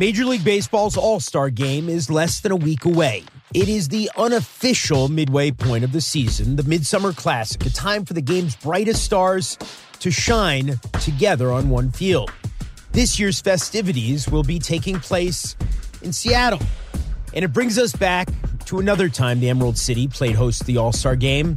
Major 0.00 0.24
League 0.24 0.44
Baseball's 0.44 0.96
All 0.96 1.20
Star 1.20 1.50
game 1.50 1.90
is 1.90 2.08
less 2.08 2.40
than 2.40 2.52
a 2.52 2.56
week 2.56 2.86
away. 2.86 3.22
It 3.52 3.68
is 3.68 3.88
the 3.88 4.10
unofficial 4.16 5.08
midway 5.08 5.50
point 5.50 5.84
of 5.84 5.92
the 5.92 6.00
season, 6.00 6.56
the 6.56 6.62
Midsummer 6.62 7.12
Classic, 7.12 7.66
a 7.66 7.68
time 7.68 8.06
for 8.06 8.14
the 8.14 8.22
game's 8.22 8.56
brightest 8.56 9.04
stars 9.04 9.58
to 9.98 10.10
shine 10.10 10.80
together 11.02 11.52
on 11.52 11.68
one 11.68 11.90
field. 11.90 12.32
This 12.92 13.20
year's 13.20 13.42
festivities 13.42 14.26
will 14.26 14.42
be 14.42 14.58
taking 14.58 14.98
place 14.98 15.54
in 16.00 16.14
Seattle. 16.14 16.62
And 17.34 17.44
it 17.44 17.52
brings 17.52 17.78
us 17.78 17.94
back 17.94 18.30
to 18.64 18.78
another 18.78 19.10
time 19.10 19.38
the 19.38 19.50
Emerald 19.50 19.76
City 19.76 20.08
played 20.08 20.34
host 20.34 20.60
to 20.60 20.64
the 20.64 20.78
All 20.78 20.92
Star 20.92 21.14
game, 21.14 21.48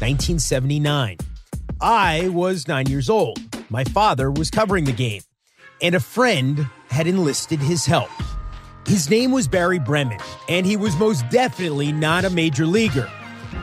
1979. 0.00 1.18
I 1.78 2.28
was 2.28 2.66
nine 2.66 2.86
years 2.86 3.10
old. 3.10 3.38
My 3.68 3.84
father 3.84 4.30
was 4.30 4.50
covering 4.50 4.86
the 4.86 4.92
game, 4.92 5.20
and 5.82 5.94
a 5.94 6.00
friend 6.00 6.66
had 6.88 7.06
enlisted 7.06 7.58
his 7.58 7.84
help. 7.84 8.10
His 8.86 9.10
name 9.10 9.30
was 9.32 9.48
Barry 9.48 9.78
Bremen, 9.78 10.18
and 10.48 10.64
he 10.64 10.76
was 10.76 10.96
most 10.96 11.28
definitely 11.28 11.92
not 11.92 12.24
a 12.24 12.30
major 12.30 12.66
leaguer. 12.66 13.10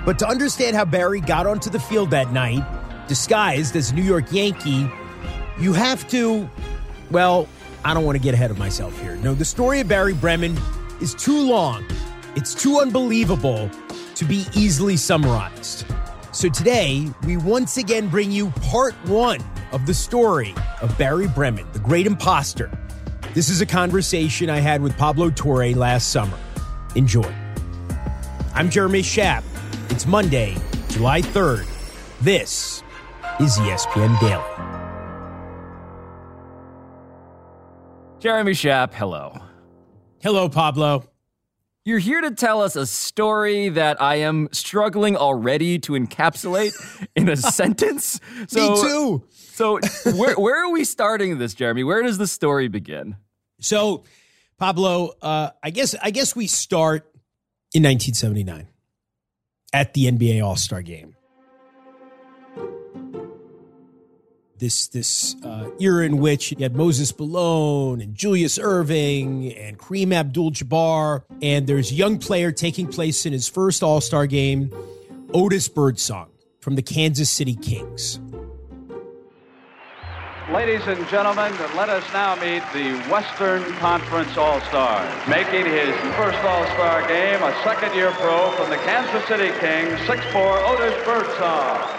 But 0.05 0.19
to 0.19 0.27
understand 0.27 0.75
how 0.75 0.85
Barry 0.85 1.21
got 1.21 1.47
onto 1.47 1.69
the 1.69 1.79
field 1.79 2.11
that 2.11 2.31
night, 2.31 2.63
disguised 3.07 3.75
as 3.75 3.91
a 3.91 3.95
New 3.95 4.03
York 4.03 4.31
Yankee, 4.31 4.89
you 5.59 5.73
have 5.73 6.07
to, 6.09 6.49
well, 7.11 7.47
I 7.83 7.93
don't 7.93 8.05
want 8.05 8.17
to 8.17 8.21
get 8.21 8.33
ahead 8.33 8.51
of 8.51 8.57
myself 8.57 8.99
here. 9.01 9.15
No, 9.17 9.33
the 9.33 9.45
story 9.45 9.79
of 9.79 9.87
Barry 9.87 10.13
Bremen 10.13 10.57
is 11.01 11.13
too 11.15 11.41
long, 11.41 11.85
it's 12.35 12.53
too 12.53 12.79
unbelievable 12.79 13.69
to 14.15 14.25
be 14.25 14.45
easily 14.53 14.97
summarized. 14.97 15.85
So 16.31 16.47
today, 16.47 17.07
we 17.25 17.37
once 17.37 17.77
again 17.77 18.07
bring 18.07 18.31
you 18.31 18.51
part 18.61 18.93
one 19.07 19.39
of 19.71 19.87
the 19.87 19.95
story 19.95 20.53
of 20.79 20.95
Barry 20.95 21.27
Bremen, 21.27 21.65
the 21.73 21.79
great 21.79 22.05
imposter. 22.05 22.69
This 23.33 23.49
is 23.49 23.61
a 23.61 23.65
conversation 23.65 24.47
I 24.47 24.59
had 24.59 24.81
with 24.83 24.95
Pablo 24.95 25.31
Torre 25.31 25.71
last 25.73 26.09
summer. 26.09 26.37
Enjoy. 26.95 27.33
I'm 28.53 28.69
Jeremy 28.69 29.01
Schaap. 29.01 29.43
It's 29.89 30.05
Monday, 30.05 30.55
July 30.89 31.21
3rd. 31.21 31.67
This 32.21 32.83
is 33.39 33.57
ESPN 33.57 34.19
Daily. 34.19 34.43
Jeremy 38.19 38.51
Schaap, 38.51 38.93
hello. 38.93 39.35
Hello, 40.21 40.47
Pablo. 40.47 41.05
You're 41.89 41.97
here 41.97 42.21
to 42.21 42.29
tell 42.29 42.61
us 42.61 42.75
a 42.75 42.85
story 42.85 43.69
that 43.69 43.99
I 43.99 44.17
am 44.17 44.47
struggling 44.51 45.17
already 45.17 45.79
to 45.79 45.93
encapsulate 45.93 46.75
in 47.15 47.27
a 47.27 47.35
sentence. 47.35 48.19
So, 48.47 48.75
Me 48.75 48.81
too. 48.81 49.23
So, 49.31 49.79
where, 50.15 50.35
where 50.35 50.63
are 50.63 50.69
we 50.69 50.83
starting 50.83 51.39
this, 51.39 51.55
Jeremy? 51.55 51.83
Where 51.83 52.03
does 52.03 52.19
the 52.19 52.27
story 52.27 52.67
begin? 52.67 53.15
So, 53.59 54.03
Pablo, 54.59 55.13
uh, 55.19 55.49
I 55.63 55.71
guess 55.71 55.95
I 55.99 56.11
guess 56.11 56.35
we 56.35 56.45
start 56.45 57.09
in 57.73 57.81
1979 57.81 58.67
at 59.73 59.95
the 59.95 60.11
NBA 60.11 60.45
All 60.45 60.57
Star 60.57 60.83
Game. 60.83 61.15
This 64.59 64.87
this 64.87 65.37
uh, 65.41 65.69
era 65.79 66.05
in 66.05 66.17
which 66.17 66.51
you 66.51 66.57
had 66.59 66.75
Moses 66.75 67.17
Malone 67.17 68.01
and 68.01 68.13
Julius 68.13 68.57
Erving 68.57 69.57
and 69.57 69.79
Kareem 69.79 70.13
Abdul-Jabbar, 70.13 71.23
and 71.41 71.65
there's 71.65 71.91
a 71.91 71.95
young 71.95 72.17
player 72.17 72.51
taking 72.51 72.85
place 72.85 73.25
in 73.25 73.31
his 73.31 73.47
first 73.47 73.81
All 73.81 74.01
Star 74.01 74.27
game, 74.27 74.69
Otis 75.33 75.69
Birdsong 75.69 76.27
from 76.59 76.75
the 76.75 76.81
Kansas 76.81 77.31
City 77.31 77.55
Kings. 77.55 78.19
Ladies 80.51 80.81
and 80.87 81.07
gentlemen, 81.07 81.53
let 81.77 81.87
us 81.87 82.03
now 82.11 82.35
meet 82.35 82.63
the 82.73 82.99
Western 83.09 83.63
Conference 83.75 84.35
All-Star. 84.35 85.05
Making 85.29 85.71
his 85.71 85.95
first 86.17 86.39
All 86.39 86.65
Star 86.73 87.07
game, 87.07 87.41
a 87.41 87.53
second 87.63 87.95
year 87.95 88.11
pro 88.11 88.51
from 88.57 88.69
the 88.69 88.77
Kansas 88.77 89.25
City 89.29 89.51
Kings, 89.59 89.97
6'4 90.09 90.67
Otis 90.67 91.05
Birdsong. 91.05 91.95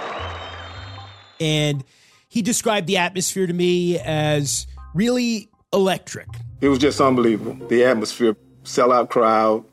And 1.39 1.85
he 2.31 2.43
described 2.43 2.87
the 2.87 2.97
atmosphere 2.97 3.47
to 3.47 3.53
me 3.53 3.99
as 3.99 4.67
really 4.95 5.51
electric. 5.73 6.29
It 6.61 6.69
was 6.69 6.79
just 6.79 7.01
unbelievable. 7.01 7.67
The 7.67 7.85
atmosphere, 7.85 8.37
sellout 8.63 9.11
crowd. 9.11 9.65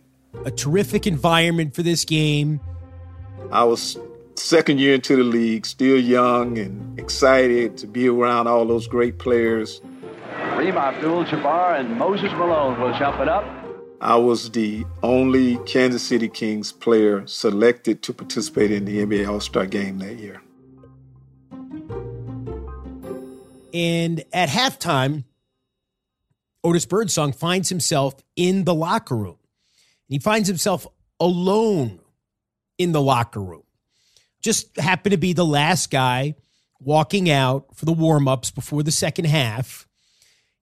A 0.44 0.52
terrific 0.52 1.06
environment 1.06 1.76
for 1.76 1.84
this 1.84 2.04
game. 2.04 2.60
I 3.52 3.64
was 3.64 3.98
second 4.36 4.80
year 4.80 4.96
into 4.96 5.16
the 5.16 5.24
league, 5.24 5.68
still 5.68 6.00
young 6.00 6.58
and 6.58 7.00
excited 7.00 7.78
to 7.78 7.88
be 7.88 8.10
around 8.10 8.48
all 8.48 8.66
those 8.66 8.88
great 8.88 9.20
players. 9.20 9.80
Kareem 10.34 10.76
Abdul-Jabbar 10.76 11.80
and 11.80 11.96
Moses 11.96 12.32
Malone 12.34 12.80
will 12.82 12.98
jump 12.98 13.20
it 13.20 13.30
up. 13.30 13.46
I 14.02 14.16
was 14.16 14.50
the 14.52 14.84
only 15.04 15.58
Kansas 15.66 16.02
City 16.02 16.28
Kings 16.28 16.72
player 16.72 17.26
selected 17.28 18.02
to 18.04 18.14
participate 18.14 18.72
in 18.72 18.86
the 18.86 19.06
NBA 19.06 19.28
All-Star 19.28 19.68
game 19.68 20.00
that 20.00 20.16
year. 20.16 20.42
And 23.74 24.24
at 24.34 24.50
halftime, 24.50 25.24
Otis 26.64 26.86
Birdsong 26.86 27.34
finds 27.34 27.70
himself 27.70 28.16
in 28.36 28.64
the 28.64 28.74
locker 28.74 29.16
room. 29.16 29.38
He 30.08 30.20
finds 30.20 30.48
himself 30.48 30.88
alone 31.20 32.00
in 32.78 32.92
the 32.92 33.02
locker 33.02 33.42
room. 33.42 33.64
Just 34.42 34.78
happened 34.78 35.12
to 35.12 35.18
be 35.18 35.34
the 35.34 35.46
last 35.46 35.90
guy 35.90 36.36
walking 36.80 37.30
out 37.30 37.76
for 37.76 37.86
the 37.86 37.94
warm 37.94 38.28
ups 38.28 38.52
before 38.52 38.84
the 38.84 38.92
second 38.92 39.26
half. 39.26 39.88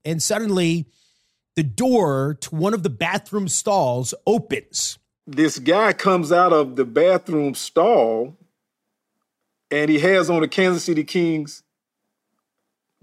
And 0.03 0.21
suddenly, 0.21 0.87
the 1.55 1.63
door 1.63 2.37
to 2.41 2.55
one 2.55 2.73
of 2.73 2.83
the 2.83 2.89
bathroom 2.89 3.47
stalls 3.47 4.13
opens. 4.25 4.97
This 5.27 5.59
guy 5.59 5.93
comes 5.93 6.31
out 6.31 6.53
of 6.53 6.75
the 6.75 6.85
bathroom 6.85 7.55
stall 7.55 8.37
and 9.71 9.89
he 9.89 9.99
has 9.99 10.29
on 10.29 10.43
a 10.43 10.47
Kansas 10.47 10.83
City 10.83 11.03
Kings 11.03 11.63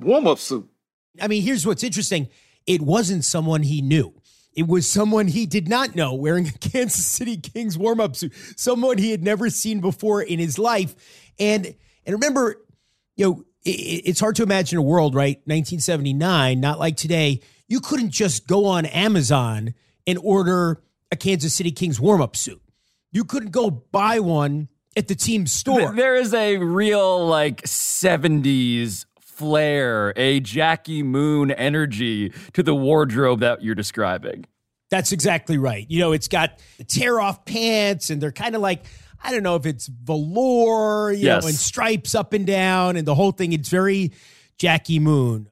warm 0.04 0.26
up 0.26 0.38
suit. 0.38 0.68
I 1.20 1.28
mean, 1.28 1.42
here's 1.42 1.66
what's 1.66 1.82
interesting 1.82 2.28
it 2.66 2.82
wasn't 2.82 3.24
someone 3.24 3.62
he 3.62 3.82
knew. 3.82 4.14
It 4.54 4.66
was 4.68 4.88
someone 4.88 5.28
he 5.28 5.46
did 5.46 5.68
not 5.68 5.94
know 5.94 6.14
wearing 6.14 6.46
a 6.48 6.52
Kansas 6.60 7.06
City 7.06 7.36
Kings 7.36 7.78
warm 7.78 8.00
up 8.00 8.16
suit, 8.16 8.32
someone 8.56 8.98
he 8.98 9.10
had 9.10 9.22
never 9.22 9.50
seen 9.50 9.80
before 9.80 10.22
in 10.22 10.38
his 10.38 10.58
life. 10.58 10.94
And 11.38 11.74
and 12.04 12.14
remember, 12.14 12.56
you 13.16 13.26
know, 13.26 13.44
it, 13.64 13.70
it's 13.70 14.20
hard 14.20 14.36
to 14.36 14.42
imagine 14.42 14.78
a 14.78 14.82
world, 14.82 15.14
right? 15.14 15.36
1979, 15.44 16.60
not 16.60 16.78
like 16.78 16.96
today. 16.96 17.40
You 17.68 17.80
couldn't 17.80 18.10
just 18.10 18.46
go 18.46 18.66
on 18.66 18.84
Amazon 18.86 19.74
and 20.06 20.18
order 20.22 20.82
a 21.10 21.16
Kansas 21.16 21.54
City 21.54 21.70
Kings 21.70 22.00
warm 22.00 22.20
up 22.20 22.36
suit. 22.36 22.60
You 23.12 23.24
couldn't 23.24 23.50
go 23.50 23.70
buy 23.70 24.20
one 24.20 24.68
at 24.96 25.08
the 25.08 25.14
team 25.14 25.46
store. 25.46 25.94
There 25.94 26.16
is 26.16 26.34
a 26.34 26.56
real 26.58 27.26
like 27.26 27.62
70s 27.62 29.06
flair, 29.32 30.12
a 30.16 30.40
Jackie 30.40 31.02
Moon 31.02 31.50
energy 31.50 32.32
to 32.52 32.62
the 32.62 32.74
wardrobe 32.74 33.40
that 33.40 33.62
you're 33.62 33.74
describing. 33.74 34.44
That's 34.90 35.12
exactly 35.12 35.56
right. 35.56 35.86
You 35.88 36.00
know, 36.00 36.12
it's 36.12 36.28
got 36.28 36.58
tear 36.86 37.18
off 37.18 37.44
pants 37.44 38.10
and 38.10 38.20
they're 38.20 38.30
kind 38.30 38.54
of 38.54 38.60
like, 38.60 38.84
I 39.24 39.30
don't 39.30 39.42
know 39.42 39.56
if 39.56 39.64
it's 39.64 39.86
velour, 39.86 41.12
you 41.12 41.24
yes. 41.24 41.42
know, 41.42 41.48
and 41.48 41.56
stripes 41.56 42.14
up 42.14 42.34
and 42.34 42.46
down 42.46 42.96
and 42.96 43.06
the 43.06 43.14
whole 43.14 43.32
thing. 43.32 43.52
It's 43.52 43.70
very 43.70 44.12
Jackie 44.58 44.98
Moon. 44.98 45.48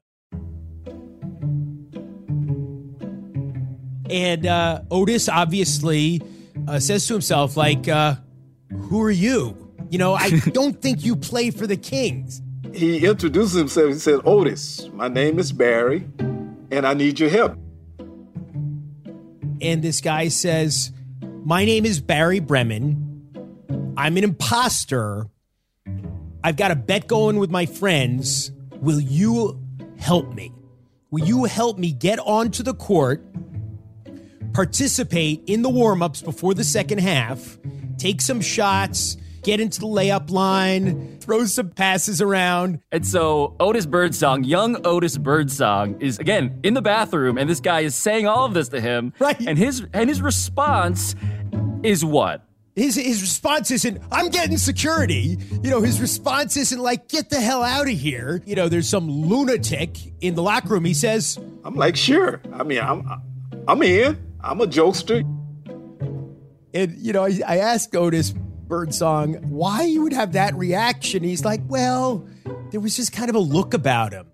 And 4.11 4.45
uh, 4.45 4.81
Otis 4.91 5.27
obviously 5.27 6.21
uh, 6.67 6.79
says 6.79 7.07
to 7.07 7.13
himself, 7.13 7.57
like, 7.57 7.87
uh, 7.87 8.15
who 8.69 9.01
are 9.01 9.09
you? 9.09 9.57
You 9.89 9.97
know, 9.97 10.13
I 10.13 10.29
don't 10.51 10.79
think 10.79 11.03
you 11.03 11.15
play 11.15 11.49
for 11.49 11.65
the 11.65 11.77
Kings 11.77 12.41
he 12.73 13.05
introduced 13.05 13.55
himself. 13.55 13.89
He 13.89 13.99
said, 13.99 14.21
Otis, 14.25 14.89
my 14.93 15.07
name 15.07 15.39
is 15.39 15.51
Barry, 15.51 16.07
and 16.71 16.85
I 16.85 16.93
need 16.93 17.19
your 17.19 17.29
help. 17.29 17.57
And 19.61 19.81
this 19.81 20.01
guy 20.01 20.29
says, 20.29 20.91
My 21.43 21.65
name 21.65 21.85
is 21.85 22.01
Barry 22.01 22.39
Bremen. 22.39 23.93
I'm 23.97 24.17
an 24.17 24.23
imposter. 24.23 25.27
I've 26.43 26.55
got 26.55 26.71
a 26.71 26.75
bet 26.75 27.07
going 27.07 27.37
with 27.37 27.51
my 27.51 27.65
friends. 27.65 28.51
Will 28.79 28.99
you 28.99 29.61
help 29.97 30.33
me? 30.33 30.51
Will 31.11 31.25
you 31.25 31.43
help 31.43 31.77
me 31.77 31.91
get 31.91 32.19
onto 32.19 32.63
the 32.63 32.73
court, 32.73 33.23
participate 34.53 35.43
in 35.45 35.61
the 35.61 35.69
warm 35.69 36.01
ups 36.01 36.21
before 36.21 36.53
the 36.53 36.63
second 36.63 36.99
half, 36.99 37.59
take 37.97 38.21
some 38.21 38.41
shots, 38.41 39.17
get 39.43 39.59
into 39.59 39.79
the 39.79 39.87
layup 39.87 40.29
line, 40.29 41.19
throw 41.19 41.45
some 41.45 41.69
passes 41.69 42.21
around. 42.21 42.79
And 42.91 43.05
so 43.05 43.55
Otis 43.59 43.85
Birdsong, 43.85 44.43
young 44.43 44.85
Otis 44.85 45.17
Birdsong, 45.17 45.99
is 46.01 46.19
again 46.19 46.59
in 46.63 46.73
the 46.73 46.81
bathroom, 46.81 47.37
and 47.37 47.49
this 47.49 47.59
guy 47.59 47.81
is 47.81 47.95
saying 47.95 48.27
all 48.27 48.45
of 48.45 48.53
this 48.53 48.69
to 48.69 48.81
him. 48.81 49.13
Right. 49.19 49.39
And 49.47 49.57
his 49.57 49.85
and 49.93 50.09
his 50.09 50.21
response 50.21 51.15
is 51.83 52.03
what? 52.05 52.45
His 52.75 52.95
his 52.95 53.21
response 53.21 53.71
isn't 53.71 54.01
I'm 54.11 54.29
getting 54.29 54.57
security. 54.57 55.37
You 55.63 55.69
know, 55.69 55.81
his 55.81 55.99
response 55.99 56.55
isn't 56.57 56.79
like 56.79 57.07
get 57.09 57.29
the 57.29 57.41
hell 57.41 57.63
out 57.63 57.87
of 57.87 57.97
here. 57.97 58.41
You 58.45 58.55
know, 58.55 58.69
there's 58.69 58.87
some 58.87 59.09
lunatic 59.09 59.97
in 60.21 60.35
the 60.35 60.41
locker 60.41 60.69
room. 60.69 60.85
He 60.85 60.93
says, 60.93 61.37
I'm 61.63 61.75
like, 61.75 61.95
sure. 61.95 62.41
I 62.53 62.63
mean, 62.63 62.79
I'm 62.79 63.05
I'm 63.67 63.81
in. 63.83 64.17
I'm 64.43 64.61
a 64.61 64.65
jokester. 64.65 65.25
And, 66.73 66.97
you 66.97 67.13
know, 67.13 67.25
I, 67.25 67.39
I 67.45 67.57
asked 67.57 67.95
Otis 67.95 68.33
Birdsong 68.71 69.33
why 69.49 69.83
you 69.83 70.01
would 70.03 70.13
have 70.13 70.31
that 70.31 70.55
reaction. 70.55 71.23
He's 71.23 71.43
like, 71.43 71.59
well, 71.67 72.25
there 72.71 72.79
was 72.79 72.95
just 72.95 73.11
kind 73.11 73.29
of 73.29 73.35
a 73.35 73.39
look 73.39 73.73
about 73.73 74.13
him. 74.13 74.31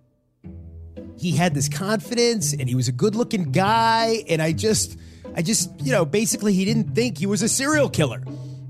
He 1.17 1.31
had 1.31 1.55
this 1.55 1.67
confidence 1.67 2.53
and 2.53 2.69
he 2.69 2.75
was 2.75 2.87
a 2.87 2.91
good 2.91 3.15
looking 3.15 3.51
guy. 3.51 4.23
And 4.29 4.39
I 4.39 4.53
just, 4.53 4.95
I 5.35 5.41
just, 5.41 5.71
you 5.81 5.91
know, 5.91 6.05
basically 6.05 6.53
he 6.53 6.65
didn't 6.65 6.93
think 6.93 7.17
he 7.17 7.25
was 7.25 7.41
a 7.41 7.49
serial 7.49 7.89
killer. 7.89 8.21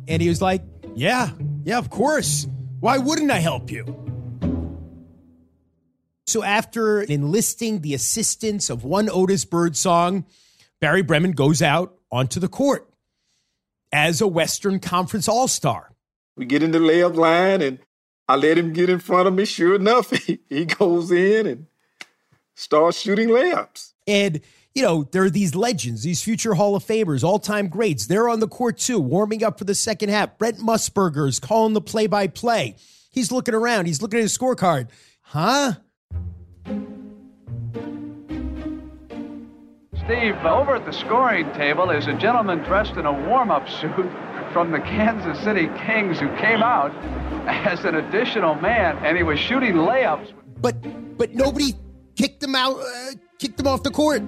And 0.08 0.22
he 0.22 0.30
was 0.30 0.42
like, 0.42 0.64
yeah, 0.96 1.32
yeah, 1.66 1.78
of 1.78 1.90
course. 1.90 2.48
Why 2.80 2.98
wouldn't 2.98 3.30
I 3.30 3.40
help 3.40 3.70
you? 3.70 3.86
So 6.28 6.44
after 6.44 7.02
enlisting 7.02 7.82
the 7.82 7.94
assistance 7.94 8.70
of 8.70 8.86
one 8.86 9.10
Otis 9.10 9.44
Birdsong, 9.44 10.26
Barry 10.80 11.02
Bremen 11.02 11.34
goes 11.34 11.62
out 11.62 11.94
onto 12.10 12.40
the 12.40 12.48
court 12.48 12.90
as 13.92 14.22
a 14.22 14.28
Western 14.28 14.80
Conference 14.80 15.28
All 15.28 15.48
Star. 15.48 15.92
We 16.36 16.46
get 16.46 16.64
in 16.64 16.72
the 16.72 16.80
layup 16.80 17.16
line 17.16 17.62
and 17.62 17.80
I 18.28 18.36
let 18.36 18.58
him 18.58 18.74
get 18.74 18.90
in 18.90 19.00
front 19.00 19.28
of 19.28 19.34
me. 19.34 19.46
Sure 19.46 19.76
enough, 19.76 20.12
he, 20.26 20.40
he 20.50 20.66
goes 20.66 21.12
in 21.12 21.48
and 21.48 21.68
starts 22.56 23.00
shooting 23.00 23.30
layups. 23.30 23.94
And, 24.06 24.42
you 24.76 24.84
know, 24.84 25.04
there 25.12 25.24
are 25.24 25.30
these 25.30 25.56
legends, 25.56 26.04
these 26.04 26.22
future 26.22 26.54
Hall 26.54 26.76
of 26.76 26.84
Famers, 26.84 27.24
all 27.24 27.40
time 27.40 27.68
greats. 27.68 28.08
They're 28.08 28.30
on 28.30 28.40
the 28.40 28.48
court 28.48 28.78
too, 28.78 29.00
warming 29.00 29.44
up 29.44 29.58
for 29.58 29.66
the 29.66 29.76
second 29.76 30.10
half. 30.10 30.38
Brent 30.38 30.60
Musburger's 30.60 31.40
calling 31.40 31.74
the 31.74 31.82
play 31.82 32.08
by 32.08 32.28
play. 32.28 32.76
He's 33.12 33.32
looking 33.32 33.56
around, 33.56 33.86
he's 33.86 34.02
looking 34.02 34.20
at 34.20 34.24
his 34.24 34.38
scorecard. 34.38 34.90
Huh? 35.22 35.74
Steve, 40.08 40.38
over 40.46 40.74
at 40.74 40.86
the 40.86 40.94
scoring 40.94 41.52
table 41.52 41.90
is 41.90 42.08
a 42.08 42.14
gentleman 42.14 42.60
dressed 42.60 42.94
in 42.94 43.06
a 43.06 43.12
warm 43.28 43.52
up 43.52 43.68
suit 43.68 44.10
from 44.54 44.72
the 44.72 44.80
Kansas 44.80 45.38
City 45.44 45.68
Kings 45.86 46.18
who 46.18 46.30
came 46.38 46.64
out 46.64 46.96
as 47.46 47.84
an 47.84 47.96
additional 47.96 48.56
man 48.56 48.98
and 49.04 49.18
he 49.18 49.24
was 49.24 49.38
shooting 49.38 49.74
layups. 49.74 50.32
But 50.62 50.78
but 51.18 51.36
nobody 51.36 51.74
kicked 52.16 52.42
him 52.42 52.56
out, 52.56 52.80
uh, 52.80 53.16
kicked 53.38 53.60
him 53.60 53.68
off 53.68 53.84
the 53.84 53.92
court. 53.92 54.24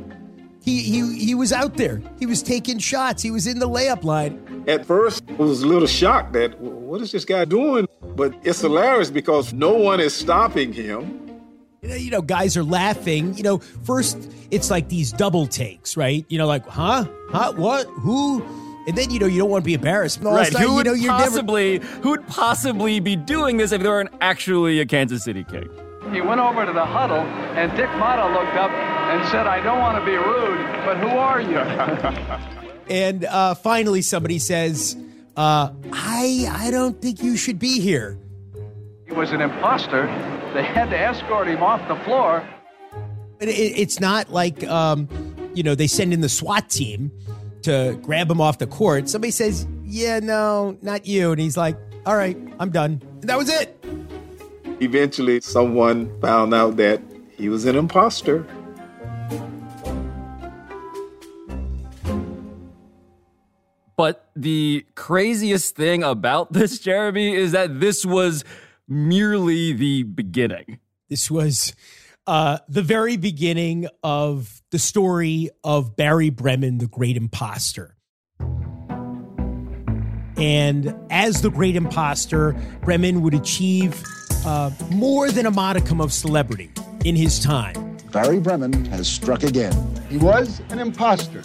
He, 0.61 0.79
he 0.81 1.17
he 1.17 1.33
was 1.33 1.53
out 1.53 1.77
there. 1.77 2.01
He 2.19 2.25
was 2.25 2.43
taking 2.43 2.77
shots. 2.79 3.23
He 3.23 3.31
was 3.31 3.47
in 3.47 3.59
the 3.59 3.69
layup 3.69 4.03
line. 4.03 4.65
At 4.67 4.85
first, 4.85 5.23
I 5.29 5.33
was 5.35 5.63
a 5.63 5.65
little 5.65 5.87
shocked 5.87 6.33
that 6.33 6.59
what 6.59 6.99
is 6.99 7.13
this 7.13 7.23
guy 7.23 7.45
doing? 7.45 7.87
But 8.17 8.35
it's 8.43 8.59
hilarious 8.59 9.11
because 9.11 9.53
no 9.53 9.71
one 9.75 10.01
is 10.01 10.13
stopping 10.13 10.73
him 10.73 11.28
you 11.81 12.11
know, 12.11 12.21
guys 12.21 12.57
are 12.57 12.63
laughing. 12.63 13.35
You 13.35 13.43
know, 13.43 13.57
first 13.59 14.17
it's 14.51 14.69
like 14.69 14.89
these 14.89 15.11
double 15.11 15.47
takes, 15.47 15.95
right? 15.95 16.25
You 16.29 16.37
know, 16.37 16.47
like, 16.47 16.65
huh? 16.67 17.05
Huh? 17.29 17.53
What? 17.53 17.85
Who? 17.87 18.43
And 18.87 18.97
then 18.97 19.11
you 19.11 19.19
know 19.19 19.27
you 19.27 19.39
don't 19.39 19.49
want 19.49 19.63
to 19.63 19.65
be 19.65 19.75
embarrassed. 19.75 20.19
Right? 20.21 20.51
Sudden, 20.51 20.67
who 20.67 20.75
would 20.75 20.87
you 20.87 21.07
know, 21.07 21.17
possibly 21.17 21.79
never... 21.79 22.01
who 22.01 22.09
would 22.11 22.27
possibly 22.27 22.99
be 22.99 23.15
doing 23.15 23.57
this 23.57 23.71
if 23.71 23.81
they 23.81 23.87
weren't 23.87 24.09
actually 24.21 24.79
a 24.79 24.85
Kansas 24.85 25.23
City 25.23 25.43
King? 25.43 25.69
He 26.11 26.21
went 26.21 26.41
over 26.41 26.65
to 26.65 26.73
the 26.73 26.85
huddle, 26.85 27.19
and 27.19 27.71
Dick 27.77 27.89
Motta 27.89 28.33
looked 28.33 28.55
up 28.55 28.71
and 28.71 29.27
said, 29.29 29.45
"I 29.45 29.61
don't 29.61 29.79
want 29.79 29.99
to 29.99 30.05
be 30.05 30.15
rude, 30.17 30.65
but 30.85 30.97
who 30.97 31.07
are 31.07 31.41
you?" 31.41 31.57
and 32.89 33.25
uh, 33.25 33.53
finally, 33.53 34.01
somebody 34.01 34.39
says, 34.39 34.97
uh, 35.37 35.71
"I 35.91 36.47
I 36.49 36.71
don't 36.71 36.99
think 36.99 37.21
you 37.21 37.37
should 37.37 37.59
be 37.59 37.79
here." 37.79 38.17
He 39.09 39.15
was 39.15 39.31
an 39.31 39.41
imposter. 39.41 40.05
They 40.53 40.63
had 40.63 40.91
to 40.91 40.97
escort 40.97 41.47
him 41.47 41.63
off 41.63 41.85
the 41.87 41.95
floor. 42.05 42.47
It, 43.39 43.47
it's 43.49 43.99
not 43.99 44.31
like, 44.31 44.63
um, 44.65 45.09
you 45.55 45.63
know, 45.63 45.73
they 45.73 45.87
send 45.87 46.13
in 46.13 46.21
the 46.21 46.29
SWAT 46.29 46.69
team 46.69 47.11
to 47.63 47.97
grab 48.03 48.29
him 48.29 48.39
off 48.39 48.59
the 48.59 48.67
court. 48.67 49.09
Somebody 49.09 49.31
says, 49.31 49.65
yeah, 49.83 50.19
no, 50.19 50.77
not 50.83 51.07
you. 51.07 51.31
And 51.31 51.41
he's 51.41 51.57
like, 51.57 51.75
all 52.05 52.15
right, 52.15 52.37
I'm 52.59 52.69
done. 52.69 53.01
And 53.21 53.29
that 53.29 53.37
was 53.37 53.49
it. 53.49 53.83
Eventually, 54.79 55.41
someone 55.41 56.21
found 56.21 56.53
out 56.53 56.77
that 56.77 57.01
he 57.35 57.49
was 57.49 57.65
an 57.65 57.75
imposter. 57.75 58.45
But 63.97 64.29
the 64.35 64.85
craziest 64.93 65.75
thing 65.75 66.03
about 66.03 66.53
this, 66.53 66.77
Jeremy, 66.79 67.33
is 67.33 67.51
that 67.53 67.79
this 67.79 68.05
was 68.05 68.45
merely 68.89 69.71
the 69.73 70.03
beginning. 70.03 70.79
This 71.09 71.29
was 71.31 71.73
uh, 72.27 72.59
the 72.67 72.81
very 72.81 73.17
beginning 73.17 73.87
of 74.03 74.61
the 74.71 74.79
story 74.79 75.49
of 75.63 75.95
Barry 75.95 76.29
Bremen, 76.29 76.79
the 76.79 76.87
great 76.87 77.17
imposter. 77.17 77.95
And 80.37 80.95
as 81.09 81.41
the 81.41 81.49
great 81.49 81.75
imposter, 81.75 82.55
Bremen 82.81 83.21
would 83.21 83.33
achieve 83.33 84.01
uh, 84.45 84.71
more 84.91 85.31
than 85.31 85.45
a 85.45 85.51
modicum 85.51 85.99
of 85.99 86.13
celebrity 86.13 86.71
in 87.03 87.15
his 87.15 87.39
time. 87.39 87.97
Barry 88.11 88.39
Bremen 88.39 88.85
has 88.85 89.07
struck 89.07 89.43
again. 89.43 89.73
He 90.09 90.17
was 90.17 90.61
an 90.69 90.79
imposter, 90.79 91.43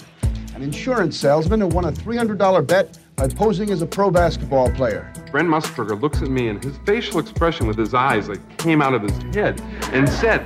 an 0.55 0.63
insurance 0.63 1.17
salesman 1.17 1.61
who 1.61 1.67
won 1.67 1.87
a 1.87 1.93
$300 1.93 2.67
bet 2.67 2.99
by 3.17 3.29
posing 3.29 3.71
as 3.71 3.83
a 3.83 3.87
pro 3.87 4.11
basketball 4.11 4.71
player. 4.73 5.13
Brent 5.35 5.49
Musburger 5.49 6.01
looks 6.01 6.23
at 6.23 6.29
me 6.29 6.47
and 6.47 6.63
his 6.63 6.77
facial 6.87 7.19
expression 7.19 7.67
with 7.67 7.77
his 7.77 7.93
eyes 7.93 8.29
like 8.29 8.57
came 8.57 8.81
out 8.81 8.95
of 8.95 9.03
his 9.03 9.35
head 9.35 9.61
and 9.93 10.09
said, 10.09 10.43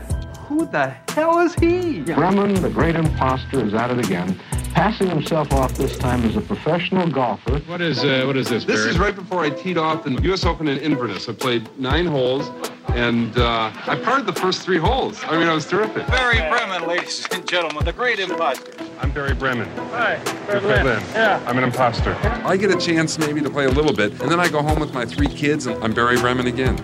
Who 0.49 0.65
the 0.65 0.97
hell 1.11 1.41
is 1.41 1.53
he? 1.57 2.01
Bremen, 2.01 2.55
the 2.55 2.71
great 2.71 2.97
imposter, 2.97 3.63
is 3.63 3.75
at 3.75 3.91
it 3.91 4.03
again, 4.03 4.41
passing 4.73 5.07
himself 5.07 5.53
off 5.53 5.75
this 5.75 5.99
time 5.99 6.25
as 6.25 6.37
a 6.37 6.41
professional 6.41 7.07
golfer. 7.07 7.59
What 7.67 7.83
is 7.83 8.03
uh, 8.03 8.25
what 8.27 8.39
is 8.39 8.49
this? 8.49 8.65
This 8.65 8.81
Barry? 8.81 8.91
is 8.93 8.99
right 8.99 9.15
before 9.15 9.45
I 9.45 9.51
teed 9.51 9.77
off 9.77 10.05
the 10.05 10.13
U.S. 10.23 10.47
Open 10.47 10.69
in 10.69 10.79
Inverness. 10.79 11.29
I 11.29 11.35
played 11.35 11.69
nine 11.79 12.07
holes 12.07 12.49
and 12.91 13.37
uh, 13.39 13.73
I 13.87 13.97
parred 13.97 14.27
the 14.27 14.33
first 14.33 14.63
three 14.63 14.79
holes. 14.79 15.23
I 15.25 15.39
mean, 15.39 15.49
I 15.49 15.55
was 15.55 15.67
terrific. 15.67 16.07
Barry 16.09 16.39
Bremen, 16.39 16.87
ladies 16.89 17.27
and 17.33 17.47
gentlemen, 17.47 17.85
the 17.85 17.93
great 17.93 18.19
imposter. 18.19 18.73
I'm 19.01 19.11
Barry 19.11 19.35
Bremen. 19.35 19.69
Hi, 19.91 20.21
Barry 20.47 20.61
Bremen. 20.61 21.03
Yeah. 21.13 21.43
I'm 21.47 21.59
an 21.59 21.65
imposter. 21.65 22.17
I 22.45 22.57
get 22.57 22.71
a 22.71 22.79
chance 22.79 23.19
maybe 23.19 23.41
to 23.41 23.51
play 23.51 23.67
a 23.67 23.71
little 23.71 23.93
bit, 23.93 24.13
and 24.21 24.31
then 24.31 24.41
I 24.41 24.49
go 24.49 24.63
home 24.63 24.81
with 24.81 24.93
my 24.93 25.05
three 25.05 25.29
kids, 25.29 25.67
and 25.67 25.83
I'm 25.85 25.93
Barry 25.93 26.17
Bremen 26.19 26.47
again. 26.47 26.79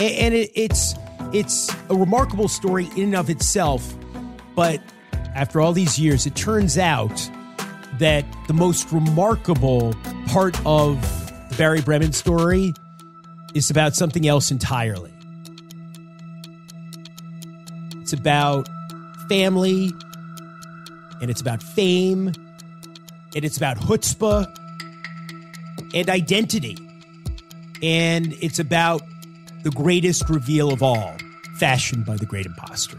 And 0.00 0.34
it, 0.34 0.50
it's 0.54 0.94
it's 1.32 1.74
a 1.88 1.94
remarkable 1.94 2.48
story 2.48 2.88
in 2.96 3.04
and 3.04 3.16
of 3.16 3.30
itself, 3.30 3.94
but 4.54 4.82
after 5.34 5.60
all 5.60 5.72
these 5.72 5.98
years, 5.98 6.26
it 6.26 6.34
turns 6.34 6.76
out 6.78 7.30
that 7.98 8.24
the 8.48 8.54
most 8.54 8.90
remarkable 8.92 9.94
part 10.26 10.58
of 10.66 11.00
the 11.02 11.29
Barry 11.60 11.82
Bremen 11.82 12.14
story 12.14 12.72
is 13.54 13.68
about 13.70 13.94
something 13.94 14.26
else 14.26 14.50
entirely. 14.50 15.12
It's 17.96 18.14
about 18.14 18.66
family, 19.28 19.92
and 21.20 21.30
it's 21.30 21.42
about 21.42 21.62
fame, 21.62 22.28
and 23.36 23.44
it's 23.44 23.58
about 23.58 23.76
chutzpah 23.76 24.46
and 25.94 26.08
identity. 26.08 26.78
And 27.82 28.32
it's 28.40 28.58
about 28.58 29.02
the 29.62 29.70
greatest 29.70 30.30
reveal 30.30 30.72
of 30.72 30.82
all, 30.82 31.14
fashioned 31.58 32.06
by 32.06 32.16
the 32.16 32.24
great 32.24 32.46
imposter. 32.46 32.98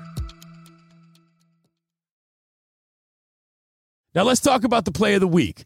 Now 4.14 4.22
let's 4.22 4.40
talk 4.40 4.64
about 4.64 4.86
the 4.86 4.92
play 4.92 5.16
of 5.16 5.22
the 5.22 5.28
week. 5.28 5.66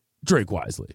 drink 0.23 0.51
wisely. 0.51 0.89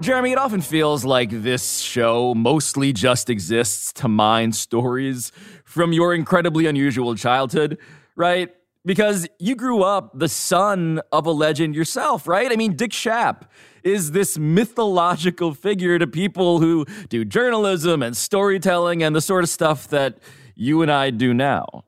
Jeremy, 0.00 0.32
it 0.32 0.38
often 0.38 0.60
feels 0.60 1.04
like 1.04 1.30
this 1.30 1.78
show 1.78 2.34
mostly 2.34 2.92
just 2.92 3.30
exists 3.30 3.92
to 3.94 4.08
mine 4.08 4.52
stories 4.52 5.32
from 5.64 5.92
your 5.92 6.14
incredibly 6.14 6.66
unusual 6.66 7.14
childhood, 7.14 7.78
right? 8.14 8.50
because 8.86 9.26
you 9.40 9.56
grew 9.56 9.82
up 9.82 10.16
the 10.16 10.28
son 10.28 11.00
of 11.10 11.26
a 11.26 11.32
legend 11.32 11.74
yourself, 11.74 12.26
right? 12.26 12.50
I 12.50 12.56
mean, 12.56 12.76
Dick 12.76 12.92
Schaap 12.92 13.42
is 13.82 14.12
this 14.12 14.38
mythological 14.38 15.52
figure 15.52 15.98
to 15.98 16.06
people 16.06 16.60
who 16.60 16.86
do 17.08 17.24
journalism 17.24 18.00
and 18.02 18.16
storytelling 18.16 19.02
and 19.02 19.14
the 19.14 19.20
sort 19.20 19.42
of 19.42 19.50
stuff 19.50 19.88
that 19.88 20.18
you 20.54 20.82
and 20.82 20.90
I 20.90 21.10
do 21.10 21.34
now. 21.34 21.84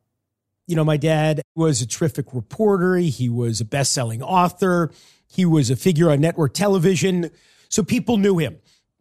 You 0.68 0.76
know, 0.76 0.84
my 0.84 0.96
dad 0.96 1.42
was 1.56 1.82
a 1.82 1.86
terrific 1.86 2.32
reporter. 2.32 2.94
He 2.96 3.28
was 3.28 3.60
a 3.60 3.64
best 3.64 3.92
selling 3.92 4.22
author. 4.22 4.92
He 5.26 5.44
was 5.44 5.70
a 5.70 5.76
figure 5.76 6.10
on 6.10 6.20
network 6.20 6.54
television. 6.54 7.30
So 7.68 7.82
people 7.82 8.16
knew 8.16 8.38
him 8.38 8.58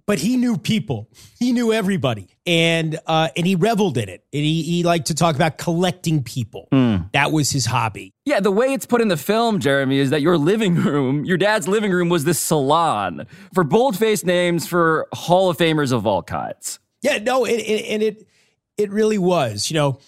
but 0.07 0.19
he 0.19 0.38
knew 0.38 0.57
people. 0.57 1.09
He 1.38 1.51
knew 1.51 1.74
everybody, 1.74 2.29
and 2.47 2.97
uh, 3.05 3.27
and 3.36 3.45
he 3.45 3.55
reveled 3.55 3.97
in 3.97 4.09
it. 4.09 4.25
And 4.33 4.41
he 4.41 4.63
he 4.63 4.83
liked 4.83 5.07
to 5.07 5.13
talk 5.13 5.36
about 5.36 5.57
collecting 5.57 6.24
people. 6.24 6.69
Mm. 6.71 7.12
That 7.12 7.31
was 7.31 7.51
his 7.51 7.65
hobby. 7.65 8.13
Yeah, 8.25 8.39
the 8.39 8.51
way 8.51 8.74
it's 8.74 8.86
put 8.86 9.01
in 9.01 9.09
the 9.09 9.17
film, 9.17 9.59
Jeremy, 9.59 10.00
is 10.00 10.09
that 10.09 10.21
your 10.21 10.38
living 10.38 10.75
room, 10.75 11.25
your 11.25 11.38
dad's 11.38 11.67
living 11.67 11.91
room, 11.91 12.09
was 12.09 12.24
this 12.24 12.39
salon 12.39 13.27
for 13.53 13.63
bold-faced 13.63 14.25
names 14.25 14.65
for 14.65 15.07
Hall 15.13 15.50
of 15.50 15.57
Famers 15.57 15.91
of 15.91 16.07
all 16.07 16.24
kinds. 16.24 16.79
Yeah, 17.01 17.19
no, 17.19 17.45
it, 17.45 17.59
it, 17.59 17.86
and 17.89 18.01
it 18.01 18.27
it 18.77 18.89
really 18.89 19.19
was. 19.19 19.69
You 19.69 19.75
know. 19.75 20.00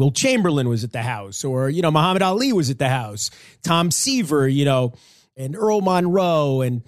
Wilt 0.00 0.14
Chamberlain 0.14 0.68
was 0.68 0.82
at 0.82 0.92
the 0.92 1.02
house, 1.02 1.44
or 1.44 1.68
you 1.68 1.82
know, 1.82 1.90
Muhammad 1.90 2.22
Ali 2.22 2.52
was 2.52 2.70
at 2.70 2.78
the 2.78 2.88
house, 2.88 3.30
Tom 3.62 3.90
Seaver, 3.90 4.48
you 4.48 4.64
know, 4.64 4.94
and 5.36 5.54
Earl 5.54 5.82
Monroe, 5.82 6.62
and 6.62 6.82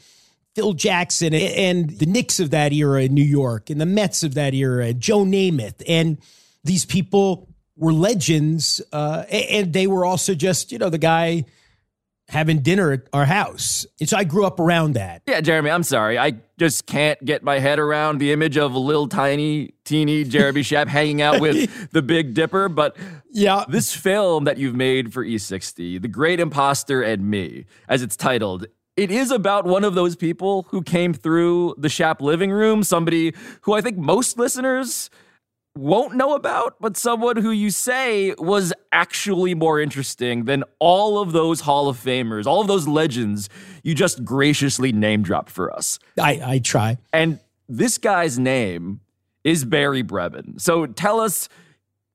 Phil 0.55 0.73
Jackson 0.73 1.33
and 1.35 1.91
the 1.91 2.07
Knicks 2.07 2.41
of 2.41 2.51
that 2.51 2.73
era 2.73 3.03
in 3.03 3.15
New 3.15 3.25
York 3.25 3.71
and 3.71 3.81
the 3.81 3.87
Mets 3.87 4.23
of 4.23 4.35
that 4.35 4.55
era, 4.55 4.93
Joe 4.93 5.25
Namath. 5.25 5.83
And 5.87 6.19
these 6.65 6.85
people 6.85 7.49
were 7.77 7.93
legends. 7.93 8.81
Uh, 8.93 9.25
and 9.31 9.73
they 9.73 9.87
were 9.87 10.05
also 10.05 10.35
just, 10.35 10.73
you 10.73 10.79
know, 10.79 10.91
the 10.91 10.99
guy 10.99 11.45
having 12.33 12.61
dinner 12.61 12.93
at 12.93 13.03
our 13.13 13.27
house. 13.27 13.85
And 14.01 14.09
so 14.09 14.17
I 14.17 14.25
grew 14.25 14.47
up 14.47 14.59
around 14.59 14.95
that. 14.95 15.23
Yeah, 15.27 15.43
Jeremy, 15.43 15.71
I'm 15.71 15.83
sorry. 15.83 16.19
I 16.19 16.33
just 16.59 16.87
can't 16.87 17.23
get 17.25 17.43
my 17.43 17.59
head 17.59 17.79
around 17.79 18.19
the 18.19 18.33
image 18.33 18.57
of 18.57 18.73
a 18.73 18.79
little 18.79 19.07
tiny, 19.07 19.75
teeny 19.85 20.25
Jeremy 20.25 20.61
Schaap 20.63 20.89
hanging 20.89 21.21
out 21.21 21.41
with 21.41 21.91
the 21.91 22.01
Big 22.01 22.33
Dipper. 22.33 22.71
But 22.71 22.97
yeah, 23.31 23.65
this 23.69 23.95
film 23.95 24.45
that 24.45 24.57
you've 24.57 24.75
made 24.75 25.13
for 25.13 25.23
E60, 25.25 26.01
The 26.01 26.09
Great 26.09 26.41
Imposter 26.41 27.03
and 27.03 27.31
Me, 27.31 27.67
as 27.87 28.03
it's 28.03 28.17
titled, 28.17 28.67
it 28.97 29.11
is 29.11 29.31
about 29.31 29.67
one 29.67 29.85
of 29.85 29.95
those 29.95 30.17
people 30.17 30.67
who 30.71 30.83
came 30.83 31.13
through 31.13 31.75
the 31.79 31.89
Schaap 31.89 32.21
living 32.21 32.51
room, 32.51 32.83
somebody 32.83 33.35
who 33.63 33.75
I 33.75 33.83
think 33.83 33.99
most 33.99 34.39
listeners 34.39 35.11
won't 35.75 36.15
know 36.15 36.35
about, 36.35 36.77
but 36.81 36.97
someone 36.97 37.37
who 37.37 37.51
you 37.51 37.71
say 37.71 38.35
was 38.39 38.73
actually 38.93 39.55
more 39.55 39.81
interesting 39.81 40.45
than 40.45 40.65
all 40.79 41.19
of 41.19 41.33
those 41.33 41.63
Hall 41.63 41.89
of 41.89 41.97
Famers, 41.97 42.47
all 42.47 42.61
of 42.61 42.67
those 42.67 42.87
legends 42.87 43.49
you 43.83 43.95
just 43.95 44.25
graciously 44.25 44.93
name 44.93 45.23
dropped 45.23 45.51
for 45.51 45.73
us. 45.75 45.99
I, 46.21 46.41
I 46.45 46.59
try. 46.59 46.99
And 47.13 47.41
this 47.69 47.99
guy's 47.99 48.39
name 48.39 49.01
is 49.45 49.65
Barry 49.65 50.03
Bremen. 50.03 50.59
So 50.59 50.87
tell 50.87 51.21
us 51.21 51.49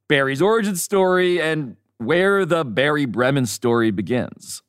Barry's 0.07 0.41
origin 0.41 0.75
story 0.75 1.41
and 1.41 1.75
where 1.97 2.45
the 2.45 2.63
Barry 2.63 3.05
Bremen 3.05 3.45
story 3.45 3.91
begins. 3.91 4.61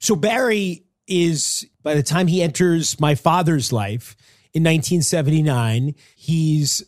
So 0.00 0.16
Barry 0.16 0.82
is 1.06 1.66
by 1.82 1.94
the 1.94 2.02
time 2.02 2.26
he 2.26 2.42
enters 2.42 2.98
my 3.00 3.14
father's 3.14 3.72
life 3.72 4.16
in 4.52 4.62
1979, 4.64 5.94
he's 6.14 6.82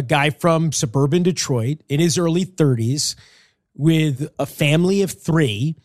a 0.00 0.02
guy 0.02 0.30
from 0.30 0.72
suburban 0.72 1.22
Detroit 1.22 1.78
in 1.88 2.00
his 2.00 2.18
early 2.18 2.44
30s 2.44 3.14
with 3.74 4.28
a 4.38 4.46
family 4.46 5.02
of 5.02 5.12
three, 5.12 5.76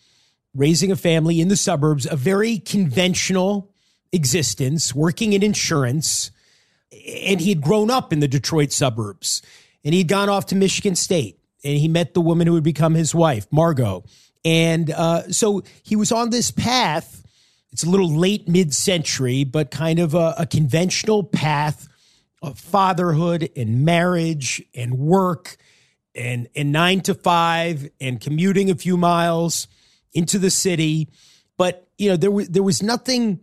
raising 0.55 0.91
a 0.91 0.95
family 0.95 1.39
in 1.39 1.49
the 1.49 1.55
suburbs, 1.55 2.07
a 2.09 2.15
very 2.15 2.57
conventional 2.57 3.71
existence, 4.11 4.95
working 4.95 5.33
in 5.33 5.43
insurance. 5.43 6.31
And 6.91 7.39
he 7.39 7.49
had 7.49 7.61
grown 7.61 7.91
up 7.91 8.11
in 8.11 8.21
the 8.21 8.27
Detroit 8.27 8.71
suburbs 8.71 9.41
and 9.83 9.93
he'd 9.93 10.07
gone 10.07 10.29
off 10.29 10.47
to 10.47 10.55
Michigan 10.55 10.95
State 10.95 11.39
and 11.63 11.77
he 11.77 11.87
met 11.87 12.13
the 12.13 12.21
woman 12.21 12.47
who 12.47 12.53
would 12.53 12.63
become 12.63 12.95
his 12.95 13.13
wife, 13.13 13.47
Margot. 13.51 14.03
And 14.43 14.91
uh, 14.91 15.29
so 15.31 15.63
he 15.83 15.95
was 15.95 16.11
on 16.11 16.29
this 16.29 16.51
path 16.51 17.21
it's 17.75 17.83
a 17.83 17.89
little 17.89 18.09
late 18.09 18.47
mid 18.47 18.73
century, 18.73 19.43
but 19.43 19.69
kind 19.69 19.99
of 19.99 20.13
a, 20.15 20.33
a 20.39 20.45
conventional 20.45 21.25
path 21.25 21.89
of 22.45 22.59
fatherhood 22.59 23.49
and 23.55 23.83
marriage 23.83 24.63
and 24.73 24.97
work 24.97 25.57
and, 26.13 26.47
and 26.55 26.71
nine 26.71 27.01
to 27.01 27.13
five 27.13 27.89
and 27.99 28.21
commuting 28.21 28.69
a 28.69 28.75
few 28.75 28.97
miles 28.97 29.67
into 30.13 30.39
the 30.39 30.49
city. 30.49 31.09
But, 31.57 31.87
you 31.97 32.09
know, 32.09 32.17
there 32.17 32.31
was, 32.31 32.47
there 32.49 32.63
was 32.63 32.83
nothing 32.83 33.41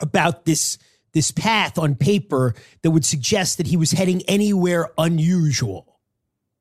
about 0.00 0.44
this 0.44 0.78
this 1.12 1.30
path 1.30 1.78
on 1.78 1.94
paper 1.94 2.54
that 2.82 2.90
would 2.90 3.04
suggest 3.06 3.56
that 3.56 3.66
he 3.68 3.76
was 3.78 3.92
heading 3.92 4.20
anywhere 4.28 4.90
unusual. 4.98 5.98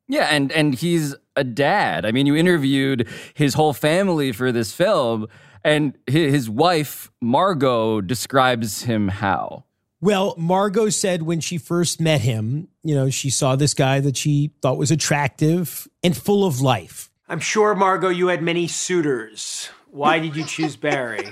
Yeah, 0.08 0.28
and 0.32 0.50
and 0.54 0.74
he's 0.74 1.14
a 1.36 1.44
dad. 1.44 2.06
I 2.06 2.14
mean, 2.14 2.26
you 2.26 2.38
interviewed 2.38 3.06
his 3.34 3.56
whole 3.56 3.74
family 3.74 4.32
for 4.32 4.54
this 4.54 4.72
film, 4.72 5.28
and 5.66 5.98
his 6.08 6.50
wife, 6.50 7.12
Margot, 7.22 8.00
describes 8.00 8.84
him 8.84 9.10
how? 9.10 9.66
Well, 10.06 10.36
Margot 10.38 10.90
said 10.90 11.24
when 11.24 11.40
she 11.40 11.58
first 11.58 12.00
met 12.00 12.22
him, 12.22 12.68
you 12.84 12.94
know, 12.94 13.10
she 13.10 13.32
saw 13.32 13.56
this 13.56 13.74
guy 13.74 14.02
that 14.02 14.16
she 14.16 14.52
thought 14.62 14.78
was 14.78 14.92
attractive 14.92 15.88
and 16.04 16.16
full 16.16 16.46
of 16.46 16.62
life. 16.62 17.10
I'm 17.28 17.40
sure, 17.40 17.74
Margot, 17.74 18.10
you 18.10 18.28
had 18.28 18.44
many 18.44 18.68
suitors. 18.68 19.68
Why 19.90 20.20
did 20.20 20.36
you 20.36 20.44
choose 20.44 20.76
Barry? 20.76 21.28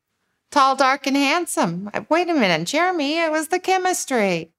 Tall, 0.50 0.76
dark, 0.76 1.06
and 1.06 1.16
handsome. 1.16 1.90
Wait 2.10 2.28
a 2.28 2.34
minute, 2.34 2.66
Jeremy, 2.66 3.18
it 3.18 3.32
was 3.32 3.48
the 3.48 3.58
chemistry. 3.58 4.52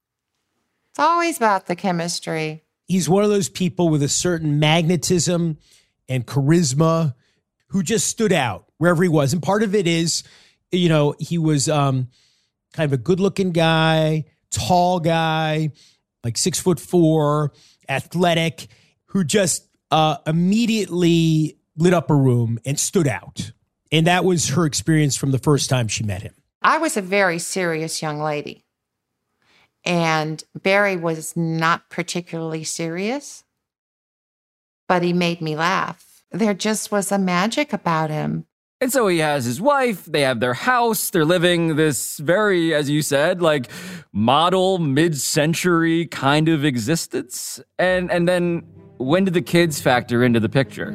It's 0.90 1.00
always 1.00 1.38
about 1.38 1.68
the 1.68 1.76
chemistry. 1.76 2.64
He's 2.88 3.08
one 3.08 3.24
of 3.24 3.30
those 3.30 3.50
people 3.50 3.90
with 3.90 4.02
a 4.02 4.10
certain 4.10 4.58
magnetism 4.58 5.60
and 6.08 6.26
charisma 6.26 7.14
who 7.68 7.84
just 7.84 8.08
stood 8.08 8.34
out 8.34 8.66
wherever 8.80 9.04
he 9.04 9.10
was. 9.10 9.32
And 9.32 9.44
part 9.44 9.62
of 9.62 9.76
it 9.76 9.86
is, 9.86 10.24
you 10.72 10.90
know, 10.90 11.14
he 11.20 11.38
was 11.38 11.70
um, 11.70 12.08
kind 12.74 12.86
of 12.86 12.94
a 12.94 13.02
good 13.02 13.20
looking 13.20 13.52
guy, 13.52 14.26
tall 14.52 15.00
guy, 15.00 15.72
like 16.24 16.38
six 16.38 16.60
foot 16.60 16.80
four, 16.80 17.54
athletic, 17.88 18.68
who 19.08 19.24
just 19.24 19.68
uh, 19.92 20.18
immediately 20.28 21.58
lit 21.76 21.94
up 21.94 22.10
a 22.10 22.16
room 22.16 22.60
and 22.66 22.80
stood 22.80 23.08
out. 23.08 23.52
And 23.92 24.06
that 24.08 24.26
was 24.26 24.50
her 24.50 24.66
experience 24.66 25.16
from 25.16 25.32
the 25.32 25.40
first 25.40 25.70
time 25.70 25.88
she 25.88 26.04
met 26.04 26.22
him. 26.22 26.34
I 26.62 26.78
was 26.78 26.98
a 26.98 27.02
very 27.02 27.40
serious 27.40 28.02
young 28.02 28.20
lady. 28.20 28.66
And 29.86 30.44
Barry 30.62 30.98
was 30.98 31.36
not 31.36 31.90
particularly 31.90 32.66
serious, 32.66 33.44
but 34.88 35.04
he 35.04 35.14
made 35.14 35.42
me 35.42 35.56
laugh. 35.56 36.24
There 36.32 36.54
just 36.54 36.92
was 36.92 37.12
a 37.12 37.18
magic 37.18 37.74
about 37.74 38.10
him. 38.10 38.46
And 38.82 38.94
so 38.94 39.10
he 39.10 39.18
has 39.18 39.44
his 39.44 39.60
wife, 39.60 40.06
they 40.06 40.22
have 40.22 40.40
their 40.40 40.54
house, 40.54 41.10
they're 41.10 41.26
living 41.26 41.76
this 41.76 42.18
very, 42.18 42.74
as 42.74 42.90
you 42.90 43.02
said, 43.02 43.42
like 43.42 43.70
model 44.14 44.78
mid-century 44.78 46.06
kind 46.06 46.48
of 46.48 46.64
existence. 46.64 47.62
And 47.78 48.10
and 48.10 48.26
then 48.26 48.64
when 48.98 49.26
did 49.26 49.34
the 49.34 49.42
kids 49.42 49.82
factor 49.82 50.24
into 50.24 50.40
the 50.40 50.48
picture? 50.48 50.92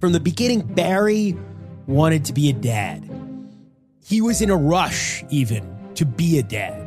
From 0.00 0.12
the 0.12 0.20
beginning, 0.20 0.60
Barry 0.60 1.34
wanted 1.86 2.26
to 2.26 2.34
be 2.34 2.50
a 2.50 2.52
dad. 2.52 3.08
He 4.04 4.20
was 4.20 4.42
in 4.42 4.50
a 4.50 4.56
rush, 4.56 5.24
even, 5.30 5.64
to 5.94 6.04
be 6.04 6.38
a 6.38 6.42
dad. 6.42 6.78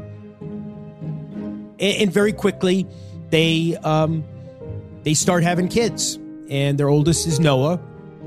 And, 1.80 1.80
and 1.80 2.14
very 2.14 2.32
quickly, 2.32 2.86
they 3.32 3.76
um, 3.84 4.24
they 5.02 5.16
start 5.16 5.42
having 5.42 5.68
kids. 5.68 6.20
And 6.52 6.78
their 6.78 6.90
oldest 6.90 7.26
is 7.26 7.40
Noah, 7.40 7.80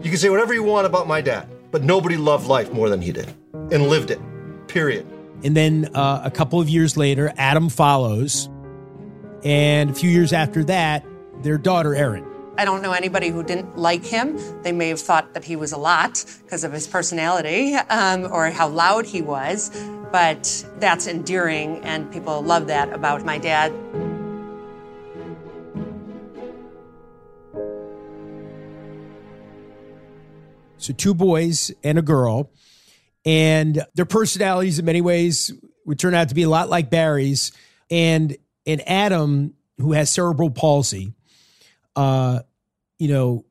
you 0.02 0.10
can 0.10 0.18
say 0.18 0.30
whatever 0.30 0.54
you 0.54 0.62
want 0.62 0.86
about 0.86 1.06
my 1.06 1.20
dad, 1.20 1.48
but 1.70 1.82
nobody 1.82 2.16
loved 2.16 2.46
life 2.46 2.72
more 2.72 2.88
than 2.88 3.02
he 3.02 3.12
did 3.12 3.32
and 3.70 3.88
lived 3.88 4.10
it, 4.10 4.20
period. 4.66 5.06
And 5.44 5.56
then 5.56 5.90
uh, 5.94 6.22
a 6.24 6.30
couple 6.30 6.60
of 6.60 6.68
years 6.68 6.96
later, 6.96 7.32
Adam 7.36 7.68
follows. 7.68 8.48
And 9.44 9.90
a 9.90 9.94
few 9.94 10.10
years 10.10 10.32
after 10.32 10.64
that, 10.64 11.04
their 11.42 11.58
daughter, 11.58 11.94
Erin. 11.94 12.26
I 12.58 12.64
don't 12.64 12.82
know 12.82 12.92
anybody 12.92 13.28
who 13.28 13.42
didn't 13.42 13.78
like 13.78 14.04
him. 14.04 14.38
They 14.62 14.72
may 14.72 14.88
have 14.88 15.00
thought 15.00 15.32
that 15.32 15.44
he 15.44 15.56
was 15.56 15.72
a 15.72 15.78
lot 15.78 16.24
because 16.44 16.62
of 16.64 16.72
his 16.72 16.86
personality 16.86 17.74
um, 17.74 18.28
or 18.30 18.50
how 18.50 18.68
loud 18.68 19.06
he 19.06 19.22
was, 19.22 19.70
but 20.12 20.66
that's 20.78 21.06
endearing, 21.06 21.78
and 21.84 22.10
people 22.12 22.42
love 22.42 22.66
that 22.66 22.92
about 22.92 23.24
my 23.24 23.38
dad. 23.38 23.72
So 30.80 30.92
two 30.92 31.14
boys 31.14 31.70
and 31.84 31.98
a 31.98 32.02
girl. 32.02 32.50
And 33.24 33.84
their 33.94 34.06
personalities 34.06 34.78
in 34.78 34.84
many 34.84 35.00
ways 35.00 35.52
would 35.84 35.98
turn 35.98 36.14
out 36.14 36.30
to 36.30 36.34
be 36.34 36.42
a 36.42 36.48
lot 36.48 36.68
like 36.68 36.90
Barry's. 36.90 37.52
And 37.90 38.36
and 38.66 38.86
Adam, 38.88 39.54
who 39.78 39.92
has 39.92 40.10
cerebral 40.10 40.50
palsy, 40.50 41.14
uh, 41.96 42.40
you 42.98 43.08
know, 43.08 43.44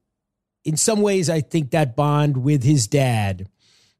in 0.63 0.77
some 0.77 1.01
ways, 1.01 1.29
I 1.29 1.41
think 1.41 1.71
that 1.71 1.95
bond 1.95 2.37
with 2.37 2.63
his 2.63 2.87
dad 2.87 3.49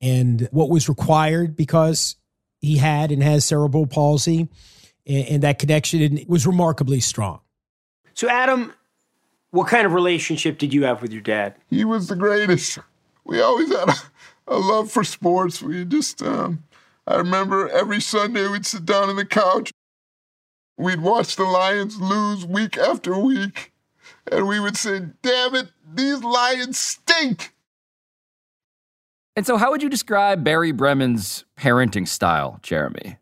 and 0.01 0.47
what 0.51 0.69
was 0.69 0.87
required 0.89 1.55
because 1.55 2.15
he 2.61 2.77
had 2.77 3.11
and 3.11 3.23
has 3.23 3.45
cerebral 3.45 3.87
palsy 3.87 4.47
and, 5.05 5.27
and 5.27 5.43
that 5.43 5.59
connection 5.59 6.23
was 6.27 6.45
remarkably 6.45 6.99
strong. 6.99 7.41
So, 8.13 8.29
Adam, 8.29 8.73
what 9.51 9.67
kind 9.67 9.85
of 9.85 9.93
relationship 9.93 10.57
did 10.57 10.73
you 10.73 10.85
have 10.85 11.01
with 11.01 11.11
your 11.11 11.21
dad? 11.21 11.55
He 11.69 11.85
was 11.85 12.07
the 12.07 12.15
greatest. 12.15 12.79
We 13.29 13.41
always 13.41 13.69
had 13.69 13.89
a, 13.89 13.93
a 14.47 14.57
love 14.57 14.91
for 14.91 15.03
sports. 15.03 15.61
We 15.61 15.85
just, 15.85 16.23
um, 16.23 16.63
I 17.05 17.17
remember 17.17 17.69
every 17.69 18.01
Sunday 18.01 18.47
we'd 18.47 18.65
sit 18.65 18.85
down 18.85 19.07
on 19.07 19.17
the 19.17 19.25
couch. 19.25 19.71
We'd 20.77 21.01
watch 21.01 21.35
the 21.35 21.43
Lions 21.43 22.01
lose 22.01 22.43
week 22.43 22.75
after 22.75 23.15
week. 23.19 23.71
And 24.31 24.47
we 24.47 24.59
would 24.59 24.75
say, 24.75 25.01
damn 25.21 25.53
it, 25.53 25.67
these 25.93 26.23
Lions 26.23 26.79
stink. 26.79 27.53
And 29.35 29.45
so, 29.45 29.57
how 29.57 29.69
would 29.69 29.83
you 29.83 29.89
describe 29.89 30.43
Barry 30.43 30.71
Bremen's 30.71 31.45
parenting 31.55 32.07
style, 32.07 32.59
Jeremy? 32.63 33.17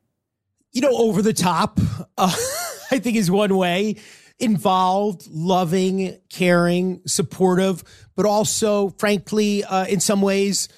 You 0.72 0.82
know, 0.82 0.96
over 0.96 1.22
the 1.22 1.34
top, 1.34 1.82
uh, 2.18 2.34
I 2.92 3.00
think 3.00 3.18
is 3.18 3.30
one 3.30 3.58
way. 3.58 3.98
Involved, 4.39 5.27
loving, 5.32 6.17
caring, 6.29 7.01
supportive, 7.06 7.84
but 8.15 8.25
also, 8.25 8.89
frankly, 8.98 9.63
uh, 9.63 9.86
in 9.86 10.00
some 10.00 10.22
ways, 10.22 10.70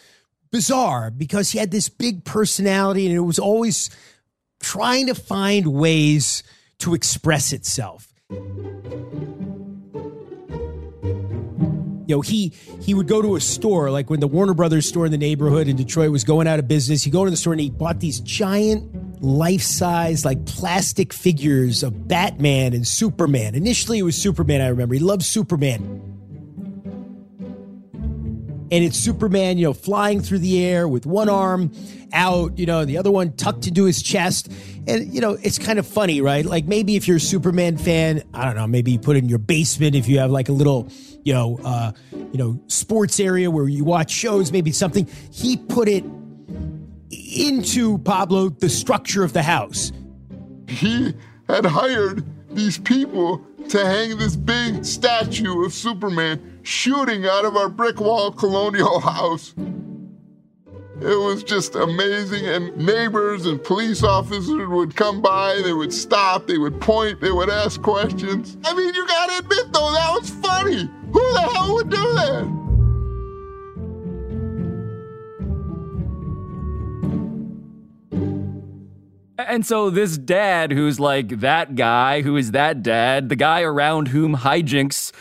bizarre 0.51 1.11
because 1.11 1.51
he 1.51 1.59
had 1.59 1.71
this 1.71 1.89
big 1.89 2.23
personality 2.23 3.05
and 3.05 3.15
it 3.15 3.19
was 3.19 3.37
always 3.37 3.89
trying 4.59 5.07
to 5.07 5.13
find 5.13 5.67
ways 5.67 6.43
to 6.79 6.93
express 6.93 7.53
itself. 7.53 8.13
you 12.09 12.15
know, 12.15 12.21
he 12.21 12.51
he 12.81 12.95
would 12.95 13.07
go 13.07 13.21
to 13.21 13.35
a 13.35 13.39
store 13.39 13.91
like 13.91 14.09
when 14.09 14.19
the 14.19 14.27
Warner 14.27 14.55
Brothers 14.55 14.89
store 14.89 15.05
in 15.05 15.11
the 15.11 15.17
neighborhood 15.17 15.67
in 15.67 15.75
Detroit 15.75 16.09
was 16.09 16.23
going 16.23 16.47
out 16.47 16.57
of 16.57 16.67
business. 16.67 17.03
He'd 17.03 17.11
go 17.11 17.23
to 17.23 17.29
the 17.29 17.37
store 17.37 17.53
and 17.53 17.59
he 17.61 17.69
bought 17.69 17.99
these 17.99 18.19
giant 18.19 19.08
life-size 19.21 20.25
like 20.25 20.45
plastic 20.45 21.11
figures 21.13 21.83
of 21.83 22.07
Batman 22.07 22.73
and 22.73 22.87
Superman. 22.87 23.55
Initially 23.55 23.99
it 23.99 24.03
was 24.03 24.15
Superman, 24.15 24.61
I 24.61 24.67
remember. 24.67 24.95
He 24.95 25.01
loved 25.01 25.23
Superman. 25.23 26.05
And 28.71 28.83
it's 28.83 28.97
Superman, 28.97 29.57
you 29.57 29.65
know, 29.65 29.73
flying 29.73 30.21
through 30.21 30.39
the 30.39 30.63
air 30.63 30.87
with 30.87 31.07
one 31.07 31.27
arm 31.27 31.71
out, 32.13 32.57
you 32.59 32.67
know, 32.67 32.85
the 32.85 32.97
other 32.97 33.09
one 33.09 33.33
tucked 33.33 33.65
into 33.65 33.85
his 33.85 34.01
chest. 34.01 34.51
And, 34.87 35.11
you 35.11 35.21
know, 35.21 35.37
it's 35.41 35.57
kind 35.57 35.79
of 35.79 35.87
funny, 35.87 36.21
right? 36.21 36.45
Like 36.45 36.65
maybe 36.65 36.95
if 36.95 37.07
you're 37.07 37.17
a 37.17 37.21
Superman 37.21 37.77
fan, 37.77 38.21
I 38.33 38.45
don't 38.45 38.55
know, 38.55 38.67
maybe 38.67 38.91
you 38.91 38.99
put 38.99 39.15
it 39.15 39.23
in 39.23 39.29
your 39.29 39.39
basement 39.39 39.95
if 39.95 40.07
you 40.07 40.19
have 40.19 40.29
like 40.29 40.49
a 40.49 40.51
little, 40.51 40.87
you 41.23 41.33
know, 41.33 41.59
uh, 41.63 41.93
you 42.11 42.37
know, 42.37 42.61
sports 42.67 43.19
area 43.19 43.49
where 43.49 43.67
you 43.67 43.83
watch 43.83 44.11
shows, 44.11 44.51
maybe 44.51 44.71
something. 44.71 45.07
He 45.31 45.57
put 45.57 45.87
it 45.87 46.03
into 47.11 47.97
Pablo 47.99 48.49
the 48.49 48.69
structure 48.69 49.23
of 49.23 49.33
the 49.33 49.43
house. 49.43 49.91
He 50.67 51.13
had 51.47 51.65
hired 51.65 52.23
these 52.51 52.77
people 52.77 53.41
to 53.69 53.85
hang 53.85 54.17
this 54.17 54.35
big 54.35 54.85
statue 54.85 55.63
of 55.65 55.73
Superman 55.73 56.59
shooting 56.63 57.25
out 57.25 57.45
of 57.45 57.55
our 57.55 57.69
brick 57.69 57.99
wall 57.99 58.31
colonial 58.31 58.99
house. 59.01 59.53
It 61.01 61.17
was 61.17 61.43
just 61.43 61.75
amazing. 61.75 62.45
And 62.45 62.75
neighbors 62.75 63.45
and 63.45 63.63
police 63.63 64.03
officers 64.03 64.67
would 64.67 64.95
come 64.95 65.21
by, 65.21 65.61
they 65.63 65.71
would 65.71 65.93
stop, 65.93 66.47
they 66.47 66.57
would 66.57 66.81
point, 66.81 67.21
they 67.21 67.31
would 67.31 67.49
ask 67.49 67.81
questions. 67.81 68.57
I 68.65 68.73
mean, 68.73 68.93
you 68.93 69.07
gotta 69.07 69.37
admit, 69.39 69.71
though, 69.71 69.91
that 69.93 70.17
was 70.19 70.29
funny. 70.29 70.89
Who 71.13 71.33
the 71.33 71.41
hell 71.41 71.73
would 71.75 71.89
do 71.89 71.97
that? 71.97 72.68
And 79.47 79.65
so 79.65 79.89
this 79.89 80.17
dad 80.17 80.73
who's 80.73 80.99
like 80.99 81.39
that 81.39 81.75
guy 81.75 82.21
who 82.21 82.35
is 82.35 82.51
that 82.51 82.83
dad, 82.83 83.29
the 83.29 83.37
guy 83.37 83.61
around 83.61 84.09
whom 84.09 84.35
hijinks 84.35 85.13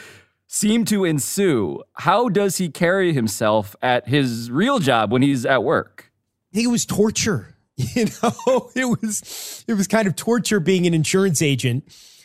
seem 0.49 0.85
to 0.87 1.05
ensue, 1.05 1.83
how 1.93 2.29
does 2.29 2.57
he 2.57 2.69
carry 2.69 3.13
himself 3.13 3.77
at 3.81 4.09
his 4.09 4.51
real 4.51 4.81
job 4.81 5.13
when 5.13 5.23
he's 5.23 5.47
at 5.47 5.63
work? 5.63 6.11
I 6.53 6.57
think 6.57 6.67
it 6.67 6.71
was 6.71 6.85
torture. 6.85 7.55
You 7.95 8.07
know, 8.25 8.71
it 8.75 8.87
was 8.87 9.65
it 9.69 9.75
was 9.75 9.87
kind 9.87 10.09
of 10.09 10.17
torture 10.17 10.59
being 10.59 10.85
an 10.89 10.95
insurance 10.95 11.41
agent 11.41 11.85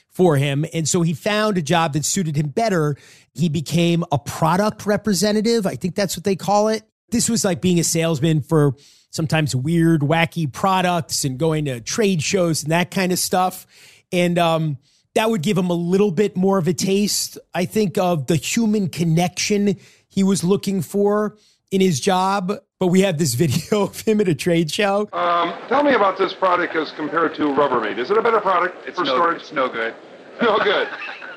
for 0.09 0.35
him. 0.35 0.65
And 0.73 0.89
so 0.89 1.03
he 1.03 1.13
found 1.13 1.59
a 1.59 1.61
job 1.61 1.93
that 1.93 2.05
suited 2.05 2.35
him 2.35 2.47
better. 2.47 2.95
He 3.35 3.49
became 3.49 4.03
a 4.11 4.17
product 4.17 4.87
representative. 4.87 5.67
I 5.67 5.75
think 5.75 5.93
that's 5.93 6.17
what 6.17 6.23
they 6.23 6.35
call 6.35 6.69
it. 6.69 6.81
This 7.13 7.29
was 7.29 7.45
like 7.45 7.61
being 7.61 7.79
a 7.79 7.83
salesman 7.83 8.41
for 8.41 8.75
sometimes 9.11 9.55
weird, 9.55 10.01
wacky 10.01 10.51
products 10.51 11.23
and 11.23 11.37
going 11.37 11.65
to 11.65 11.79
trade 11.79 12.21
shows 12.23 12.63
and 12.63 12.71
that 12.71 12.89
kind 12.89 13.11
of 13.11 13.19
stuff. 13.19 13.67
And 14.11 14.39
um, 14.39 14.79
that 15.13 15.29
would 15.29 15.43
give 15.43 15.57
him 15.57 15.69
a 15.69 15.75
little 15.75 16.11
bit 16.11 16.35
more 16.35 16.57
of 16.57 16.67
a 16.67 16.73
taste, 16.73 17.37
I 17.53 17.65
think, 17.65 17.97
of 17.97 18.25
the 18.25 18.35
human 18.35 18.89
connection 18.89 19.77
he 20.09 20.23
was 20.23 20.43
looking 20.43 20.81
for 20.81 21.37
in 21.71 21.81
his 21.81 21.99
job. 21.99 22.51
But 22.79 22.87
we 22.87 23.01
have 23.01 23.19
this 23.19 23.33
video 23.35 23.83
of 23.83 24.01
him 24.01 24.19
at 24.19 24.27
a 24.27 24.35
trade 24.35 24.71
show. 24.71 25.07
Um, 25.13 25.53
tell 25.67 25.83
me 25.83 25.93
about 25.93 26.17
this 26.17 26.33
product 26.33 26.75
as 26.75 26.91
compared 26.91 27.35
to 27.35 27.43
Rubbermaid. 27.43 27.99
Is 27.99 28.09
it 28.09 28.17
a 28.17 28.21
better 28.21 28.41
product 28.41 28.87
it's 28.87 28.97
for 28.97 29.05
no, 29.05 29.15
storage? 29.15 29.41
It's 29.41 29.53
no 29.53 29.69
good. 29.69 29.93
No 30.41 30.57
good. 30.57 30.87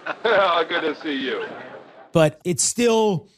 good 0.22 0.80
to 0.80 0.96
see 1.02 1.14
you. 1.14 1.44
But 2.12 2.40
it's 2.46 2.62
still 2.62 3.28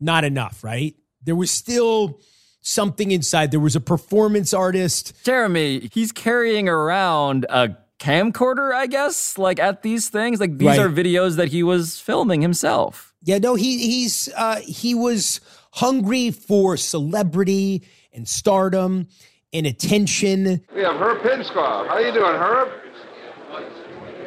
not 0.00 0.24
enough, 0.24 0.64
right? 0.64 0.96
There 1.24 1.36
was 1.36 1.50
still 1.50 2.20
something 2.60 3.10
inside. 3.10 3.50
There 3.50 3.60
was 3.60 3.76
a 3.76 3.80
performance 3.80 4.54
artist. 4.54 5.12
Jeremy, 5.24 5.88
he's 5.92 6.12
carrying 6.12 6.68
around 6.68 7.46
a 7.50 7.76
camcorder, 8.00 8.74
I 8.74 8.86
guess, 8.86 9.38
like 9.38 9.58
at 9.58 9.82
these 9.82 10.08
things. 10.08 10.40
Like 10.40 10.58
these 10.58 10.68
Right. 10.68 10.78
are 10.80 10.88
videos 10.90 11.36
that 11.36 11.48
he 11.48 11.62
was 11.62 11.98
filming 12.00 12.42
himself. 12.42 13.14
Yeah, 13.22 13.38
no, 13.38 13.54
he 13.54 13.78
he's 13.78 14.28
uh, 14.36 14.56
he 14.60 14.94
was 14.94 15.40
hungry 15.72 16.30
for 16.30 16.76
celebrity 16.76 17.82
and 18.12 18.28
stardom 18.28 19.08
and 19.52 19.66
attention. 19.66 20.60
We 20.74 20.82
have 20.82 20.96
Herb 20.96 21.22
Pinskoff. 21.22 21.86
How 21.88 21.94
are 21.94 22.00
you 22.02 22.12
doing, 22.12 22.34
Herb? 22.34 22.68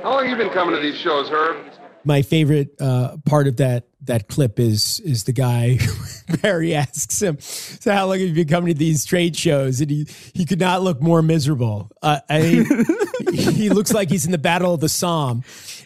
How 0.03 0.11
long 0.13 0.29
you 0.29 0.35
been 0.35 0.49
coming 0.49 0.75
to 0.75 0.81
these 0.81 0.97
shows, 0.97 1.29
Herb? 1.29 1.57
My 2.05 2.21
favorite 2.21 2.75
uh, 2.79 3.17
part 3.25 3.47
of 3.47 3.57
that 3.57 3.86
that 4.07 4.27
clip 4.27 4.59
is 4.59 4.99
is 5.01 5.25
the 5.25 5.31
guy 5.31 5.79
Barry 6.41 6.73
asks 6.75 7.21
him, 7.21 7.37
"So 7.39 7.93
how 7.93 8.07
long 8.07 8.19
have 8.19 8.27
you 8.27 8.33
been 8.33 8.47
coming 8.47 8.73
to 8.73 8.77
these 8.77 9.05
trade 9.05 9.35
shows?" 9.35 9.79
And 9.81 9.89
he 9.89 10.07
he 10.33 10.45
could 10.45 10.59
not 10.59 10.81
look 10.81 11.01
more 11.01 11.21
miserable. 11.21 11.91
Uh, 12.01 12.19
I 12.29 12.41
mean, 12.41 12.85
he 13.33 13.69
looks 13.69 13.93
like 13.93 14.09
he's 14.09 14.25
in 14.25 14.31
the 14.31 14.37
Battle 14.37 14.73
of 14.73 14.79
the 14.79 14.89
Somme, 14.89 15.43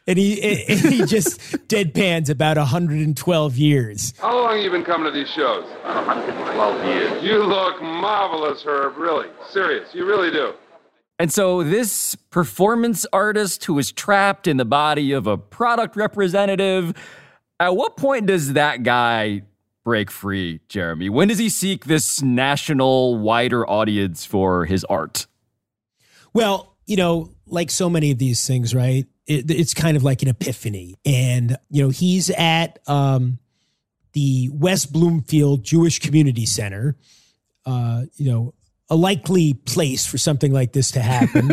and 0.08 0.18
he 0.18 0.42
and 0.68 0.80
he 0.80 1.06
just 1.06 1.40
deadpans 1.68 2.30
about 2.30 2.58
112 2.58 3.58
years. 3.58 4.14
How 4.20 4.36
long 4.36 4.56
have 4.56 4.64
you 4.64 4.72
been 4.72 4.84
coming 4.84 5.12
to 5.12 5.18
these 5.18 5.30
shows? 5.30 5.66
112 5.84 6.86
years. 6.86 7.24
You 7.24 7.44
look 7.44 7.82
marvelous, 7.82 8.64
Herb. 8.64 8.98
Really. 8.98 9.28
Serious. 9.50 9.94
You 9.94 10.06
really 10.06 10.32
do. 10.32 10.54
And 11.22 11.32
so 11.32 11.62
this 11.62 12.16
performance 12.16 13.06
artist 13.14 13.66
who 13.66 13.78
is 13.78 13.92
trapped 13.92 14.48
in 14.48 14.58
the 14.58 14.66
body 14.66 15.12
of 15.12 15.28
a 15.28 15.38
product 15.38 15.96
representative, 15.96 16.96
at 17.62 17.76
what 17.76 17.96
point 17.96 18.26
does 18.26 18.54
that 18.54 18.82
guy 18.82 19.44
break 19.84 20.10
free, 20.10 20.62
Jeremy? 20.68 21.10
When 21.10 21.28
does 21.28 21.38
he 21.38 21.50
seek 21.50 21.86
this 21.86 22.22
national 22.22 23.20
wider 23.20 23.68
audience 23.70 24.26
for 24.26 24.66
his 24.66 24.84
art? 24.86 25.28
Well, 26.34 26.76
you 26.88 26.96
know, 26.96 27.30
like 27.46 27.70
so 27.70 27.90
many 27.90 28.10
of 28.12 28.18
these 28.18 28.46
things, 28.48 28.74
right? 28.74 29.06
It, 29.28 29.52
it's 29.52 29.76
kind 29.76 29.96
of 29.96 30.04
like 30.04 30.24
an 30.24 30.28
epiphany. 30.28 30.96
And, 31.06 31.56
you 31.70 31.84
know, 31.84 31.90
he's 31.90 32.32
at 32.32 32.80
um, 32.88 33.38
the 34.14 34.50
West 34.52 34.92
Bloomfield 34.92 35.64
Jewish 35.64 36.00
Community 36.00 36.48
Center, 36.48 36.98
uh, 37.66 38.04
you 38.16 38.32
know, 38.32 38.54
a 38.92 38.96
likely 38.96 39.54
place 39.54 40.06
for 40.06 40.18
something 40.18 40.52
like 40.52 40.74
this 40.74 40.92
to 40.92 41.00
happen. 41.00 41.52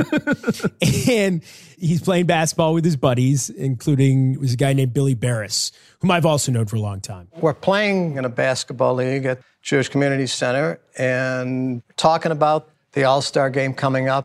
and 1.08 1.42
he's 1.78 2.02
playing 2.02 2.26
basketball 2.26 2.74
with 2.74 2.84
his 2.84 2.96
buddies, 2.96 3.48
including 3.48 4.38
was 4.40 4.54
a 4.54 4.56
guy 4.56 4.72
named 4.72 4.92
Billy 4.92 5.14
Barris, 5.14 5.70
whom 6.00 6.10
I've 6.10 6.26
also 6.26 6.50
known 6.50 6.66
for 6.66 6.74
a 6.74 6.80
long 6.80 7.00
time. 7.00 7.28
We're 7.36 7.54
playing 7.54 8.16
in 8.16 8.24
a 8.24 8.28
basketball 8.28 8.94
league 8.94 9.24
at 9.24 9.38
Jewish 9.62 9.88
Community 9.88 10.26
Center 10.26 10.80
and 10.98 11.80
talking 11.96 12.32
about 12.32 12.70
the 12.92 13.04
All 13.04 13.22
Star 13.22 13.50
game 13.50 13.72
coming 13.72 14.08
up. 14.08 14.24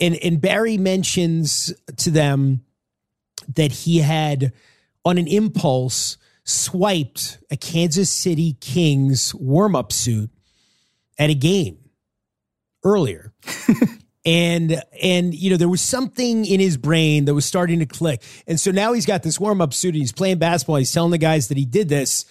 and 0.00 0.16
and 0.16 0.40
Barry 0.40 0.78
mentions 0.78 1.74
to 1.98 2.10
them 2.10 2.64
that 3.54 3.70
he 3.70 3.98
had 3.98 4.54
on 5.04 5.18
an 5.18 5.28
impulse 5.28 6.16
swiped 6.44 7.36
a 7.50 7.56
Kansas 7.58 8.08
City 8.10 8.56
Kings 8.60 9.34
warm-up 9.34 9.92
suit 9.92 10.30
at 11.18 11.28
a 11.28 11.34
game 11.34 11.83
earlier. 12.84 13.32
and 14.24 14.82
and 15.02 15.34
you 15.34 15.50
know 15.50 15.56
there 15.56 15.68
was 15.68 15.82
something 15.82 16.44
in 16.44 16.60
his 16.60 16.76
brain 16.76 17.24
that 17.26 17.34
was 17.34 17.44
starting 17.44 17.80
to 17.80 17.86
click. 17.86 18.22
And 18.46 18.60
so 18.60 18.70
now 18.70 18.92
he's 18.92 19.06
got 19.06 19.22
this 19.22 19.40
warm-up 19.40 19.74
suit 19.74 19.94
and 19.94 20.02
he's 20.02 20.12
playing 20.12 20.38
basketball. 20.38 20.76
He's 20.76 20.92
telling 20.92 21.10
the 21.10 21.18
guys 21.18 21.48
that 21.48 21.56
he 21.56 21.64
did 21.64 21.88
this 21.88 22.24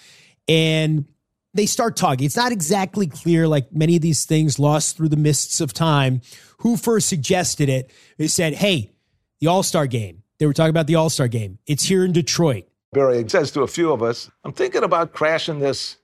and 0.48 1.06
they 1.54 1.66
start 1.66 1.96
talking. 1.96 2.26
It's 2.26 2.36
not 2.36 2.52
exactly 2.52 3.08
clear, 3.08 3.48
like 3.48 3.72
many 3.72 3.96
of 3.96 4.02
these 4.02 4.26
things 4.26 4.58
lost 4.58 4.98
through 4.98 5.10
the 5.10 5.18
mists 5.18 5.62
of 5.62 5.74
time, 5.74 6.22
who 6.60 6.78
first 6.78 7.08
suggested 7.08 7.70
it. 7.70 7.92
They 8.18 8.28
said, 8.28 8.54
hey, 8.54 8.92
the 9.40 9.48
All 9.48 9.64
Star 9.64 9.88
game. 9.88 10.24
They 10.40 10.46
were 10.46 10.54
talking 10.54 10.72
about 10.72 10.88
the 10.88 10.96
All 10.96 11.10
Star 11.10 11.28
game. 11.28 11.60
It's 11.68 11.84
here 11.84 12.04
in 12.04 12.12
Detroit. 12.12 12.66
Barry 12.92 13.28
says 13.28 13.52
to 13.52 13.62
a 13.62 13.68
few 13.68 13.92
of 13.92 14.04
us, 14.04 14.30
I'm 14.44 14.54
thinking 14.54 14.84
about 14.84 15.14
crashing 15.14 15.60
this 15.60 15.98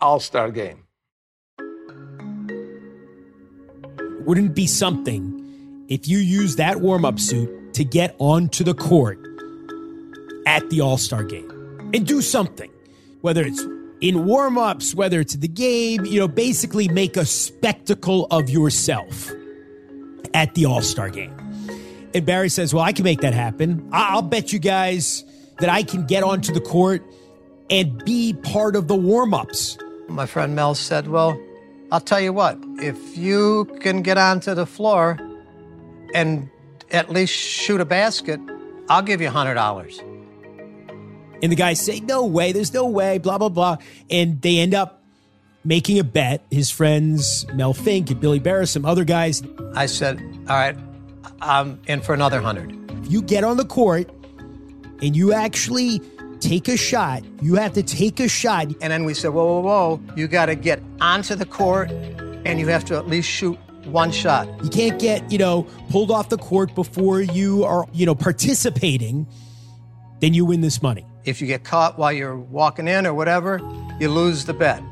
All 0.00 0.20
Star 0.20 0.50
Wouldn't 4.26 4.54
be 4.54 4.66
something 4.66 5.84
if 5.88 6.08
you 6.08 6.18
use 6.18 6.56
that 6.56 6.80
warm 6.80 7.04
up 7.04 7.18
suit 7.18 7.74
to 7.74 7.84
get 7.84 8.14
onto 8.18 8.64
the 8.64 8.74
court 8.74 9.18
at 10.46 10.68
the 10.70 10.80
All 10.80 10.96
Star 10.96 11.24
game 11.24 11.50
and 11.94 12.06
do 12.06 12.22
something, 12.22 12.70
whether 13.20 13.42
it's 13.42 13.62
in 14.00 14.24
warm 14.26 14.58
ups, 14.58 14.94
whether 14.94 15.20
it's 15.20 15.34
the 15.34 15.48
game, 15.48 16.04
you 16.04 16.18
know, 16.18 16.28
basically 16.28 16.88
make 16.88 17.16
a 17.16 17.24
spectacle 17.24 18.26
of 18.30 18.50
yourself 18.50 19.30
at 20.34 20.54
the 20.54 20.66
All 20.66 20.82
Star 20.82 21.08
game. 21.10 21.34
And 22.14 22.26
Barry 22.26 22.48
says, 22.48 22.74
Well, 22.74 22.84
I 22.84 22.92
can 22.92 23.04
make 23.04 23.20
that 23.20 23.34
happen. 23.34 23.88
I'll 23.92 24.22
bet 24.22 24.52
you 24.52 24.58
guys 24.58 25.24
that 25.58 25.68
I 25.68 25.82
can 25.82 26.06
get 26.06 26.22
onto 26.22 26.52
the 26.52 26.60
court 26.60 27.02
and 27.70 28.04
be 28.04 28.34
part 28.34 28.76
of 28.76 28.88
the 28.88 28.96
warm 28.96 29.34
ups. 29.34 29.78
My 30.08 30.26
friend 30.26 30.54
Mel 30.54 30.74
said, 30.74 31.08
Well, 31.08 31.40
I'll 31.92 32.00
tell 32.00 32.20
you 32.20 32.32
what, 32.32 32.56
if 32.78 33.18
you 33.18 33.66
can 33.80 34.00
get 34.00 34.16
onto 34.16 34.54
the 34.54 34.64
floor 34.64 35.18
and 36.14 36.48
at 36.90 37.10
least 37.10 37.34
shoot 37.34 37.82
a 37.82 37.84
basket, 37.84 38.40
I'll 38.88 39.02
give 39.02 39.20
you 39.20 39.28
$100. 39.28 40.00
And 41.42 41.52
the 41.52 41.56
guys 41.56 41.84
say, 41.84 42.00
No 42.00 42.24
way, 42.24 42.52
there's 42.52 42.72
no 42.72 42.86
way, 42.86 43.18
blah, 43.18 43.36
blah, 43.36 43.50
blah. 43.50 43.76
And 44.08 44.40
they 44.40 44.60
end 44.60 44.72
up 44.72 45.02
making 45.66 45.98
a 45.98 46.04
bet. 46.04 46.42
His 46.50 46.70
friends, 46.70 47.44
Mel 47.52 47.74
Fink 47.74 48.10
and 48.10 48.18
Billy 48.18 48.38
Barris, 48.38 48.70
some 48.70 48.86
other 48.86 49.04
guys. 49.04 49.42
I 49.74 49.84
said, 49.84 50.18
All 50.48 50.56
right, 50.56 50.78
I'm 51.42 51.78
in 51.88 52.00
for 52.00 52.14
another 52.14 52.40
100. 52.40 53.10
You 53.10 53.20
get 53.20 53.44
on 53.44 53.58
the 53.58 53.66
court 53.66 54.08
and 55.02 55.14
you 55.14 55.34
actually 55.34 56.00
take 56.42 56.68
a 56.68 56.76
shot, 56.76 57.22
you 57.40 57.54
have 57.54 57.72
to 57.74 57.82
take 57.82 58.20
a 58.20 58.28
shot. 58.28 58.66
And 58.80 58.92
then 58.92 59.04
we 59.04 59.14
said, 59.14 59.28
Whoa, 59.28 59.60
whoa, 59.60 59.96
whoa, 59.96 60.14
you 60.16 60.28
got 60.28 60.46
to 60.46 60.54
get 60.54 60.82
onto 61.00 61.34
the 61.34 61.46
court 61.46 61.90
and 62.44 62.58
you 62.58 62.66
have 62.68 62.84
to 62.86 62.96
at 62.96 63.06
least 63.06 63.28
shoot 63.28 63.58
one 63.84 64.10
shot. 64.10 64.48
You 64.62 64.70
can't 64.70 65.00
get, 65.00 65.30
you 65.30 65.38
know, 65.38 65.64
pulled 65.90 66.10
off 66.10 66.28
the 66.28 66.38
court 66.38 66.74
before 66.74 67.20
you 67.20 67.64
are, 67.64 67.86
you 67.92 68.06
know, 68.06 68.14
participating. 68.14 69.26
Then 70.20 70.34
you 70.34 70.44
win 70.44 70.60
this 70.60 70.82
money. 70.82 71.06
If 71.24 71.40
you 71.40 71.46
get 71.46 71.64
caught 71.64 71.98
while 71.98 72.12
you're 72.12 72.36
walking 72.36 72.88
in 72.88 73.06
or 73.06 73.14
whatever, 73.14 73.60
you 74.00 74.08
lose 74.08 74.44
the 74.44 74.54
bet. 74.54 74.82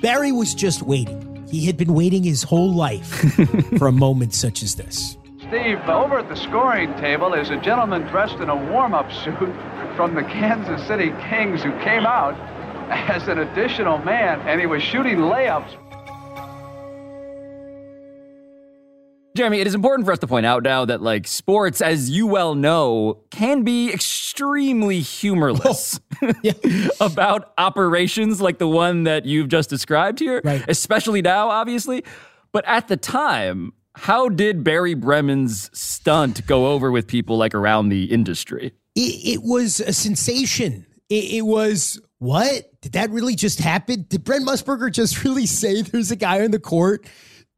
Barry 0.00 0.32
was 0.32 0.54
just 0.54 0.82
waiting. 0.82 1.26
He 1.50 1.66
had 1.66 1.76
been 1.76 1.94
waiting 1.94 2.22
his 2.22 2.42
whole 2.42 2.72
life 2.72 3.08
for 3.78 3.86
a 3.86 3.92
moment 3.92 4.34
such 4.34 4.62
as 4.62 4.76
this. 4.76 5.16
Steve, 5.48 5.80
over 5.88 6.18
at 6.18 6.28
the 6.28 6.36
scoring 6.36 6.94
table 6.94 7.34
is 7.34 7.50
a 7.50 7.56
gentleman 7.56 8.02
dressed 8.02 8.36
in 8.36 8.48
a 8.48 8.56
warm 8.70 8.94
up 8.94 9.10
suit 9.12 9.52
from 10.00 10.14
the 10.14 10.22
Kansas 10.22 10.82
City 10.86 11.10
Kings 11.28 11.62
who 11.62 11.72
came 11.80 12.06
out 12.06 12.32
as 12.90 13.28
an 13.28 13.40
additional 13.40 13.98
man 13.98 14.40
and 14.48 14.58
he 14.58 14.66
was 14.66 14.82
shooting 14.82 15.18
layups. 15.18 15.76
Jeremy, 19.36 19.60
it 19.60 19.66
is 19.66 19.74
important 19.74 20.06
for 20.06 20.12
us 20.12 20.18
to 20.20 20.26
point 20.26 20.46
out 20.46 20.62
now 20.62 20.86
that, 20.86 21.02
like, 21.02 21.26
sports, 21.26 21.82
as 21.82 22.08
you 22.08 22.26
well 22.26 22.54
know, 22.54 23.18
can 23.30 23.62
be 23.62 23.92
extremely 23.92 25.00
humorless 25.00 26.00
oh, 26.22 26.32
about 27.02 27.52
operations 27.58 28.40
like 28.40 28.56
the 28.56 28.68
one 28.68 29.04
that 29.04 29.26
you've 29.26 29.48
just 29.48 29.68
described 29.68 30.18
here, 30.18 30.40
right. 30.42 30.64
especially 30.66 31.20
now, 31.20 31.50
obviously. 31.50 32.04
But 32.52 32.64
at 32.66 32.88
the 32.88 32.96
time, 32.96 33.74
how 33.96 34.30
did 34.30 34.64
Barry 34.64 34.94
Bremen's 34.94 35.68
stunt 35.78 36.46
go 36.46 36.68
over 36.68 36.90
with 36.90 37.06
people 37.06 37.36
like 37.36 37.54
around 37.54 37.90
the 37.90 38.04
industry? 38.04 38.72
It, 39.00 39.34
it 39.34 39.42
was 39.42 39.80
a 39.80 39.92
sensation. 39.92 40.86
It, 41.08 41.32
it, 41.32 41.42
was 41.42 42.00
what? 42.18 42.80
Did 42.82 42.92
that 42.92 43.10
really 43.10 43.34
just 43.34 43.58
happen? 43.58 44.06
Did 44.08 44.24
Brent 44.24 44.46
Musburger 44.46 44.92
just 44.92 45.24
really 45.24 45.46
say 45.46 45.82
there's 45.82 46.10
a 46.10 46.16
guy 46.16 46.42
on 46.44 46.50
the 46.50 46.60
court 46.60 47.06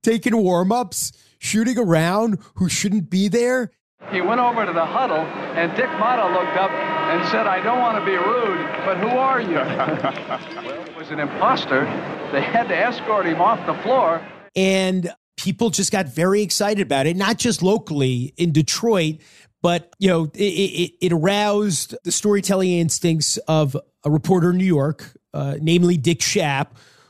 taking 0.02 0.36
warm 0.36 0.72
ups? 0.72 1.12
shooting 1.42 1.76
around 1.76 2.38
who 2.54 2.68
shouldn't 2.68 3.10
be 3.10 3.28
there? 3.28 3.72
He 4.10 4.20
went 4.20 4.40
over 4.40 4.64
to 4.64 4.72
the 4.72 4.84
huddle, 4.84 5.18
and 5.18 5.74
Dick 5.76 5.86
Motta 5.86 6.32
looked 6.32 6.56
up 6.56 6.70
and 6.70 7.28
said, 7.30 7.46
I 7.46 7.62
don't 7.62 7.78
want 7.78 7.98
to 7.98 8.04
be 8.04 8.16
rude, 8.16 8.66
but 8.84 8.96
who 8.98 9.08
are 9.08 9.40
you? 9.40 9.54
well, 10.66 10.82
it 10.82 10.96
was 10.96 11.10
an 11.10 11.20
imposter. 11.20 11.84
They 12.32 12.42
had 12.42 12.68
to 12.68 12.76
escort 12.76 13.26
him 13.26 13.40
off 13.40 13.64
the 13.66 13.74
floor. 13.82 14.26
And 14.56 15.12
people 15.36 15.70
just 15.70 15.92
got 15.92 16.06
very 16.06 16.42
excited 16.42 16.82
about 16.82 17.06
it, 17.06 17.16
not 17.16 17.38
just 17.38 17.62
locally 17.62 18.32
in 18.36 18.52
Detroit, 18.52 19.16
but 19.62 19.94
you 19.98 20.08
know, 20.08 20.24
it, 20.34 20.38
it, 20.38 20.92
it 21.00 21.12
aroused 21.12 21.94
the 22.04 22.12
storytelling 22.12 22.72
instincts 22.72 23.38
of 23.48 23.76
a 24.04 24.10
reporter 24.10 24.50
in 24.50 24.58
New 24.58 24.64
York, 24.64 25.16
uh, 25.32 25.54
namely 25.60 25.96
Dick 25.96 26.18
Schaap, 26.18 26.68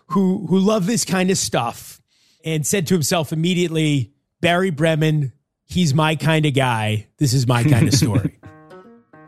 who 0.09 0.47
who 0.47 0.59
loved 0.59 0.87
this 0.87 1.05
kind 1.05 1.31
of 1.31 1.39
stuff 1.39 2.01
and 2.45 2.67
said 2.67 2.87
to 2.89 2.95
himself 2.95 3.33
immediately, 3.33 4.13
Barry 4.41 4.71
Bremen, 4.71 5.33
he's 5.65 5.95
my 5.95 6.15
kind 6.15 6.45
of 6.45 6.55
guy. 6.55 7.07
This 7.19 7.33
is 7.33 7.47
my 7.47 7.65
kind 7.65 7.89
of 7.89 7.95
story. 7.95 8.39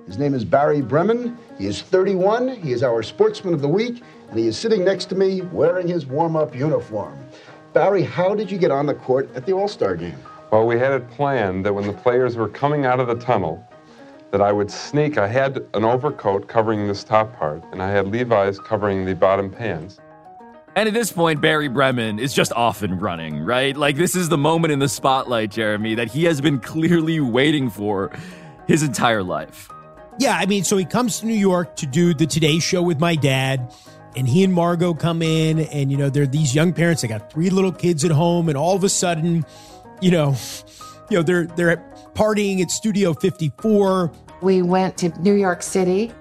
His 0.07 0.19
name 0.19 0.35
is 0.35 0.45
Barry 0.45 0.83
Bremen. 0.83 1.39
He 1.57 1.67
is 1.67 1.81
31. 1.81 2.57
He 2.57 2.73
is 2.73 2.83
our 2.83 3.03
sportsman 3.03 3.55
of 3.55 3.63
the 3.63 3.69
week, 3.69 4.03
and 4.29 4.39
he 4.39 4.47
is 4.47 4.59
sitting 4.59 4.85
next 4.85 5.07
to 5.07 5.15
me 5.15 5.41
wearing 5.41 5.89
his 5.89 6.05
warm 6.05 6.37
up 6.37 6.55
uniform. 6.55 7.19
Barry, 7.73 8.03
how 8.03 8.35
did 8.35 8.51
you 8.51 8.59
get 8.59 8.71
on 8.71 8.85
the 8.85 8.93
court 8.93 9.31
at 9.35 9.47
the 9.47 9.55
All 9.55 9.67
Star 9.67 9.97
game? 9.97 10.19
Well, 10.55 10.69
we 10.69 10.79
had 10.79 10.93
it 10.93 11.11
planned 11.11 11.67
that 11.67 11.73
when 11.73 11.85
the 11.85 11.93
players 11.93 12.37
were 12.37 12.47
coming 12.47 12.87
out 12.87 13.01
of 13.01 13.09
the 13.09 13.17
tunnel, 13.17 13.69
that 14.31 14.41
I 14.41 14.53
would 14.53 14.71
sneak. 14.71 15.19
I 15.19 15.27
had 15.27 15.57
an 15.75 15.83
overcoat 15.83 16.47
covering 16.47 16.87
this 16.87 17.03
top 17.03 17.37
part, 17.37 17.65
and 17.73 17.83
I 17.83 17.91
had 17.91 18.07
Levi's 18.07 18.61
covering 18.61 19.05
the 19.05 19.17
bottom 19.17 19.51
pants. 19.51 19.99
And 20.77 20.87
at 20.87 20.95
this 20.95 21.11
point, 21.11 21.41
Barry 21.41 21.67
Bremen 21.67 22.21
is 22.21 22.33
just 22.33 22.53
off 22.53 22.83
and 22.83 23.03
running, 23.03 23.41
right? 23.41 23.77
Like, 23.77 23.97
this 23.97 24.15
is 24.15 24.29
the 24.29 24.39
moment 24.39 24.73
in 24.73 24.79
the 24.79 24.89
spotlight, 24.89 25.51
Jeremy, 25.51 25.97
that 25.97 26.07
he 26.07 26.23
has 26.27 26.41
been 26.41 26.61
clearly 26.61 27.19
waiting 27.19 27.69
for 27.69 28.13
his 28.69 28.85
entire 28.85 29.25
life. 29.25 29.69
Yeah, 30.21 30.37
I 30.39 30.47
mean, 30.47 30.63
so 30.63 30.77
he 30.77 30.85
comes 30.85 31.19
to 31.19 31.27
New 31.27 31.35
York 31.35 31.75
to 31.79 31.87
do 31.87 32.15
the 32.15 32.27
Today 32.27 32.61
Show 32.61 32.81
with 32.81 33.01
my 33.01 33.17
dad, 33.17 33.75
and 34.15 34.29
he 34.29 34.45
and 34.45 34.55
Margot 34.55 34.95
come 34.95 35.21
in, 35.21 35.59
and, 35.59 35.91
you 35.91 35.99
know, 35.99 36.11
they're 36.11 36.29
these 36.29 36.55
young 36.55 36.73
parents. 36.73 37.03
They 37.03 37.09
got 37.09 37.33
three 37.33 37.51
little 37.51 37.73
kids 37.73 38.05
at 38.05 38.13
home, 38.13 38.49
and 38.49 38.57
all 38.57 38.77
of 38.77 38.85
a 38.85 38.89
sudden, 38.89 39.45
you 40.01 40.11
know, 40.11 40.37
you 41.11 41.19
know, 41.19 41.23
they're 41.23 41.47
they're 41.47 41.77
partying 42.15 42.61
at 42.61 42.71
Studio 42.71 43.13
54. 43.15 44.13
We 44.43 44.63
went 44.63 44.99
to 44.99 45.09
New 45.21 45.35
York 45.35 45.63
City, 45.63 46.13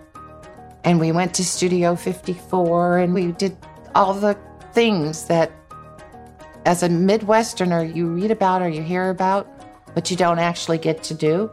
and 0.84 1.00
we 1.00 1.12
went 1.12 1.34
to 1.36 1.46
Studio 1.46 1.96
54, 1.96 3.00
and 3.00 3.14
we 3.14 3.32
did 3.34 3.58
all 3.96 4.14
the 4.14 4.38
things 4.74 5.26
that 5.26 5.52
as 6.66 6.84
a 6.84 6.90
Midwesterner 6.90 7.94
you 7.94 8.08
read 8.08 8.32
about 8.32 8.62
or 8.62 8.70
you 8.70 8.82
hear 8.82 9.10
about, 9.10 9.48
but 9.94 10.10
you 10.10 10.18
don't 10.18 10.40
actually 10.40 10.78
get 10.78 11.04
to 11.04 11.14
do. 11.14 11.52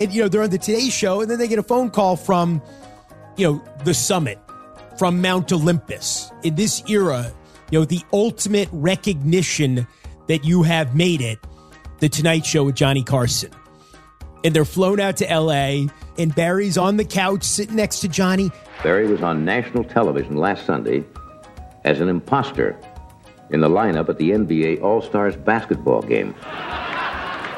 And, 0.00 0.12
you 0.12 0.22
know, 0.22 0.28
they're 0.28 0.42
on 0.42 0.50
the 0.50 0.58
Today 0.58 0.88
Show, 0.88 1.20
and 1.20 1.30
then 1.30 1.38
they 1.38 1.48
get 1.48 1.58
a 1.58 1.62
phone 1.62 1.90
call 1.90 2.16
from, 2.16 2.62
you 3.36 3.46
know, 3.46 3.64
the 3.84 3.92
summit, 3.92 4.38
from 4.98 5.20
Mount 5.20 5.52
Olympus. 5.52 6.30
In 6.42 6.54
this 6.54 6.82
era, 6.88 7.30
you 7.70 7.80
know, 7.80 7.84
the 7.84 8.00
ultimate 8.12 8.68
recognition 8.72 9.86
that 10.30 10.44
you 10.44 10.62
have 10.62 10.94
made 10.94 11.20
it, 11.20 11.40
The 11.98 12.08
Tonight 12.08 12.46
Show 12.46 12.62
with 12.62 12.76
Johnny 12.76 13.02
Carson. 13.02 13.50
And 14.44 14.54
they're 14.54 14.64
flown 14.64 15.00
out 15.00 15.16
to 15.16 15.24
LA, 15.26 15.88
and 16.18 16.32
Barry's 16.36 16.78
on 16.78 16.98
the 16.98 17.04
couch 17.04 17.42
sitting 17.42 17.74
next 17.74 17.98
to 18.02 18.08
Johnny. 18.08 18.52
Barry 18.84 19.08
was 19.08 19.22
on 19.22 19.44
national 19.44 19.82
television 19.82 20.36
last 20.36 20.64
Sunday 20.64 21.02
as 21.82 22.00
an 22.00 22.08
imposter 22.08 22.78
in 23.50 23.60
the 23.60 23.68
lineup 23.68 24.08
at 24.08 24.18
the 24.18 24.30
NBA 24.30 24.80
All 24.82 25.02
Stars 25.02 25.34
basketball 25.34 26.00
game. 26.00 26.36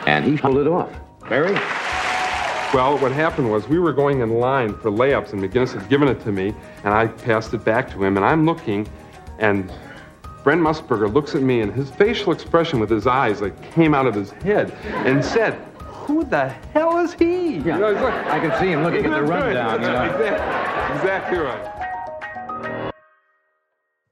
And 0.06 0.24
he 0.24 0.38
pulled 0.38 0.56
it 0.56 0.66
off. 0.66 0.90
Barry? 1.28 1.52
Well, 2.72 2.96
what 3.00 3.12
happened 3.12 3.50
was 3.50 3.68
we 3.68 3.80
were 3.80 3.92
going 3.92 4.20
in 4.22 4.40
line 4.40 4.72
for 4.78 4.90
layups, 4.90 5.34
and 5.34 5.42
McGinnis 5.42 5.78
had 5.78 5.90
given 5.90 6.08
it 6.08 6.22
to 6.24 6.32
me, 6.32 6.54
and 6.84 6.94
I 6.94 7.08
passed 7.08 7.52
it 7.52 7.66
back 7.66 7.90
to 7.90 8.02
him, 8.02 8.16
and 8.16 8.24
I'm 8.24 8.46
looking, 8.46 8.88
and 9.38 9.70
Brent 10.42 10.60
Musburger 10.60 11.12
looks 11.12 11.34
at 11.34 11.42
me, 11.42 11.60
and 11.60 11.72
his 11.72 11.90
facial 11.90 12.32
expression 12.32 12.80
with 12.80 12.90
his 12.90 13.06
eyes 13.06 13.40
like 13.40 13.72
came 13.72 13.94
out 13.94 14.06
of 14.06 14.14
his 14.14 14.30
head 14.30 14.72
and 15.06 15.24
said, 15.24 15.54
who 15.78 16.24
the 16.24 16.48
hell 16.48 16.98
is 16.98 17.12
he? 17.14 17.58
Yeah, 17.58 17.76
you 17.76 17.80
know, 17.80 17.92
like, 17.92 18.26
I 18.26 18.40
can 18.40 18.60
see 18.60 18.72
him 18.72 18.82
looking 18.82 19.06
at 19.06 19.10
the 19.10 19.22
rundown. 19.32 19.82
You 19.82 19.88
know? 19.88 20.04
exactly, 20.04 20.96
exactly 20.96 21.38
right. 21.38 22.92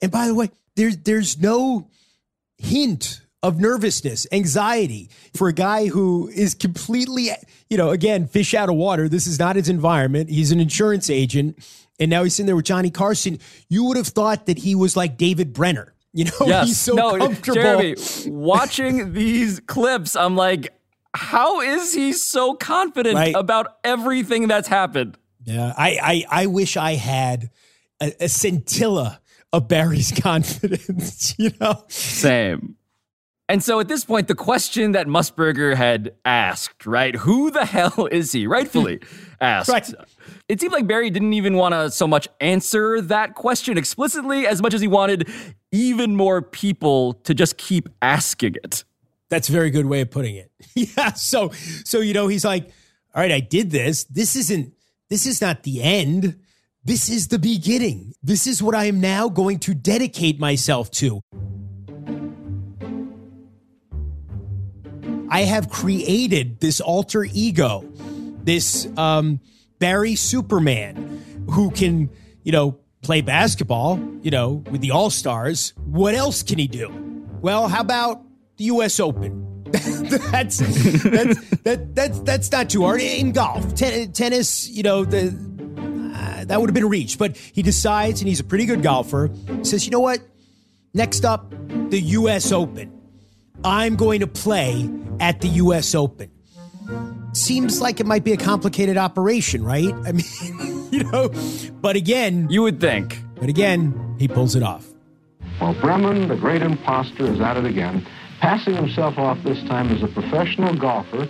And 0.00 0.12
by 0.12 0.28
the 0.28 0.34
way, 0.34 0.50
there's 0.76 0.96
there's 0.98 1.38
no 1.38 1.88
hint 2.58 3.22
of 3.42 3.58
nervousness, 3.58 4.26
anxiety 4.30 5.10
for 5.34 5.48
a 5.48 5.52
guy 5.52 5.86
who 5.86 6.28
is 6.28 6.54
completely, 6.54 7.30
you 7.68 7.76
know, 7.76 7.90
again, 7.90 8.26
fish 8.28 8.54
out 8.54 8.68
of 8.68 8.76
water. 8.76 9.08
This 9.08 9.26
is 9.26 9.38
not 9.38 9.56
his 9.56 9.68
environment. 9.68 10.30
He's 10.30 10.52
an 10.52 10.60
insurance 10.60 11.10
agent 11.10 11.58
and 12.00 12.10
now 12.10 12.24
he's 12.24 12.34
sitting 12.34 12.46
there 12.46 12.56
with 12.56 12.64
Johnny 12.64 12.90
Carson. 12.90 13.38
You 13.68 13.84
would 13.84 13.98
have 13.98 14.08
thought 14.08 14.46
that 14.46 14.58
he 14.58 14.74
was 14.74 14.96
like 14.96 15.18
David 15.18 15.52
Brenner. 15.52 15.92
You 16.12 16.24
know, 16.24 16.30
yes. 16.46 16.66
he's 16.68 16.80
so 16.80 16.94
no, 16.94 17.16
comfortable. 17.18 17.54
Jeremy, 17.54 17.94
watching 18.26 19.12
these 19.14 19.60
clips, 19.60 20.16
I'm 20.16 20.36
like, 20.36 20.72
how 21.14 21.60
is 21.60 21.92
he 21.94 22.12
so 22.12 22.54
confident 22.54 23.16
Right. 23.16 23.34
about 23.34 23.78
everything 23.84 24.48
that's 24.48 24.68
happened? 24.68 25.18
Yeah, 25.44 25.72
I, 25.76 26.24
I, 26.30 26.42
I 26.42 26.46
wish 26.46 26.76
I 26.76 26.94
had 26.94 27.50
a, 28.00 28.12
a 28.20 28.28
scintilla 28.28 29.20
of 29.52 29.66
Barry's 29.68 30.12
confidence. 30.22 31.34
You 31.38 31.50
know, 31.60 31.84
Same. 31.88 32.76
And 33.50 33.64
so 33.64 33.80
at 33.80 33.88
this 33.88 34.04
point, 34.04 34.28
the 34.28 34.36
question 34.36 34.92
that 34.92 35.08
Musburger 35.08 35.74
had 35.74 36.14
asked, 36.24 36.86
right? 36.86 37.16
Who 37.16 37.50
the 37.50 37.64
hell 37.76 38.06
is 38.06 38.30
he? 38.30 38.46
Rightfully 38.46 39.00
asked. 39.40 39.68
Right. 39.68 39.92
It 40.48 40.60
seemed 40.60 40.72
like 40.72 40.86
Barry 40.86 41.10
didn't 41.10 41.32
even 41.32 41.56
want 41.56 41.74
to 41.74 41.90
so 41.90 42.06
much 42.06 42.28
answer 42.40 43.00
that 43.00 43.34
question 43.34 43.76
explicitly 43.76 44.46
as 44.46 44.62
much 44.62 44.72
as 44.72 44.80
he 44.80 44.86
wanted 44.86 45.28
even 45.72 46.14
more 46.14 46.42
people 46.42 47.14
to 47.24 47.34
just 47.34 47.56
keep 47.56 47.88
asking 48.00 48.54
it. 48.62 48.84
That's 49.30 49.48
a 49.48 49.52
very 49.52 49.70
good 49.70 49.86
way 49.86 50.00
of 50.02 50.12
putting 50.12 50.36
it. 50.36 50.52
yeah. 50.76 51.14
So, 51.14 51.50
so 51.84 51.98
you 51.98 52.14
know, 52.14 52.28
he's 52.28 52.44
like, 52.44 52.70
all 53.16 53.20
right, 53.20 53.32
I 53.32 53.40
did 53.40 53.72
this. 53.72 54.04
This 54.04 54.36
isn't. 54.36 54.74
This 55.08 55.26
is 55.26 55.40
not 55.40 55.64
the 55.64 55.82
end. 55.82 56.38
This 56.84 57.08
is 57.08 57.26
the 57.26 57.38
beginning. 57.40 58.14
This 58.22 58.46
is 58.46 58.62
what 58.62 58.76
I 58.76 58.84
am 58.84 59.00
now 59.00 59.28
going 59.28 59.58
to 59.60 59.74
dedicate 59.74 60.38
myself 60.38 60.88
to. 60.92 61.20
I 65.30 65.42
have 65.42 65.70
created 65.70 66.58
this 66.60 66.80
alter 66.80 67.24
ego, 67.24 67.88
this 68.42 68.88
um, 68.96 69.40
Barry 69.78 70.16
Superman, 70.16 71.46
who 71.50 71.70
can, 71.70 72.10
you 72.42 72.50
know, 72.50 72.78
play 73.02 73.20
basketball, 73.20 74.00
you 74.22 74.30
know, 74.32 74.64
with 74.70 74.80
the 74.80 74.90
All 74.90 75.08
Stars. 75.08 75.72
What 75.84 76.14
else 76.14 76.42
can 76.42 76.58
he 76.58 76.66
do? 76.66 76.90
Well, 77.40 77.68
how 77.68 77.80
about 77.80 78.22
the 78.56 78.64
U.S. 78.64 78.98
Open? 78.98 79.46
that's 79.70 80.58
that's 80.58 81.50
that, 81.60 81.94
that's 81.94 82.20
that's 82.20 82.50
not 82.50 82.68
too 82.68 82.82
hard 82.82 83.00
in 83.00 83.30
golf, 83.30 83.76
Ten, 83.76 84.10
tennis. 84.10 84.68
You 84.68 84.82
know, 84.82 85.04
the 85.04 85.28
uh, 85.28 86.44
that 86.46 86.60
would 86.60 86.68
have 86.68 86.74
been 86.74 86.88
reached, 86.88 87.20
but 87.20 87.36
he 87.36 87.62
decides, 87.62 88.20
and 88.20 88.28
he's 88.28 88.40
a 88.40 88.44
pretty 88.44 88.66
good 88.66 88.82
golfer. 88.82 89.30
Says, 89.62 89.84
you 89.84 89.92
know 89.92 90.00
what? 90.00 90.18
Next 90.92 91.24
up, 91.24 91.54
the 91.90 92.00
U.S. 92.00 92.50
Open. 92.50 92.99
I'm 93.64 93.96
going 93.96 94.20
to 94.20 94.26
play 94.26 94.88
at 95.20 95.40
the 95.40 95.48
U.S. 95.48 95.94
Open. 95.94 96.30
Seems 97.32 97.80
like 97.80 98.00
it 98.00 98.06
might 98.06 98.24
be 98.24 98.32
a 98.32 98.36
complicated 98.36 98.96
operation, 98.96 99.62
right? 99.62 99.92
I 100.04 100.12
mean, 100.12 100.88
you 100.90 101.04
know, 101.04 101.30
but 101.80 101.96
again, 101.96 102.48
you 102.50 102.62
would 102.62 102.80
think. 102.80 103.22
But 103.36 103.48
again, 103.48 104.16
he 104.18 104.28
pulls 104.28 104.54
it 104.56 104.62
off. 104.62 104.86
Well, 105.60 105.74
Bremen, 105.74 106.28
the 106.28 106.36
great 106.36 106.62
imposter, 106.62 107.30
is 107.30 107.40
at 107.40 107.56
it 107.56 107.66
again, 107.66 108.06
passing 108.40 108.74
himself 108.74 109.18
off 109.18 109.42
this 109.44 109.62
time 109.64 109.90
as 109.90 110.02
a 110.02 110.08
professional 110.08 110.74
golfer, 110.74 111.28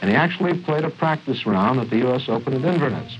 and 0.00 0.10
he 0.10 0.16
actually 0.16 0.62
played 0.62 0.84
a 0.84 0.90
practice 0.90 1.46
round 1.46 1.80
at 1.80 1.90
the 1.90 1.98
U.S. 1.98 2.28
Open 2.28 2.54
at 2.54 2.64
Inverness. 2.64 3.16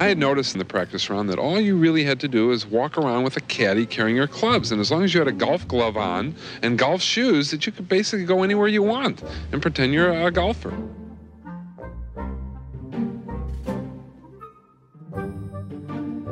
I 0.00 0.06
had 0.06 0.16
noticed 0.16 0.54
in 0.54 0.58
the 0.58 0.64
practice 0.64 1.10
round 1.10 1.28
that 1.28 1.38
all 1.38 1.60
you 1.60 1.76
really 1.76 2.04
had 2.04 2.20
to 2.20 2.28
do 2.28 2.52
is 2.52 2.64
walk 2.64 2.96
around 2.96 3.22
with 3.22 3.36
a 3.36 3.42
caddy 3.42 3.84
carrying 3.84 4.16
your 4.16 4.26
clubs. 4.26 4.72
And 4.72 4.80
as 4.80 4.90
long 4.90 5.04
as 5.04 5.12
you 5.12 5.20
had 5.20 5.28
a 5.28 5.32
golf 5.32 5.68
glove 5.68 5.98
on 5.98 6.34
and 6.62 6.78
golf 6.78 7.02
shoes, 7.02 7.50
that 7.50 7.66
you 7.66 7.72
could 7.72 7.86
basically 7.86 8.24
go 8.24 8.42
anywhere 8.42 8.66
you 8.66 8.82
want 8.82 9.22
and 9.52 9.60
pretend 9.60 9.92
you're 9.92 10.10
a 10.10 10.30
golfer. 10.30 10.72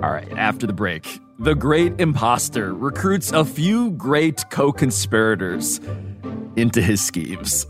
All 0.02 0.14
right, 0.14 0.32
after 0.38 0.66
the 0.66 0.72
break, 0.72 1.20
the 1.38 1.54
great 1.54 1.92
imposter 2.00 2.72
recruits 2.72 3.32
a 3.32 3.44
few 3.44 3.90
great 3.90 4.48
co 4.48 4.72
conspirators 4.72 5.78
into 6.56 6.80
his 6.80 7.04
schemes. 7.04 7.66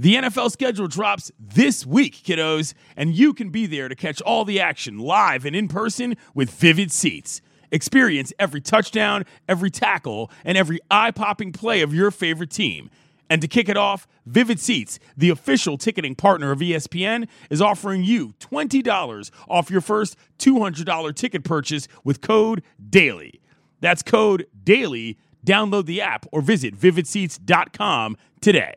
The 0.00 0.14
NFL 0.14 0.50
schedule 0.50 0.88
drops 0.88 1.30
this 1.38 1.84
week, 1.84 2.22
kiddos, 2.24 2.72
and 2.96 3.14
you 3.14 3.34
can 3.34 3.50
be 3.50 3.66
there 3.66 3.86
to 3.86 3.94
catch 3.94 4.22
all 4.22 4.46
the 4.46 4.58
action 4.58 4.98
live 4.98 5.44
and 5.44 5.54
in 5.54 5.68
person 5.68 6.16
with 6.34 6.50
Vivid 6.50 6.90
Seats. 6.90 7.42
Experience 7.70 8.32
every 8.38 8.62
touchdown, 8.62 9.26
every 9.46 9.70
tackle, 9.70 10.30
and 10.42 10.56
every 10.56 10.78
eye 10.90 11.10
popping 11.10 11.52
play 11.52 11.82
of 11.82 11.92
your 11.92 12.10
favorite 12.10 12.48
team. 12.48 12.88
And 13.28 13.42
to 13.42 13.46
kick 13.46 13.68
it 13.68 13.76
off, 13.76 14.08
Vivid 14.24 14.58
Seats, 14.58 14.98
the 15.18 15.28
official 15.28 15.76
ticketing 15.76 16.14
partner 16.14 16.50
of 16.50 16.60
ESPN, 16.60 17.28
is 17.50 17.60
offering 17.60 18.02
you 18.02 18.32
$20 18.40 19.30
off 19.50 19.70
your 19.70 19.82
first 19.82 20.16
$200 20.38 21.14
ticket 21.14 21.44
purchase 21.44 21.88
with 22.04 22.22
code 22.22 22.62
DAILY. 22.88 23.42
That's 23.80 24.02
code 24.02 24.46
DAILY. 24.64 25.18
Download 25.44 25.84
the 25.84 26.00
app 26.00 26.24
or 26.32 26.40
visit 26.40 26.74
vividseats.com 26.74 28.16
today. 28.40 28.76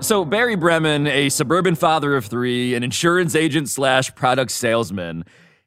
So, 0.00 0.24
Barry 0.24 0.56
Bremen, 0.56 1.06
a 1.06 1.28
suburban 1.28 1.74
father 1.74 2.16
of 2.16 2.24
three, 2.24 2.74
an 2.74 2.82
insurance 2.82 3.34
agent 3.34 3.68
slash 3.68 4.14
product 4.14 4.50
salesman, 4.50 5.26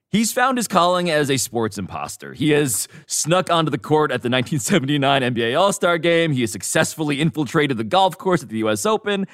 he's 0.09 0.33
found 0.33 0.57
his 0.57 0.67
calling 0.67 1.07
as 1.11 1.29
a 1.29 1.37
sports 1.37 1.77
imposter. 1.77 2.33
He 2.33 2.49
has 2.49 2.87
snuck 3.05 3.51
onto 3.51 3.69
the 3.69 3.77
court 3.77 4.09
at 4.09 4.23
the 4.23 4.29
1979 4.29 5.21
NBA 5.21 5.57
All 5.57 5.71
Star 5.71 5.99
game. 5.99 6.31
He 6.31 6.41
has 6.41 6.51
successfully 6.51 7.21
infiltrated 7.21 7.77
the 7.77 7.83
golf 7.83 8.17
course 8.17 8.41
at 8.41 8.49
the 8.49 8.57
US 8.57 8.87
Open. 8.87 9.27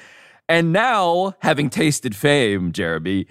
And 0.50 0.70
now, 0.70 1.34
having 1.40 1.70
tasted 1.70 2.14
fame, 2.14 2.70
Jeremy, 2.70 3.26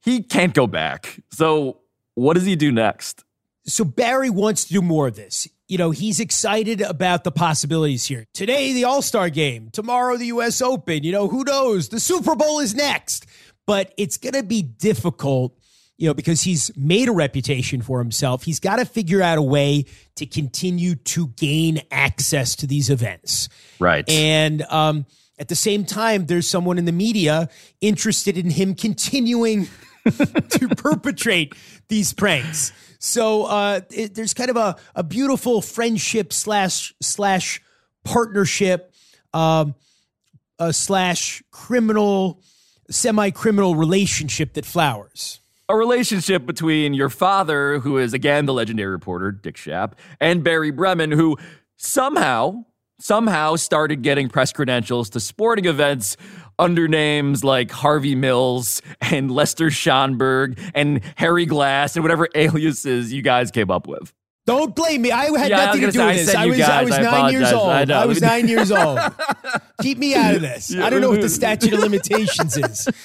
he 0.00 0.22
can't 0.22 0.54
go 0.54 0.66
back. 0.66 1.20
So, 1.30 1.82
what 2.14 2.34
does 2.34 2.46
he 2.46 2.56
do 2.56 2.72
next? 2.72 3.22
So 3.64 3.84
Barry 3.84 4.30
wants 4.30 4.64
to 4.64 4.72
do 4.72 4.82
more 4.82 5.08
of 5.08 5.16
this. 5.16 5.48
You 5.72 5.78
know, 5.78 5.90
he's 5.90 6.20
excited 6.20 6.82
about 6.82 7.24
the 7.24 7.30
possibilities 7.30 8.04
here. 8.04 8.26
Today, 8.34 8.74
the 8.74 8.84
All 8.84 9.00
Star 9.00 9.30
game. 9.30 9.70
Tomorrow, 9.72 10.18
the 10.18 10.26
U.S. 10.26 10.60
Open. 10.60 11.02
You 11.02 11.12
know, 11.12 11.28
who 11.28 11.44
knows? 11.44 11.88
The 11.88 11.98
Super 11.98 12.36
Bowl 12.36 12.60
is 12.60 12.74
next. 12.74 13.24
But 13.66 13.94
it's 13.96 14.18
going 14.18 14.34
to 14.34 14.42
be 14.42 14.60
difficult, 14.60 15.58
you 15.96 16.08
know, 16.08 16.12
because 16.12 16.42
he's 16.42 16.70
made 16.76 17.08
a 17.08 17.12
reputation 17.12 17.80
for 17.80 18.00
himself. 18.00 18.42
He's 18.42 18.60
got 18.60 18.80
to 18.80 18.84
figure 18.84 19.22
out 19.22 19.38
a 19.38 19.42
way 19.42 19.86
to 20.16 20.26
continue 20.26 20.94
to 20.94 21.28
gain 21.28 21.80
access 21.90 22.54
to 22.56 22.66
these 22.66 22.90
events. 22.90 23.48
Right. 23.78 24.06
And 24.10 24.60
um, 24.64 25.06
at 25.38 25.48
the 25.48 25.56
same 25.56 25.86
time, 25.86 26.26
there's 26.26 26.50
someone 26.50 26.76
in 26.76 26.84
the 26.84 26.92
media 26.92 27.48
interested 27.80 28.36
in 28.36 28.50
him 28.50 28.74
continuing 28.74 29.68
to 30.04 30.68
perpetrate 30.76 31.54
these 31.88 32.12
pranks. 32.12 32.72
So 33.04 33.46
uh, 33.46 33.80
it, 33.90 34.14
there's 34.14 34.32
kind 34.32 34.48
of 34.48 34.56
a, 34.56 34.76
a 34.94 35.02
beautiful 35.02 35.60
friendship 35.60 36.32
slash 36.32 36.94
slash 37.00 37.60
partnership 38.04 38.94
um, 39.34 39.74
uh, 40.60 40.70
slash 40.70 41.42
criminal 41.50 42.40
semi 42.88 43.30
criminal 43.30 43.74
relationship 43.74 44.52
that 44.52 44.64
flowers. 44.64 45.40
A 45.68 45.74
relationship 45.74 46.46
between 46.46 46.94
your 46.94 47.08
father, 47.08 47.80
who 47.80 47.98
is 47.98 48.14
again 48.14 48.46
the 48.46 48.54
legendary 48.54 48.92
reporter, 48.92 49.32
Dick 49.32 49.56
Schaap, 49.56 49.94
and 50.20 50.44
Barry 50.44 50.70
Bremen, 50.70 51.10
who 51.10 51.36
somehow, 51.76 52.64
somehow 53.02 53.56
started 53.56 54.02
getting 54.02 54.28
press 54.28 54.52
credentials 54.52 55.10
to 55.10 55.20
sporting 55.20 55.64
events 55.66 56.16
under 56.58 56.86
names 56.86 57.42
like 57.42 57.70
Harvey 57.70 58.14
Mills 58.14 58.80
and 59.00 59.30
Lester 59.30 59.66
Schonberg 59.68 60.58
and 60.74 61.00
Harry 61.16 61.46
Glass 61.46 61.96
and 61.96 62.04
whatever 62.04 62.28
aliases 62.34 63.12
you 63.12 63.22
guys 63.22 63.50
came 63.50 63.70
up 63.70 63.86
with. 63.88 64.12
Don't 64.44 64.74
blame 64.74 65.02
me. 65.02 65.12
I 65.12 65.26
had 65.38 65.50
Yeah, 65.50 65.60
I 65.60 65.64
nothing 65.66 65.80
to 65.82 65.90
do 65.92 66.04
with 66.04 66.16
this. 66.26 66.34
I 66.34 66.42
I 66.42 66.46
was, 66.46 66.58
you 66.58 66.64
I 66.64 66.82
was 66.82 66.92
I 66.94 67.02
nine 67.02 67.32
years 67.32 67.52
old. 67.52 67.68
I. 67.68 68.02
I 68.02 68.06
was 68.06 68.20
nine 68.20 68.48
years 68.48 68.72
old. 68.72 68.98
Keep 69.82 69.98
me 69.98 70.16
out 70.16 70.34
of 70.34 70.40
this. 70.40 70.74
I 70.74 70.90
don't 70.90 71.00
know 71.00 71.10
what 71.10 71.20
the 71.20 71.28
statute 71.40 71.72
of 71.72 71.78
limitations 71.80 72.56
is. 72.56 72.88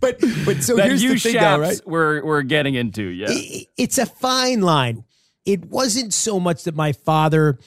But 0.00 0.18
but 0.44 0.62
so 0.62 0.76
that 0.76 0.86
here's 0.86 1.02
you 1.02 1.14
the 1.14 1.18
thing, 1.20 1.34
though, 1.34 1.58
right? 1.58 1.80
we're, 1.86 2.24
we're 2.24 2.42
getting 2.42 2.74
into, 2.74 3.02
yeah. 3.04 3.26
I- 3.30 3.66
It's 3.76 3.98
a 3.98 4.06
fine 4.06 4.60
line. 4.62 5.04
It 5.44 5.66
wasn't 5.66 6.12
so 6.14 6.40
much 6.40 6.64
that 6.64 6.74
my 6.74 6.92
father 6.92 7.58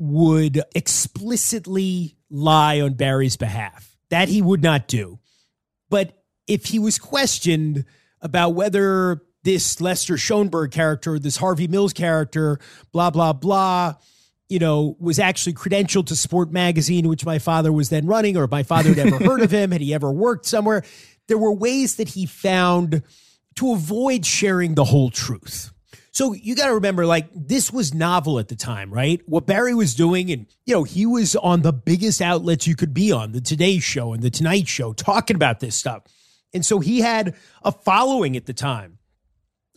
would 0.00 0.62
explicitly 0.74 2.16
lie 2.30 2.80
on 2.80 2.94
Barry's 2.94 3.36
behalf. 3.36 3.96
That 4.08 4.28
he 4.28 4.40
would 4.42 4.62
not 4.62 4.88
do. 4.88 5.20
But 5.90 6.24
if 6.48 6.64
he 6.64 6.78
was 6.78 6.98
questioned 6.98 7.84
about 8.22 8.54
whether 8.54 9.22
this 9.44 9.80
Lester 9.80 10.16
Schoenberg 10.16 10.70
character, 10.70 11.18
this 11.18 11.36
Harvey 11.36 11.68
Mills 11.68 11.92
character, 11.92 12.58
blah, 12.92 13.10
blah, 13.10 13.34
blah, 13.34 13.94
you 14.48 14.58
know, 14.58 14.96
was 14.98 15.18
actually 15.18 15.52
credentialed 15.52 16.06
to 16.06 16.16
Sport 16.16 16.50
Magazine, 16.50 17.06
which 17.06 17.24
my 17.24 17.38
father 17.38 17.70
was 17.70 17.90
then 17.90 18.06
running, 18.06 18.36
or 18.36 18.46
my 18.46 18.62
father 18.62 18.88
had 18.94 18.98
ever 18.98 19.18
heard 19.24 19.42
of 19.42 19.50
him, 19.50 19.70
had 19.70 19.82
he 19.82 19.94
ever 19.94 20.10
worked 20.10 20.46
somewhere? 20.46 20.82
There 21.28 21.38
were 21.38 21.52
ways 21.52 21.96
that 21.96 22.08
he 22.08 22.26
found 22.26 23.02
to 23.56 23.72
avoid 23.72 24.24
sharing 24.24 24.74
the 24.74 24.84
whole 24.84 25.10
truth. 25.10 25.72
So 26.12 26.32
you 26.32 26.56
got 26.56 26.66
to 26.66 26.74
remember, 26.74 27.06
like, 27.06 27.28
this 27.32 27.72
was 27.72 27.94
novel 27.94 28.38
at 28.38 28.48
the 28.48 28.56
time, 28.56 28.92
right? 28.92 29.20
What 29.26 29.46
Barry 29.46 29.74
was 29.74 29.94
doing, 29.94 30.30
and, 30.30 30.46
you 30.66 30.74
know, 30.74 30.82
he 30.82 31.06
was 31.06 31.36
on 31.36 31.62
the 31.62 31.72
biggest 31.72 32.20
outlets 32.20 32.66
you 32.66 32.74
could 32.74 32.92
be 32.92 33.12
on, 33.12 33.32
the 33.32 33.40
Today 33.40 33.78
Show 33.78 34.12
and 34.12 34.22
the 34.22 34.30
Tonight 34.30 34.66
Show, 34.66 34.92
talking 34.92 35.36
about 35.36 35.60
this 35.60 35.76
stuff. 35.76 36.02
And 36.52 36.66
so 36.66 36.80
he 36.80 37.00
had 37.00 37.36
a 37.62 37.70
following 37.70 38.36
at 38.36 38.46
the 38.46 38.52
time. 38.52 38.98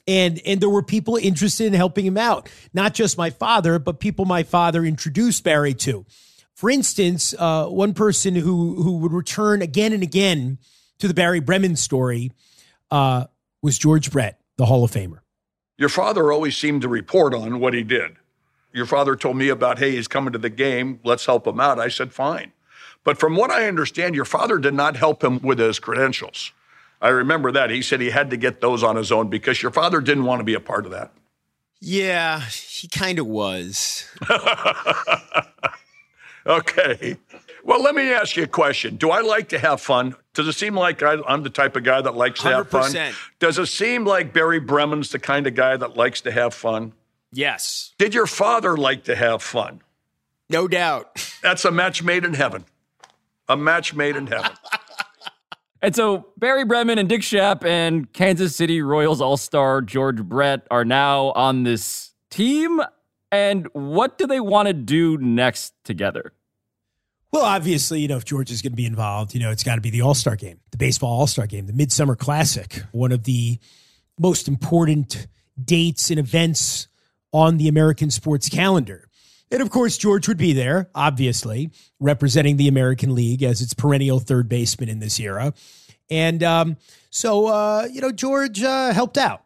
And, 0.07 0.41
and 0.45 0.59
there 0.59 0.69
were 0.69 0.83
people 0.83 1.15
interested 1.15 1.67
in 1.67 1.73
helping 1.73 2.05
him 2.05 2.17
out, 2.17 2.49
not 2.73 2.93
just 2.93 3.17
my 3.17 3.29
father, 3.29 3.79
but 3.79 3.99
people 3.99 4.25
my 4.25 4.43
father 4.43 4.83
introduced 4.83 5.43
Barry 5.43 5.73
to. 5.75 6.05
For 6.55 6.69
instance, 6.69 7.33
uh, 7.37 7.65
one 7.67 7.93
person 7.93 8.35
who 8.35 8.81
who 8.83 8.97
would 8.97 9.11
return 9.11 9.61
again 9.61 9.91
and 9.91 10.03
again 10.03 10.59
to 10.99 11.07
the 11.07 11.13
Barry 11.13 11.39
Bremen 11.39 11.75
story 11.75 12.31
uh, 12.91 13.25
was 13.61 13.77
George 13.77 14.11
Brett, 14.11 14.39
the 14.57 14.65
Hall 14.65 14.83
of 14.83 14.91
Famer. 14.91 15.22
Your 15.77 15.89
father 15.89 16.31
always 16.31 16.57
seemed 16.57 16.81
to 16.83 16.87
report 16.87 17.33
on 17.33 17.59
what 17.59 17.73
he 17.73 17.83
did. 17.83 18.15
Your 18.71 18.85
father 18.85 19.15
told 19.15 19.37
me 19.37 19.49
about, 19.49 19.79
hey, 19.79 19.91
he's 19.91 20.07
coming 20.07 20.33
to 20.33 20.39
the 20.39 20.49
game. 20.49 20.99
Let's 21.03 21.25
help 21.25 21.45
him 21.45 21.59
out. 21.59 21.79
I 21.79 21.89
said, 21.89 22.11
fine. 22.13 22.51
But 23.03 23.17
from 23.17 23.35
what 23.35 23.51
I 23.51 23.67
understand, 23.67 24.15
your 24.15 24.25
father 24.25 24.57
did 24.57 24.73
not 24.73 24.95
help 24.95 25.23
him 25.23 25.39
with 25.41 25.59
his 25.59 25.79
credentials. 25.79 26.51
I 27.01 27.09
remember 27.09 27.51
that. 27.51 27.69
He 27.69 27.81
said 27.81 28.01
he 28.01 28.11
had 28.11 28.29
to 28.29 28.37
get 28.37 28.61
those 28.61 28.81
on 28.81 28.95
his 28.95 29.11
own 29.11 29.29
because 29.29 29.61
your 29.61 29.71
father 29.71 29.99
didn't 29.99 30.23
want 30.25 30.39
to 30.39 30.45
be 30.45 30.53
a 30.53 30.59
part 30.59 30.85
of 30.85 30.91
that. 30.91 31.11
Yeah, 31.81 32.39
he 32.39 32.87
kind 32.87 33.19
of 33.19 33.27
was. 33.27 34.07
Okay. 36.45 37.17
Well, 37.63 37.81
let 37.81 37.95
me 37.95 38.11
ask 38.11 38.35
you 38.35 38.43
a 38.43 38.47
question. 38.47 38.97
Do 38.97 39.11
I 39.11 39.21
like 39.21 39.49
to 39.49 39.59
have 39.59 39.79
fun? 39.79 40.15
Does 40.33 40.47
it 40.47 40.53
seem 40.53 40.75
like 40.75 41.03
I, 41.03 41.17
I'm 41.27 41.43
the 41.43 41.49
type 41.49 41.75
of 41.75 41.83
guy 41.83 42.01
that 42.01 42.15
likes 42.15 42.41
to 42.41 42.49
have 42.49 42.69
fun? 42.69 42.91
100%. 42.91 43.13
Does 43.39 43.59
it 43.59 43.67
seem 43.67 44.03
like 44.05 44.33
Barry 44.33 44.59
Bremen's 44.59 45.11
the 45.11 45.19
kind 45.19 45.45
of 45.45 45.53
guy 45.55 45.77
that 45.77 45.95
likes 45.95 46.21
to 46.21 46.31
have 46.31 46.53
fun? 46.53 46.93
Yes. 47.31 47.93
Did 47.97 48.13
your 48.13 48.27
father 48.27 48.75
like 48.75 49.03
to 49.05 49.15
have 49.15 49.43
fun? 49.43 49.81
No 50.49 50.67
doubt. 50.67 51.35
That's 51.41 51.65
a 51.65 51.71
match 51.71 52.03
made 52.03 52.25
in 52.25 52.33
heaven. 52.33 52.65
A 53.47 53.57
match 53.57 53.93
made 53.93 54.15
in 54.15 54.27
heaven. 54.27 54.51
And 55.83 55.93
so 55.93 56.27
Barry 56.37 56.63
Bremen 56.63 56.97
and 56.97 57.09
Dick 57.09 57.19
Schaap 57.19 57.65
and 57.65 58.11
Kansas 58.13 58.55
City 58.55 58.81
Royals 58.81 59.19
All 59.19 59.35
Star 59.35 59.81
George 59.81 60.23
Brett 60.23 60.65
are 60.71 60.85
now 60.85 61.33
on 61.33 61.63
this 61.63 62.13
team. 62.29 62.79
And 63.33 63.67
what 63.73 64.17
do 64.17 64.25
they 64.25 64.39
want 64.39 64.69
to 64.69 64.73
do 64.73 65.17
next 65.17 65.73
together? 65.83 66.31
Well, 67.33 67.45
obviously, 67.45 67.99
you 67.99 68.07
know, 68.07 68.17
if 68.17 68.25
George 68.25 68.51
is 68.51 68.61
going 68.61 68.73
to 68.73 68.77
be 68.77 68.85
involved, 68.85 69.33
you 69.33 69.39
know, 69.39 69.49
it's 69.49 69.63
got 69.63 69.73
to 69.75 69.81
be 69.81 69.89
the 69.89 70.03
All 70.03 70.13
Star 70.13 70.35
game, 70.35 70.59
the 70.69 70.77
baseball 70.77 71.19
All 71.19 71.25
Star 71.25 71.47
game, 71.47 71.65
the 71.65 71.73
Midsummer 71.73 72.15
Classic, 72.15 72.83
one 72.91 73.11
of 73.11 73.23
the 73.23 73.57
most 74.19 74.47
important 74.47 75.25
dates 75.59 76.11
and 76.11 76.19
events 76.19 76.87
on 77.31 77.57
the 77.57 77.67
American 77.67 78.11
sports 78.11 78.49
calendar. 78.49 79.09
And 79.49 79.63
of 79.63 79.71
course, 79.71 79.97
George 79.97 80.27
would 80.27 80.37
be 80.37 80.53
there, 80.53 80.91
obviously, 80.93 81.71
representing 81.99 82.57
the 82.57 82.67
American 82.67 83.15
League 83.15 83.41
as 83.41 83.63
its 83.63 83.73
perennial 83.73 84.19
third 84.19 84.47
baseman 84.47 84.87
in 84.87 84.99
this 84.99 85.19
era. 85.19 85.55
And 86.11 86.43
um, 86.43 86.77
so, 87.09 87.47
uh, 87.47 87.87
you 87.91 88.01
know, 88.01 88.11
George 88.11 88.61
uh, 88.61 88.93
helped 88.93 89.17
out. 89.17 89.43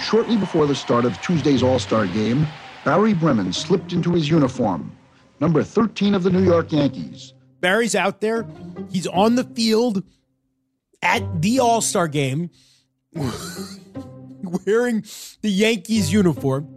Shortly 0.00 0.38
before 0.38 0.66
the 0.66 0.74
start 0.74 1.04
of 1.04 1.20
Tuesday's 1.20 1.62
All 1.62 1.78
Star 1.78 2.06
game, 2.06 2.46
Barry 2.84 3.12
Bremen 3.14 3.52
slipped 3.52 3.92
into 3.92 4.12
his 4.12 4.28
uniform, 4.28 4.90
number 5.38 5.62
13 5.62 6.14
of 6.14 6.22
the 6.22 6.30
New 6.30 6.44
York 6.44 6.72
Yankees. 6.72 7.34
Barry's 7.60 7.94
out 7.94 8.20
there. 8.20 8.46
He's 8.90 9.06
on 9.06 9.34
the 9.34 9.44
field 9.44 10.02
at 11.02 11.42
the 11.42 11.60
All 11.60 11.80
Star 11.80 12.08
game 12.08 12.50
wearing 13.12 15.04
the 15.42 15.50
Yankees 15.50 16.12
uniform. 16.12 16.68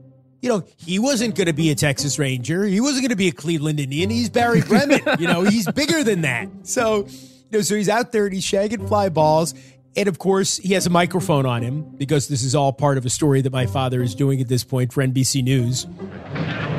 You 0.41 0.49
know, 0.49 0.63
he 0.75 0.99
wasn't 0.99 1.35
going 1.35 1.47
to 1.47 1.53
be 1.53 1.71
a 1.71 1.75
Texas 1.75 2.19
Ranger. 2.19 2.65
He 2.65 2.81
wasn't 2.81 3.03
going 3.03 3.11
to 3.11 3.15
be 3.15 3.29
a 3.29 3.31
Cleveland 3.31 3.79
Indian. 3.79 4.09
He's 4.09 4.29
Barry 4.29 4.61
Bremen. 4.61 4.99
you 5.19 5.27
know, 5.27 5.43
he's 5.43 5.71
bigger 5.71 6.03
than 6.03 6.21
that. 6.21 6.49
So, 6.63 7.07
you 7.07 7.59
know, 7.59 7.61
so 7.61 7.75
he's 7.75 7.87
out 7.87 8.11
there 8.11 8.25
and 8.25 8.33
he's 8.33 8.45
shagging 8.45 8.85
fly 8.85 9.07
balls. 9.07 9.53
And 9.95 10.07
of 10.07 10.17
course, 10.17 10.57
he 10.57 10.73
has 10.73 10.87
a 10.87 10.89
microphone 10.89 11.45
on 11.45 11.61
him 11.61 11.83
because 11.97 12.27
this 12.27 12.43
is 12.43 12.55
all 12.55 12.73
part 12.73 12.97
of 12.97 13.05
a 13.05 13.09
story 13.09 13.41
that 13.41 13.51
my 13.51 13.67
father 13.67 14.01
is 14.01 14.15
doing 14.15 14.41
at 14.41 14.47
this 14.47 14.63
point 14.63 14.91
for 14.91 15.03
NBC 15.03 15.43
News. 15.43 15.85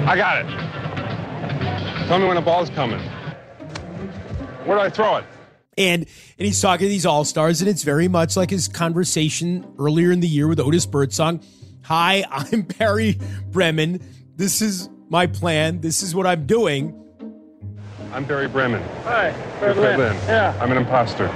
I 0.07 0.17
got 0.17 0.45
it. 0.45 2.09
Tell 2.09 2.19
me 2.19 2.27
when 2.27 2.35
the 2.37 2.43
ball's 2.43 2.71
coming. 2.71 3.01
Where 4.65 4.77
do 4.77 4.81
I 4.81 4.91
throw 4.91 5.17
it? 5.17 5.25
And 5.77 6.07
and 6.39 6.47
he's 6.47 6.61
talking 6.61 6.87
to 6.87 6.89
these 6.89 7.07
all 7.07 7.25
stars, 7.25 7.61
and 7.61 7.69
it's 7.69 7.83
very 7.83 8.09
much 8.09 8.37
like 8.37 8.51
his 8.51 8.69
conversation 8.69 9.67
earlier 9.79 10.13
in 10.13 10.21
the 10.21 10.29
year 10.29 10.47
with 10.47 10.61
Otis 10.61 10.87
Birdsong. 10.87 11.41
Hi, 11.83 12.25
I'm 12.31 12.63
Barry 12.63 13.19
Bremen. 13.51 14.01
This 14.37 14.63
is 14.63 14.89
my 15.09 15.27
plan. 15.27 15.81
This 15.81 16.03
is 16.03 16.15
what 16.15 16.27
I'm 16.27 16.47
doing. 16.47 17.01
I'm 18.13 18.25
Barry 18.25 18.49
Bremen. 18.49 18.83
Hi, 19.03 19.31
Barry 19.61 19.75
Fred 19.75 19.99
Lynn. 19.99 20.15
Yeah. 20.29 20.57
I'm 20.61 20.71
an 20.71 20.79
imposter. 20.79 21.27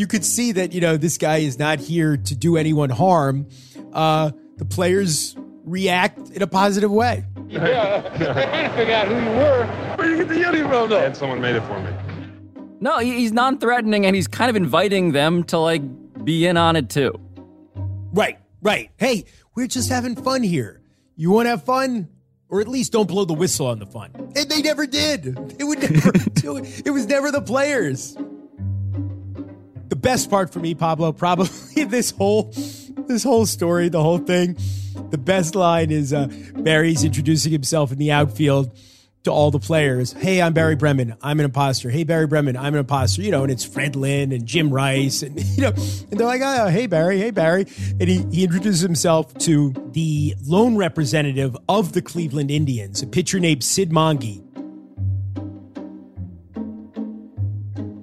You 0.00 0.06
could 0.06 0.24
see 0.24 0.52
that 0.52 0.72
you 0.72 0.80
know 0.80 0.96
this 0.96 1.18
guy 1.18 1.40
is 1.40 1.58
not 1.58 1.78
here 1.78 2.16
to 2.16 2.34
do 2.34 2.56
anyone 2.56 2.88
harm. 2.88 3.46
Uh, 3.92 4.30
the 4.56 4.64
players 4.64 5.36
react 5.64 6.30
in 6.30 6.40
a 6.40 6.46
positive 6.46 6.90
way. 6.90 7.26
Yeah. 7.50 8.08
I'm 8.14 8.18
trying 8.18 8.70
to 8.70 8.76
figure 8.76 8.94
out 8.94 9.08
who 9.08 9.14
you 9.16 9.36
were. 9.36 9.66
Where 9.96 10.10
you 10.10 10.16
get 10.18 10.28
the 10.28 10.38
uniform 10.38 10.88
though? 10.88 11.04
And 11.04 11.14
someone 11.14 11.40
made 11.42 11.56
it 11.56 11.62
for 11.64 11.78
me. 11.80 11.90
No, 12.80 12.98
he's 13.00 13.30
non 13.32 13.58
threatening 13.58 14.06
and 14.06 14.16
he's 14.16 14.26
kind 14.28 14.48
of 14.48 14.56
inviting 14.56 15.12
them 15.12 15.44
to 15.44 15.58
like 15.58 15.82
be 16.24 16.46
in 16.46 16.56
on 16.56 16.76
it 16.76 16.88
too. 16.88 17.12
Right, 18.14 18.38
right. 18.62 18.90
Hey, 18.96 19.24
we're 19.54 19.66
just 19.66 19.90
having 19.90 20.16
fun 20.16 20.42
here. 20.44 20.80
You 21.16 21.30
want 21.32 21.44
to 21.46 21.50
have 21.50 21.64
fun? 21.64 22.08
Or 22.48 22.62
at 22.62 22.68
least 22.68 22.92
don't 22.92 23.06
blow 23.08 23.26
the 23.26 23.34
whistle 23.34 23.66
on 23.66 23.80
the 23.80 23.86
fun. 23.86 24.12
And 24.34 24.48
they 24.48 24.62
never 24.62 24.86
did. 24.86 25.24
They 25.58 25.64
would 25.64 25.82
never 25.82 26.12
do 26.34 26.56
it. 26.56 26.86
It 26.86 26.90
was 26.90 27.06
never 27.06 27.30
the 27.30 27.42
players. 27.42 28.16
Best 30.00 30.30
part 30.30 30.52
for 30.52 30.60
me, 30.60 30.74
Pablo, 30.74 31.12
probably 31.12 31.84
this 31.84 32.10
whole 32.10 32.52
this 33.06 33.22
whole 33.22 33.46
story, 33.46 33.88
the 33.88 34.02
whole 34.02 34.18
thing. 34.18 34.56
The 35.10 35.18
best 35.18 35.54
line 35.54 35.90
is 35.90 36.12
uh, 36.12 36.28
Barry's 36.54 37.04
introducing 37.04 37.52
himself 37.52 37.92
in 37.92 37.98
the 37.98 38.12
outfield 38.12 38.72
to 39.24 39.30
all 39.30 39.50
the 39.50 39.58
players. 39.58 40.12
Hey, 40.12 40.40
I'm 40.40 40.54
Barry 40.54 40.76
Bremen. 40.76 41.16
I'm 41.20 41.38
an 41.40 41.44
imposter. 41.44 41.90
Hey, 41.90 42.04
Barry 42.04 42.26
Bremen. 42.26 42.56
I'm 42.56 42.72
an 42.74 42.80
imposter. 42.80 43.20
You 43.20 43.30
know, 43.30 43.42
and 43.42 43.52
it's 43.52 43.64
Fred 43.64 43.94
Lynn 43.94 44.32
and 44.32 44.46
Jim 44.46 44.70
Rice, 44.72 45.22
and 45.22 45.38
you 45.56 45.62
know, 45.62 45.72
and 46.10 46.18
they're 46.18 46.26
like, 46.26 46.40
oh, 46.42 46.68
hey, 46.68 46.86
Barry. 46.86 47.18
Hey, 47.18 47.30
Barry. 47.30 47.66
And 47.98 48.08
he 48.08 48.24
he 48.32 48.44
introduces 48.44 48.80
himself 48.80 49.34
to 49.38 49.72
the 49.92 50.34
lone 50.46 50.76
representative 50.76 51.56
of 51.68 51.92
the 51.92 52.00
Cleveland 52.00 52.50
Indians, 52.50 53.02
a 53.02 53.06
pitcher 53.06 53.38
named 53.38 53.62
Sid 53.62 53.92
Monge. 53.92 54.42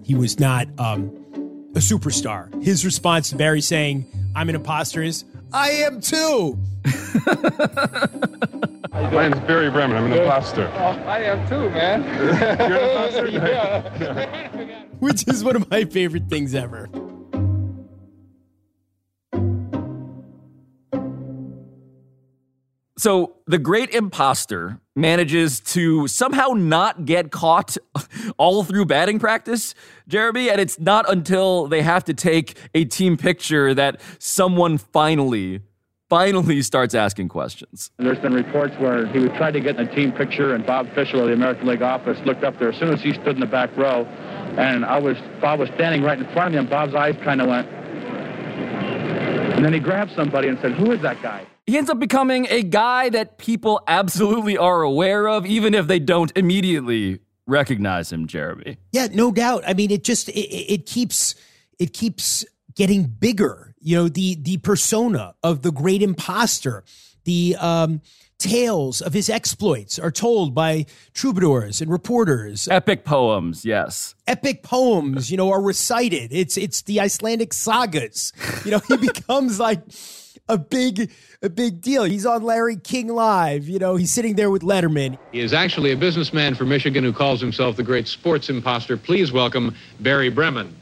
He 0.03 0.15
was 0.15 0.39
not 0.39 0.67
um, 0.79 1.26
a 1.75 1.79
superstar. 1.79 2.63
His 2.63 2.85
response 2.85 3.29
to 3.29 3.35
Barry 3.35 3.61
saying, 3.61 4.05
"I'm 4.35 4.49
an 4.49 4.55
imposter," 4.55 5.01
is, 5.03 5.23
"I 5.53 5.69
am 5.71 6.01
too." 6.01 6.57
My 8.93 9.29
name's 9.29 9.39
Barry 9.47 9.69
Bremen. 9.69 9.95
I'm 9.95 10.11
an 10.11 10.17
imposter. 10.17 10.71
Oh, 10.75 10.99
I 11.07 11.19
am 11.19 11.47
too, 11.47 11.69
man. 11.69 12.03
You're 12.59 12.77
an 12.79 12.89
imposter? 12.89 13.27
yeah. 13.29 14.83
which 14.99 15.27
is 15.27 15.43
one 15.43 15.55
of 15.55 15.69
my 15.69 15.85
favorite 15.85 16.27
things 16.29 16.55
ever. 16.55 16.89
So 22.97 23.35
the 23.45 23.59
great 23.59 23.91
imposter 23.91 24.79
manages 24.95 25.59
to 25.59 26.07
somehow 26.07 26.49
not 26.55 27.05
get 27.05 27.29
caught 27.29 27.77
all 28.37 28.63
through 28.63 28.85
batting 28.85 29.19
practice, 29.19 29.75
Jeremy. 30.07 30.49
And 30.49 30.59
it's 30.59 30.79
not 30.79 31.07
until 31.09 31.67
they 31.67 31.83
have 31.83 32.03
to 32.05 32.13
take 32.15 32.57
a 32.73 32.85
team 32.85 33.15
picture 33.15 33.75
that 33.75 34.01
someone 34.17 34.79
finally, 34.79 35.61
finally 36.09 36.63
starts 36.63 36.95
asking 36.95 37.29
questions. 37.29 37.91
There's 37.97 38.17
been 38.17 38.33
reports 38.33 38.73
where 38.79 39.05
he 39.05 39.19
would 39.19 39.35
try 39.35 39.51
to 39.51 39.59
get 39.59 39.79
in 39.79 39.87
a 39.87 39.95
team 39.95 40.11
picture, 40.11 40.55
and 40.55 40.65
Bob 40.65 40.87
Fisher 40.95 41.21
of 41.21 41.27
the 41.27 41.33
American 41.33 41.67
League 41.67 41.83
office 41.83 42.17
looked 42.25 42.43
up 42.43 42.57
there 42.57 42.71
as 42.71 42.79
soon 42.79 42.89
as 42.91 43.01
he 43.01 43.13
stood 43.13 43.35
in 43.35 43.39
the 43.41 43.45
back 43.45 43.75
row. 43.77 44.05
And 44.57 44.83
I 44.83 44.97
was 44.97 45.17
Bob 45.39 45.59
was 45.59 45.69
standing 45.75 46.01
right 46.01 46.17
in 46.17 46.25
front 46.33 46.47
of 46.47 46.53
me, 46.53 46.57
and 46.57 46.67
Bob's 46.69 46.95
eyes 46.95 47.15
kind 47.23 47.41
of 47.41 47.47
went. 47.47 47.67
And 49.53 49.63
then 49.63 49.71
he 49.71 49.79
grabbed 49.79 50.13
somebody 50.15 50.47
and 50.47 50.57
said, 50.61 50.71
Who 50.73 50.91
is 50.91 51.01
that 51.03 51.21
guy? 51.21 51.45
He 51.67 51.77
ends 51.77 51.89
up 51.89 51.99
becoming 51.99 52.47
a 52.49 52.63
guy 52.63 53.09
that 53.09 53.37
people 53.37 53.81
absolutely 53.87 54.57
are 54.57 54.81
aware 54.81 55.27
of, 55.27 55.45
even 55.45 55.73
if 55.73 55.87
they 55.87 55.99
don't 55.99 56.31
immediately 56.35 57.19
recognize 57.45 58.11
him, 58.11 58.25
Jeremy. 58.25 58.77
Yeah, 58.93 59.07
no 59.11 59.33
doubt. 59.33 59.65
I 59.67 59.73
mean, 59.73 59.91
it 59.91 60.05
just 60.05 60.29
it, 60.29 60.39
it 60.39 60.85
keeps 60.85 61.35
it 61.77 61.93
keeps 61.93 62.45
getting 62.75 63.03
bigger. 63.03 63.75
You 63.79 63.97
know, 63.97 64.07
the 64.07 64.35
the 64.35 64.57
persona 64.57 65.35
of 65.43 65.61
the 65.61 65.73
great 65.73 66.01
imposter, 66.01 66.85
the 67.25 67.57
um, 67.59 68.01
tales 68.39 69.01
of 69.01 69.13
his 69.13 69.29
exploits 69.29 69.99
are 69.99 70.11
told 70.11 70.53
by 70.55 70.85
troubadours 71.13 71.81
and 71.81 71.91
reporters. 71.91 72.67
Epic 72.69 73.03
poems, 73.03 73.65
yes. 73.65 74.15
Epic 74.25 74.63
poems, 74.63 75.31
you 75.31 75.37
know, 75.37 75.51
are 75.51 75.61
recited. 75.61 76.31
It's 76.31 76.55
it's 76.57 76.83
the 76.83 77.01
Icelandic 77.01 77.53
sagas. 77.53 78.31
You 78.63 78.71
know, 78.71 78.79
he 78.87 78.97
becomes 79.07 79.59
like 79.59 79.81
a 80.49 80.57
big 80.57 81.11
a 81.41 81.49
big 81.49 81.81
deal. 81.81 82.03
He's 82.03 82.25
on 82.25 82.43
Larry 82.43 82.77
King 82.77 83.07
Live. 83.07 83.67
You 83.67 83.79
know, 83.79 83.95
he's 83.95 84.11
sitting 84.11 84.35
there 84.35 84.49
with 84.49 84.61
Letterman. 84.61 85.17
He 85.31 85.39
is 85.39 85.53
actually 85.53 85.91
a 85.91 85.97
businessman 85.97 86.55
from 86.55 86.69
Michigan 86.69 87.03
who 87.03 87.13
calls 87.13 87.39
himself 87.41 87.75
the 87.75 87.83
great 87.83 88.07
sports 88.07 88.49
imposter. 88.49 88.97
Please 88.97 89.31
welcome 89.31 89.75
Barry 89.99 90.29
Bremen. 90.29 90.75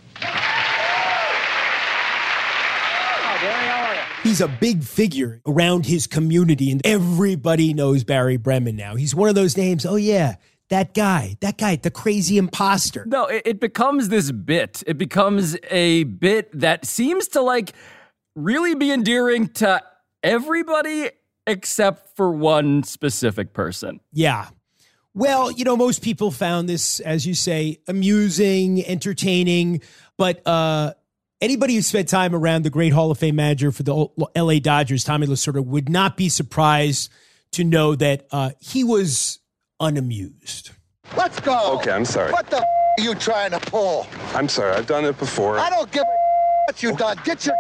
He's 4.24 4.42
a 4.42 4.48
big 4.48 4.84
figure 4.84 5.40
around 5.46 5.86
his 5.86 6.08
community, 6.08 6.72
and 6.72 6.82
everybody 6.84 7.76
knows 7.76 8.04
Barry 8.04 8.38
Bremen 8.38 8.76
now. 8.76 8.96
He's 8.96 9.14
one 9.14 9.30
of 9.30 9.36
those 9.36 9.56
names. 9.56 9.86
Oh 9.86 9.98
yeah, 9.98 10.36
that 10.70 10.96
guy, 10.96 11.38
that 11.42 11.60
guy, 11.60 11.76
the 11.76 11.92
crazy 11.92 12.40
imposter. 12.40 13.06
No, 13.06 13.28
it, 13.28 13.44
it 13.46 13.60
becomes 13.60 14.10
this 14.10 14.32
bit. 14.32 14.82
It 14.88 14.98
becomes 14.98 15.56
a 15.70 16.06
bit 16.06 16.50
that 16.60 16.86
seems 16.86 17.28
to 17.30 17.42
like 17.42 17.74
really 18.36 18.76
be 18.76 18.92
endearing 18.92 19.48
to 19.48 19.82
everybody 20.24 21.10
except 21.48 22.16
for 22.16 22.32
one 22.32 22.84
specific 22.84 23.54
person. 23.54 24.00
Yeah. 24.12 24.50
Well, 25.14 25.50
you 25.52 25.64
know, 25.64 25.78
most 25.78 26.02
people 26.02 26.30
found 26.30 26.68
this, 26.68 27.00
as 27.00 27.26
you 27.26 27.34
say, 27.34 27.80
amusing, 27.88 28.86
entertaining, 28.86 29.82
but 30.18 30.46
uh, 30.46 30.94
anybody 31.40 31.76
who 31.76 31.82
spent 31.82 32.10
time 32.10 32.36
around 32.36 32.64
the 32.64 32.70
great 32.70 32.92
Hall 32.92 33.12
of 33.12 33.18
Fame 33.18 33.38
manager 33.38 33.72
for 33.72 33.84
the 33.84 34.08
LA 34.36 34.60
Dodgers, 34.60 35.06
Tommy 35.06 35.28
Lasorda, 35.28 35.66
would 35.66 35.88
not 35.88 36.18
be 36.18 36.28
surprised 36.28 37.10
to 37.52 37.64
know 37.64 37.96
that 37.96 38.28
uh, 38.32 38.52
he 38.60 38.84
was 38.84 39.40
unamused. 39.80 40.72
Let's 41.16 41.40
go. 41.40 41.78
Okay, 41.78 41.92
I'm 41.92 42.04
sorry. 42.04 42.34
What 42.34 42.50
the 42.50 42.58
f- 42.58 42.64
are 43.00 43.04
you 43.04 43.16
trying 43.16 43.52
to 43.52 43.60
pull? 43.60 44.08
I'm 44.34 44.50
sorry. 44.50 44.74
I've 44.74 44.88
done 44.88 45.06
it 45.06 45.18
before. 45.18 45.60
I 45.60 45.70
don't 45.70 45.90
give 45.92 46.04
a 46.04 46.16
what 46.68 46.84
you 46.84 46.96
done. 46.96 47.18
Get 47.24 47.46
your 47.46 47.56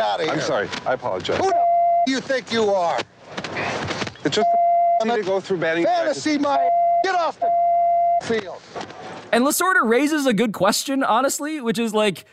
out 0.00 0.20
of 0.20 0.26
here. 0.26 0.34
I'm 0.34 0.40
sorry. 0.40 0.68
I 0.86 0.94
apologize. 0.94 1.36
Who 1.38 1.50
the 1.50 1.56
f- 1.56 2.06
do 2.06 2.12
you 2.12 2.20
think 2.20 2.52
you 2.52 2.70
are? 2.70 3.00
It's 4.24 4.36
just 4.36 4.48
need 5.04 5.16
to 5.16 5.22
go 5.22 5.40
through 5.40 5.58
batting 5.58 5.84
Fantasy 5.84 6.38
my 6.38 6.68
get 7.02 7.14
off 7.14 7.38
the 7.40 7.50
field. 8.24 8.60
And 9.32 9.44
Lasorda 9.44 9.82
raises 9.82 10.26
a 10.26 10.32
good 10.32 10.52
question, 10.52 11.02
honestly, 11.02 11.60
which 11.60 11.78
is 11.78 11.94
like, 11.94 12.24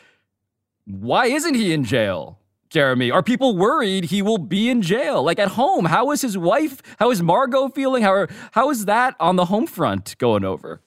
why 0.86 1.28
isn't 1.28 1.53
he 1.53 1.74
in 1.74 1.84
jail? 1.84 2.39
Jeremy, 2.70 3.11
are 3.11 3.24
people 3.24 3.55
worried 3.55 4.05
he 4.05 4.22
will 4.22 4.38
be 4.38 4.70
in 4.70 4.82
jail? 4.82 5.24
Like 5.24 5.39
at 5.39 5.49
home, 5.49 5.86
how 5.86 6.11
is 6.11 6.22
his 6.22 6.38
wife? 6.38 6.82
How 6.99 7.11
is 7.11 7.22
Margot 7.22 7.70
feeling? 7.70 8.03
How 8.03 8.13
are, 8.13 8.30
how 8.51 8.70
is 8.70 8.86
that 8.86 9.15
on 9.20 9.38
the 9.38 9.45
home 9.45 9.68
front 9.68 10.18
going 10.18 10.43
over? 10.43 10.82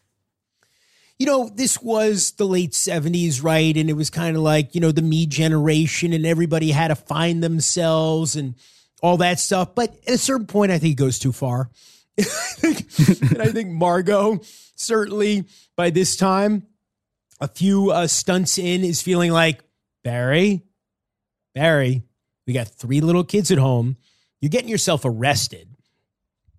You 1.21 1.27
know, 1.27 1.51
this 1.55 1.83
was 1.83 2.31
the 2.33 2.47
late 2.47 2.73
70s, 2.73 3.45
right? 3.45 3.77
And 3.77 3.91
it 3.91 3.93
was 3.93 4.09
kind 4.09 4.37
of 4.37 4.43
like, 4.43 4.75
you 4.75 4.81
know, 4.81 4.91
the 4.91 5.03
me 5.03 5.27
generation 5.27 6.14
and 6.14 6.25
everybody 6.25 6.71
had 6.71 6.89
to 6.89 6.97
find 6.97 7.45
themselves 7.45 8.37
and 8.37 8.55
all 9.03 9.18
that 9.18 9.39
stuff. 9.39 9.75
But 9.75 9.95
at 10.09 10.14
a 10.14 10.18
certain 10.18 10.47
point, 10.47 10.73
I 10.73 10.79
think 10.79 10.93
it 10.93 10.97
goes 10.97 11.18
too 11.18 11.33
far. 11.33 11.68
and 12.16 13.39
I 13.39 13.49
think 13.53 13.68
Margot, 13.68 14.41
certainly 14.77 15.45
by 15.77 15.91
this 15.91 16.16
time, 16.16 16.66
a 17.39 17.49
few 17.49 17.91
uh, 17.91 18.07
stunts 18.07 18.57
in, 18.57 18.83
is 18.83 19.03
feeling 19.03 19.31
like, 19.31 19.61
Barry, 20.03 20.62
Barry, 21.55 22.03
we 22.47 22.55
got 22.55 22.68
three 22.68 23.03
little 23.03 23.25
kids 23.25 23.51
at 23.51 23.59
home. 23.59 23.99
You're 24.41 24.49
getting 24.49 24.71
yourself 24.71 25.03
arrested. 25.05 25.68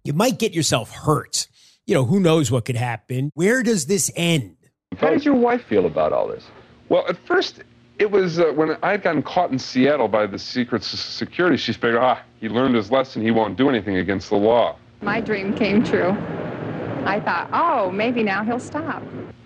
You 0.04 0.14
might 0.14 0.38
get 0.38 0.54
yourself 0.54 0.92
hurt. 0.92 1.48
You 1.88 1.96
know, 1.96 2.06
who 2.06 2.20
knows 2.20 2.52
what 2.52 2.66
could 2.66 2.76
happen? 2.76 3.32
Where 3.34 3.64
does 3.64 3.88
this 3.88 4.12
end? 4.16 4.56
How 4.98 5.10
did 5.10 5.26
your 5.26 5.36
wife 5.36 5.64
feel 5.66 5.86
about 5.86 6.14
all 6.14 6.28
this? 6.28 6.46
Well, 6.90 7.06
at 7.08 7.18
first, 7.26 7.64
it 7.98 8.12
was 8.12 8.40
uh, 8.40 8.52
when 8.56 8.78
I 8.84 8.92
had 8.92 9.04
gotten 9.04 9.24
caught 9.24 9.52
in 9.52 9.58
Seattle 9.58 10.08
by 10.08 10.28
the 10.28 10.38
Secret 10.38 10.84
Security. 10.84 11.58
She 11.58 11.74
figured, 11.74 11.98
ah, 11.98 12.22
he 12.40 12.50
learned 12.50 12.76
his 12.76 12.92
lesson. 12.92 13.22
He 13.22 13.32
won't 13.32 13.58
do 13.58 13.70
anything 13.70 13.98
against 13.98 14.30
the 14.30 14.36
law. 14.36 14.76
My 15.02 15.22
dream 15.22 15.56
came 15.56 15.84
true. 15.84 16.12
I 17.06 17.20
thought, 17.20 17.50
oh, 17.52 17.90
maybe 17.92 18.22
now 18.22 18.44
he'll 18.44 18.60
stop. 18.60 19.02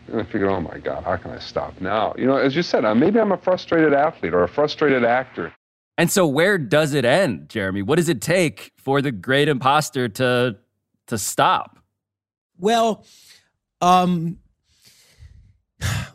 And 0.08 0.20
I 0.20 0.24
figured, 0.24 0.50
oh 0.50 0.60
my 0.60 0.78
God, 0.78 1.04
how 1.04 1.16
can 1.16 1.32
I 1.32 1.40
stop 1.40 1.80
now? 1.80 2.14
You 2.18 2.26
know, 2.26 2.36
as 2.36 2.56
you 2.56 2.64
said, 2.64 2.84
uh, 2.84 2.94
maybe 2.94 3.20
I'm 3.20 3.32
a 3.32 3.38
frustrated 3.38 3.94
athlete 3.94 4.34
or 4.34 4.44
a 4.44 4.48
frustrated 4.50 5.06
actor. 5.06 5.54
And 5.98 6.12
so, 6.12 6.28
where 6.28 6.58
does 6.58 6.94
it 6.94 7.06
end, 7.06 7.48
Jeremy? 7.48 7.82
What 7.82 7.96
does 7.96 8.10
it 8.10 8.22
take 8.22 8.74
for 8.78 9.02
the 9.02 9.12
great 9.12 9.48
imposter 9.48 10.10
to 10.10 10.58
to 11.08 11.18
stop? 11.18 11.75
Well, 12.58 13.06
um, 13.82 14.40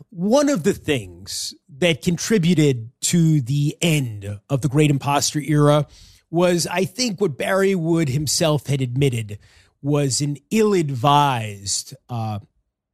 one 0.09 0.49
of 0.49 0.63
the 0.63 0.73
things 0.73 1.53
that 1.77 2.01
contributed 2.01 2.91
to 3.01 3.41
the 3.41 3.77
end 3.81 4.39
of 4.49 4.61
the 4.61 4.67
great 4.67 4.89
imposter 4.91 5.39
era 5.39 5.87
was, 6.29 6.67
I 6.67 6.85
think, 6.85 7.19
what 7.19 7.37
Barry 7.37 7.75
would 7.75 8.09
himself 8.09 8.67
had 8.67 8.81
admitted 8.81 9.37
was 9.81 10.21
an 10.21 10.37
ill-advised 10.51 11.95
uh, 12.09 12.39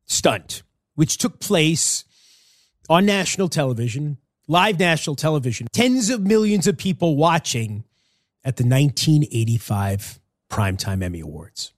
stunt, 0.06 0.64
which 0.96 1.18
took 1.18 1.40
place 1.40 2.06
on 2.90 3.06
national 3.06 3.50
television, 3.50 4.18
live 4.48 4.80
national 4.80 5.16
television, 5.16 5.68
tens 5.72 6.10
of 6.10 6.22
millions 6.22 6.68
of 6.68 6.78
people 6.78 7.18
watching 7.18 7.84
at 8.44 8.56
the 8.56 8.64
1985 8.64 10.20
Primetime 10.50 11.04
Emmy 11.04 11.20
Awards. 11.20 11.74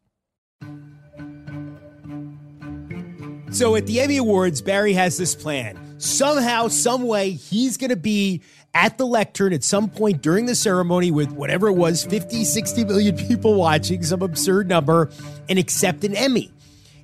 So 3.51 3.75
at 3.75 3.87
the 3.87 3.99
Emmy 3.99 4.17
Awards, 4.17 4.61
Barry 4.61 4.93
has 4.93 5.17
this 5.17 5.35
plan. 5.35 5.99
Somehow, 5.99 6.67
some 6.67 7.03
way, 7.03 7.31
he's 7.31 7.77
going 7.77 7.89
to 7.89 7.95
be 7.95 8.41
at 8.73 8.97
the 8.97 9.05
lectern 9.05 9.53
at 9.53 9.63
some 9.63 9.89
point 9.89 10.21
during 10.21 10.45
the 10.45 10.55
ceremony 10.55 11.11
with 11.11 11.31
whatever 11.31 11.67
it 11.67 11.73
was 11.73 12.05
50, 12.05 12.43
60 12.43 12.85
million 12.85 13.17
people 13.17 13.55
watching, 13.55 14.03
some 14.03 14.21
absurd 14.21 14.67
number, 14.69 15.09
and 15.49 15.57
accept 15.57 16.03
an 16.03 16.15
Emmy. 16.15 16.51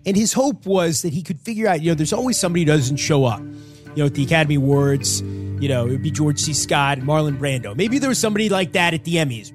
And 0.06 0.16
his 0.16 0.34
hope 0.34 0.66
was 0.66 1.02
that 1.02 1.14
he 1.14 1.24
could 1.24 1.40
figure 1.40 1.68
out, 1.68 1.82
you 1.82 1.92
know, 1.92 1.96
there's 1.96 2.14
always 2.14 2.40
somebody 2.40 2.62
who 2.62 2.68
doesn't 2.68 2.98
show 2.98 3.26
up. 3.26 3.42
You 3.42 4.02
know, 4.02 4.06
at 4.06 4.14
the 4.14 4.24
Academy 4.24 4.56
Awards, 4.56 5.22
you 5.22 5.68
know, 5.68 5.88
it 5.88 5.92
would 5.92 6.04
be 6.04 6.12
George 6.12 6.40
C. 6.40 6.54
Scott 6.54 7.00
and 7.00 7.08
Marlon 7.08 7.40
Brando. 7.40 7.76
Maybe 7.76 7.98
there 7.98 8.10
was 8.10 8.20
somebody 8.20 8.50
like 8.50 8.74
that 8.74 8.94
at 8.94 9.04
the 9.04 9.16
Emmys. 9.16 9.52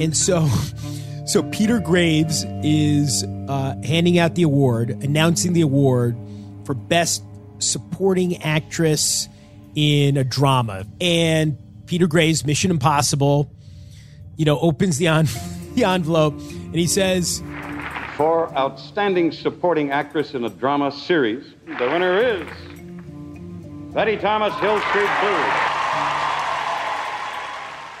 And 0.00 0.16
so, 0.16 0.48
so 1.24 1.42
Peter 1.44 1.78
Graves 1.78 2.44
is 2.62 3.24
uh, 3.48 3.76
handing 3.84 4.18
out 4.18 4.34
the 4.34 4.42
award, 4.42 4.90
announcing 5.02 5.52
the 5.52 5.60
award 5.60 6.16
for 6.64 6.74
Best 6.74 7.22
Supporting 7.58 8.42
Actress 8.42 9.28
in 9.74 10.16
a 10.16 10.24
Drama. 10.24 10.86
And 11.00 11.58
Peter 11.86 12.06
Graves, 12.06 12.44
Mission 12.44 12.70
Impossible, 12.70 13.52
you 14.36 14.44
know, 14.44 14.58
opens 14.58 14.98
the, 14.98 15.08
en- 15.08 15.28
the 15.74 15.84
envelope 15.84 16.34
and 16.34 16.76
he 16.76 16.86
says, 16.86 17.42
For 18.16 18.56
Outstanding 18.56 19.32
Supporting 19.32 19.90
Actress 19.90 20.34
in 20.34 20.44
a 20.44 20.50
Drama 20.50 20.90
Series, 20.90 21.54
the 21.66 21.86
winner 21.86 22.16
is 22.18 22.46
Betty 23.92 24.16
Thomas, 24.16 24.54
Hill 24.60 24.80
Street 24.80 25.10
Blues. 25.20 25.70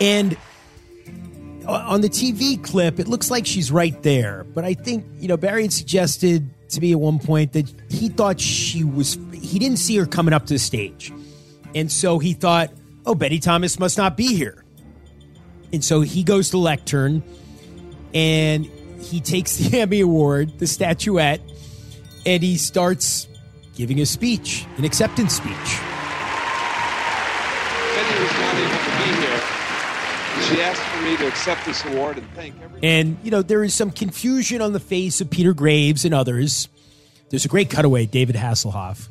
And 0.00 0.36
on 1.70 2.00
the 2.00 2.08
TV 2.08 2.62
clip, 2.62 2.98
it 2.98 3.08
looks 3.08 3.30
like 3.30 3.46
she's 3.46 3.70
right 3.70 4.00
there. 4.02 4.44
But 4.44 4.64
I 4.64 4.74
think, 4.74 5.04
you 5.18 5.28
know, 5.28 5.36
Barry 5.36 5.62
had 5.62 5.72
suggested 5.72 6.50
to 6.70 6.80
me 6.80 6.92
at 6.92 7.00
one 7.00 7.18
point 7.18 7.52
that 7.52 7.72
he 7.88 8.08
thought 8.08 8.40
she 8.40 8.84
was, 8.84 9.18
he 9.32 9.58
didn't 9.58 9.78
see 9.78 9.96
her 9.96 10.06
coming 10.06 10.32
up 10.32 10.46
to 10.46 10.54
the 10.54 10.58
stage. 10.58 11.12
And 11.74 11.90
so 11.90 12.18
he 12.18 12.32
thought, 12.32 12.70
oh, 13.06 13.14
Betty 13.14 13.38
Thomas 13.38 13.78
must 13.78 13.98
not 13.98 14.16
be 14.16 14.34
here. 14.34 14.64
And 15.72 15.84
so 15.84 16.00
he 16.00 16.24
goes 16.24 16.50
to 16.50 16.58
lectern 16.58 17.22
and 18.12 18.66
he 19.00 19.20
takes 19.20 19.56
the 19.56 19.78
Emmy 19.80 20.00
Award, 20.00 20.58
the 20.58 20.66
statuette, 20.66 21.40
and 22.26 22.42
he 22.42 22.56
starts 22.56 23.28
giving 23.74 24.00
a 24.00 24.06
speech, 24.06 24.66
an 24.76 24.84
acceptance 24.84 25.34
speech. 25.34 25.54
Betty 27.94 28.22
was 28.22 28.32
not 28.32 28.54
able 28.56 28.78
to 28.78 28.90
be 28.98 29.04
here. 29.20 29.40
She 30.50 30.60
asked 30.62 30.82
for 30.82 31.02
me 31.02 31.16
to 31.16 31.28
accept 31.28 31.64
this 31.64 31.84
award 31.84 32.18
and 32.18 32.28
thank 32.34 32.56
everyone. 32.56 32.80
And, 32.82 33.18
you 33.22 33.30
know, 33.30 33.40
there 33.40 33.62
is 33.62 33.72
some 33.72 33.92
confusion 33.92 34.60
on 34.60 34.72
the 34.72 34.80
face 34.80 35.20
of 35.20 35.30
Peter 35.30 35.54
Graves 35.54 36.04
and 36.04 36.12
others. 36.12 36.68
There's 37.28 37.44
a 37.44 37.48
great 37.48 37.70
cutaway, 37.70 38.06
David 38.06 38.34
Hasselhoff. 38.34 39.06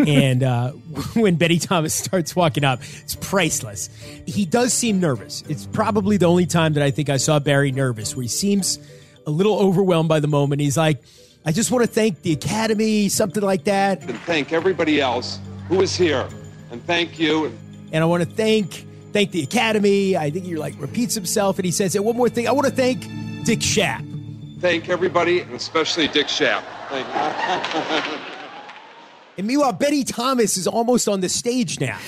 and 0.08 0.42
uh, 0.42 0.70
when 1.20 1.36
Betty 1.36 1.58
Thomas 1.58 1.92
starts 1.92 2.34
walking 2.34 2.64
up, 2.64 2.80
it's 3.02 3.16
priceless. 3.16 3.90
He 4.24 4.46
does 4.46 4.72
seem 4.72 4.98
nervous. 4.98 5.42
It's 5.50 5.66
probably 5.66 6.16
the 6.16 6.24
only 6.24 6.46
time 6.46 6.72
that 6.72 6.82
I 6.82 6.90
think 6.90 7.10
I 7.10 7.18
saw 7.18 7.38
Barry 7.38 7.70
nervous, 7.70 8.16
where 8.16 8.22
he 8.22 8.28
seems 8.28 8.78
a 9.26 9.30
little 9.30 9.58
overwhelmed 9.58 10.08
by 10.08 10.20
the 10.20 10.28
moment. 10.28 10.62
He's 10.62 10.78
like, 10.78 11.02
I 11.44 11.52
just 11.52 11.70
want 11.70 11.84
to 11.84 11.90
thank 11.90 12.22
the 12.22 12.32
Academy, 12.32 13.10
something 13.10 13.42
like 13.42 13.64
that. 13.64 14.00
And 14.08 14.18
thank 14.20 14.54
everybody 14.54 15.02
else 15.02 15.38
who 15.68 15.82
is 15.82 15.94
here. 15.94 16.26
And 16.70 16.82
thank 16.86 17.18
you. 17.18 17.52
And 17.92 18.02
I 18.02 18.06
want 18.06 18.22
to 18.22 18.28
thank 18.28 18.86
thank 19.18 19.32
the 19.32 19.42
Academy. 19.42 20.16
I 20.16 20.30
think 20.30 20.44
he 20.44 20.54
like 20.54 20.74
repeats 20.78 21.12
himself 21.12 21.58
and 21.58 21.64
he 21.64 21.72
says, 21.72 21.96
and 21.96 22.04
one 22.04 22.16
more 22.16 22.28
thing, 22.28 22.46
I 22.46 22.52
want 22.52 22.68
to 22.68 22.72
thank 22.72 23.00
Dick 23.44 23.58
Schaap. 23.58 24.60
Thank 24.60 24.88
everybody, 24.88 25.40
and 25.40 25.52
especially 25.54 26.06
Dick 26.06 26.28
Schaap. 26.28 26.62
Thank 26.88 28.14
you. 28.14 28.18
And 29.36 29.46
meanwhile, 29.46 29.72
Betty 29.72 30.04
Thomas 30.04 30.56
is 30.56 30.68
almost 30.68 31.08
on 31.08 31.20
the 31.20 31.28
stage 31.28 31.80
now 31.80 31.98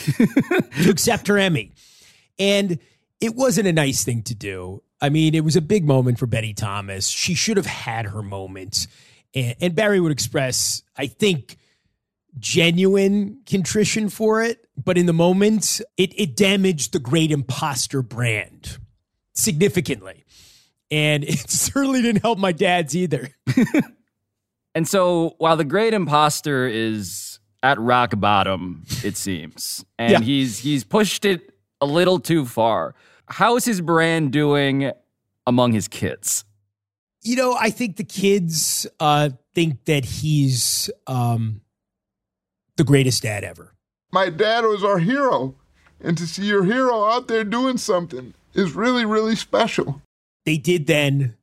to 0.82 0.90
accept 0.90 1.26
her 1.26 1.36
Emmy. 1.36 1.72
And 2.38 2.78
it 3.20 3.34
wasn't 3.34 3.66
a 3.66 3.72
nice 3.72 4.04
thing 4.04 4.22
to 4.24 4.34
do. 4.36 4.80
I 5.00 5.08
mean, 5.08 5.34
it 5.34 5.44
was 5.44 5.56
a 5.56 5.60
big 5.60 5.84
moment 5.84 6.20
for 6.20 6.26
Betty 6.26 6.54
Thomas. 6.54 7.08
She 7.08 7.34
should 7.34 7.56
have 7.56 7.66
had 7.66 8.06
her 8.06 8.22
moment. 8.22 8.86
And, 9.34 9.56
and 9.60 9.74
Barry 9.74 9.98
would 9.98 10.12
express, 10.12 10.82
I 10.96 11.08
think, 11.08 11.56
genuine 12.38 13.40
contrition 13.46 14.08
for 14.08 14.42
it. 14.42 14.66
But 14.82 14.96
in 14.96 15.06
the 15.06 15.12
moment, 15.12 15.80
it, 15.96 16.12
it 16.18 16.36
damaged 16.36 16.92
the 16.92 16.98
great 16.98 17.30
imposter 17.30 18.02
brand 18.02 18.78
significantly. 19.34 20.24
And 20.90 21.22
it 21.28 21.50
certainly 21.50 22.02
didn't 22.02 22.22
help 22.22 22.38
my 22.38 22.52
dad's 22.52 22.96
either. 22.96 23.28
And 24.74 24.86
so 24.86 25.34
while 25.38 25.56
the 25.56 25.64
great 25.64 25.94
imposter 25.94 26.66
is 26.68 27.40
at 27.62 27.78
rock 27.80 28.12
bottom, 28.20 28.84
it 29.02 29.16
seems, 29.16 29.84
and 29.98 30.12
Yeah. 30.12 30.20
he's 30.20 30.58
he's 30.60 30.84
pushed 30.84 31.24
it 31.24 31.52
a 31.80 31.86
little 31.86 32.20
too 32.20 32.46
far. 32.46 32.94
How 33.26 33.56
is 33.56 33.64
his 33.64 33.80
brand 33.80 34.32
doing 34.32 34.92
among 35.44 35.72
his 35.72 35.88
kids? 35.88 36.44
You 37.22 37.34
know, 37.34 37.56
I 37.58 37.70
think 37.70 37.96
the 37.96 38.04
kids 38.04 38.86
uh, 39.00 39.30
think 39.56 39.84
that 39.86 40.04
he's 40.04 40.88
um, 41.08 41.62
the 42.80 42.84
greatest 42.84 43.22
dad 43.22 43.44
ever. 43.44 43.74
My 44.10 44.30
dad 44.30 44.64
was 44.64 44.82
our 44.82 45.00
hero, 45.00 45.54
and 46.00 46.16
to 46.16 46.26
see 46.26 46.46
your 46.46 46.64
hero 46.64 47.04
out 47.04 47.28
there 47.28 47.44
doing 47.44 47.76
something 47.76 48.32
is 48.54 48.72
really, 48.72 49.04
really 49.04 49.36
special. 49.36 50.00
They 50.46 50.56
did 50.56 50.86
then, 50.86 51.36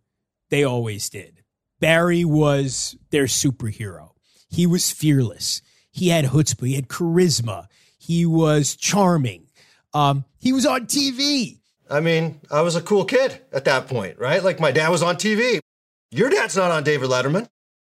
they 0.49 0.63
always 0.63 1.11
did. 1.11 1.43
Barry 1.79 2.25
was 2.25 2.97
their 3.11 3.25
superhero. 3.25 4.13
He 4.49 4.65
was 4.65 4.89
fearless. 4.89 5.61
He 5.91 6.09
had 6.09 6.25
chutzpah. 6.25 6.65
He 6.65 6.73
had 6.73 6.87
charisma. 6.87 7.67
He 7.99 8.25
was 8.25 8.75
charming. 8.75 9.45
Um, 9.93 10.25
he 10.39 10.51
was 10.51 10.65
on 10.65 10.87
TV. 10.87 11.59
I 11.87 11.99
mean, 11.99 12.41
I 12.49 12.61
was 12.61 12.75
a 12.75 12.81
cool 12.81 13.05
kid 13.05 13.41
at 13.53 13.65
that 13.65 13.87
point, 13.87 14.17
right? 14.17 14.43
Like 14.43 14.59
my 14.59 14.71
dad 14.71 14.89
was 14.89 15.03
on 15.03 15.17
TV. 15.17 15.59
Your 16.09 16.31
dad's 16.31 16.57
not 16.57 16.71
on 16.71 16.83
David 16.83 17.11
Letterman. 17.11 17.47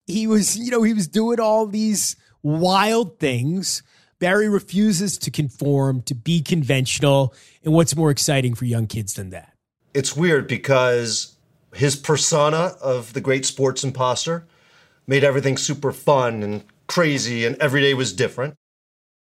He 0.08 0.26
was, 0.26 0.58
you 0.58 0.72
know, 0.72 0.82
he 0.82 0.94
was 0.94 1.06
doing 1.06 1.38
all 1.38 1.68
these 1.68 2.16
wild 2.46 3.18
things. 3.18 3.82
Barry 4.18 4.48
refuses 4.48 5.18
to 5.18 5.30
conform, 5.30 6.02
to 6.02 6.14
be 6.14 6.40
conventional. 6.40 7.34
And 7.64 7.74
what's 7.74 7.96
more 7.96 8.10
exciting 8.10 8.54
for 8.54 8.64
young 8.64 8.86
kids 8.86 9.14
than 9.14 9.30
that? 9.30 9.52
It's 9.92 10.16
weird 10.16 10.46
because 10.46 11.36
his 11.74 11.96
persona 11.96 12.74
of 12.80 13.12
the 13.12 13.20
great 13.20 13.44
sports 13.44 13.84
imposter 13.84 14.46
made 15.06 15.24
everything 15.24 15.56
super 15.56 15.92
fun 15.92 16.42
and 16.42 16.64
crazy, 16.86 17.44
and 17.44 17.56
every 17.56 17.80
day 17.80 17.94
was 17.94 18.12
different. 18.12 18.54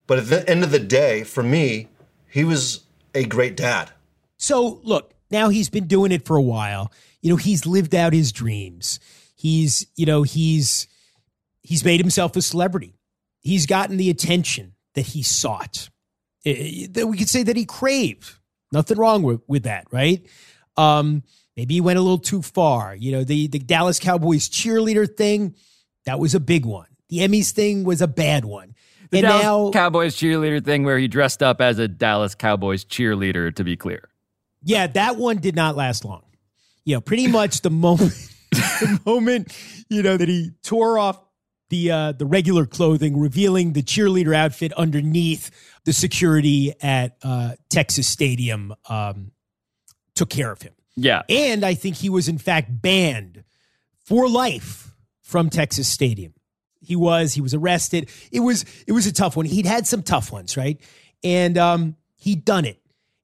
But 0.06 0.18
at 0.18 0.26
the 0.28 0.48
end 0.48 0.64
of 0.64 0.70
the 0.70 0.78
day, 0.78 1.24
for 1.24 1.42
me, 1.42 1.88
he 2.30 2.44
was 2.44 2.84
a 3.14 3.24
great 3.24 3.56
dad. 3.56 3.90
So, 4.38 4.80
look, 4.82 5.12
now 5.30 5.48
he's 5.48 5.68
been 5.68 5.86
doing 5.86 6.12
it 6.12 6.24
for 6.24 6.36
a 6.36 6.42
while. 6.42 6.92
You 7.20 7.30
know, 7.30 7.36
he's 7.36 7.66
lived 7.66 7.94
out 7.94 8.12
his 8.12 8.32
dreams. 8.32 9.00
He's, 9.34 9.86
you 9.96 10.06
know, 10.06 10.22
he's 10.22 10.86
he's 11.62 11.84
made 11.84 12.00
himself 12.00 12.36
a 12.36 12.42
celebrity. 12.42 12.97
He's 13.48 13.66
gotten 13.66 13.96
the 13.96 14.10
attention 14.10 14.74
that 14.94 15.06
he 15.06 15.22
sought. 15.22 15.88
That 16.44 17.06
we 17.08 17.16
could 17.16 17.28
say 17.28 17.42
that 17.42 17.56
he 17.56 17.64
craved. 17.64 18.34
Nothing 18.72 18.98
wrong 18.98 19.22
with, 19.22 19.40
with 19.48 19.62
that, 19.64 19.86
right? 19.90 20.24
Um, 20.76 21.22
maybe 21.56 21.74
he 21.74 21.80
went 21.80 21.98
a 21.98 22.02
little 22.02 22.18
too 22.18 22.42
far. 22.42 22.94
You 22.94 23.12
know, 23.12 23.24
the 23.24 23.48
the 23.48 23.58
Dallas 23.58 23.98
Cowboys 23.98 24.48
cheerleader 24.48 25.08
thing, 25.08 25.54
that 26.04 26.18
was 26.18 26.34
a 26.34 26.40
big 26.40 26.66
one. 26.66 26.86
The 27.08 27.18
Emmys 27.18 27.50
thing 27.52 27.84
was 27.84 28.02
a 28.02 28.06
bad 28.06 28.44
one. 28.44 28.74
The 29.10 29.18
and 29.18 29.26
Dallas 29.26 29.42
now 29.42 29.70
Cowboys 29.70 30.14
cheerleader 30.14 30.62
thing 30.62 30.84
where 30.84 30.98
he 30.98 31.08
dressed 31.08 31.42
up 31.42 31.60
as 31.60 31.78
a 31.78 31.88
Dallas 31.88 32.34
Cowboys 32.34 32.84
cheerleader, 32.84 33.54
to 33.54 33.64
be 33.64 33.76
clear. 33.76 34.08
Yeah, 34.62 34.86
that 34.88 35.16
one 35.16 35.38
did 35.38 35.56
not 35.56 35.76
last 35.76 36.04
long. 36.04 36.24
You 36.84 36.96
know, 36.96 37.00
pretty 37.00 37.26
much 37.26 37.62
the 37.62 37.70
moment 37.70 38.14
the 38.50 39.00
moment, 39.04 39.56
you 39.88 40.02
know, 40.02 40.16
that 40.16 40.28
he 40.28 40.52
tore 40.62 40.98
off 40.98 41.20
the 41.70 41.90
uh 41.90 42.12
the 42.12 42.26
regular 42.26 42.66
clothing, 42.66 43.18
revealing 43.18 43.72
the 43.72 43.82
cheerleader 43.82 44.34
outfit 44.34 44.72
underneath 44.74 45.50
the 45.84 45.92
security 45.92 46.72
at 46.80 47.16
uh 47.22 47.52
Texas 47.68 48.06
Stadium 48.06 48.74
um 48.88 49.32
took 50.14 50.30
care 50.30 50.50
of 50.50 50.62
him. 50.62 50.72
Yeah. 50.96 51.22
And 51.28 51.64
I 51.64 51.74
think 51.74 51.96
he 51.96 52.10
was 52.10 52.28
in 52.28 52.38
fact 52.38 52.82
banned 52.82 53.44
for 54.04 54.28
life 54.28 54.94
from 55.22 55.50
Texas 55.50 55.86
Stadium. 55.86 56.34
He 56.80 56.96
was, 56.96 57.34
he 57.34 57.40
was 57.40 57.54
arrested. 57.54 58.08
It 58.32 58.40
was 58.40 58.64
it 58.86 58.92
was 58.92 59.06
a 59.06 59.12
tough 59.12 59.36
one. 59.36 59.46
He'd 59.46 59.66
had 59.66 59.86
some 59.86 60.02
tough 60.02 60.32
ones, 60.32 60.56
right? 60.56 60.80
And 61.22 61.58
um 61.58 61.96
he'd 62.16 62.44
done 62.44 62.64
it. 62.64 62.80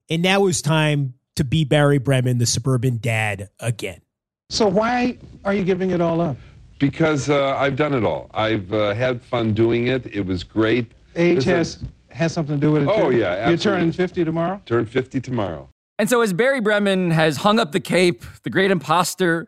And 0.09 0.21
now 0.21 0.41
it 0.41 0.45
was 0.45 0.61
time 0.61 1.15
to 1.35 1.43
be 1.43 1.65
Barry 1.65 1.97
Bremen, 1.97 2.37
the 2.37 2.45
suburban 2.45 2.97
dad 2.97 3.49
again. 3.59 4.01
So 4.49 4.67
why 4.67 5.17
are 5.43 5.53
you 5.53 5.63
giving 5.63 5.89
it 5.89 5.99
all 5.99 6.21
up? 6.21 6.37
Because 6.79 7.29
uh, 7.29 7.55
I've 7.57 7.75
done 7.75 7.93
it 7.93 8.03
all. 8.03 8.29
I've 8.33 8.71
uh, 8.73 8.93
had 8.93 9.21
fun 9.21 9.53
doing 9.53 9.87
it. 9.87 10.05
It 10.07 10.25
was 10.25 10.43
great. 10.43 10.91
Age 11.15 11.37
This 11.37 11.45
has 11.45 11.75
is- 11.75 11.83
has 12.09 12.31
something 12.33 12.55
to 12.55 12.61
do 12.67 12.71
with 12.71 12.83
it. 12.83 12.89
Oh, 12.89 13.11
too? 13.11 13.17
yeah, 13.17 13.49
You're 13.49 13.57
turning 13.57 13.91
50 13.91 14.23
tomorrow. 14.23 14.61
Turn 14.65 14.85
50 14.85 15.19
tomorrow. 15.19 15.67
And 15.99 16.09
so, 16.09 16.21
as 16.21 16.31
Barry 16.33 16.61
Bremen 16.61 17.11
has 17.11 17.37
hung 17.37 17.59
up 17.59 17.73
the 17.73 17.79
cape, 17.81 18.23
the 18.43 18.49
great 18.49 18.71
imposter 18.71 19.47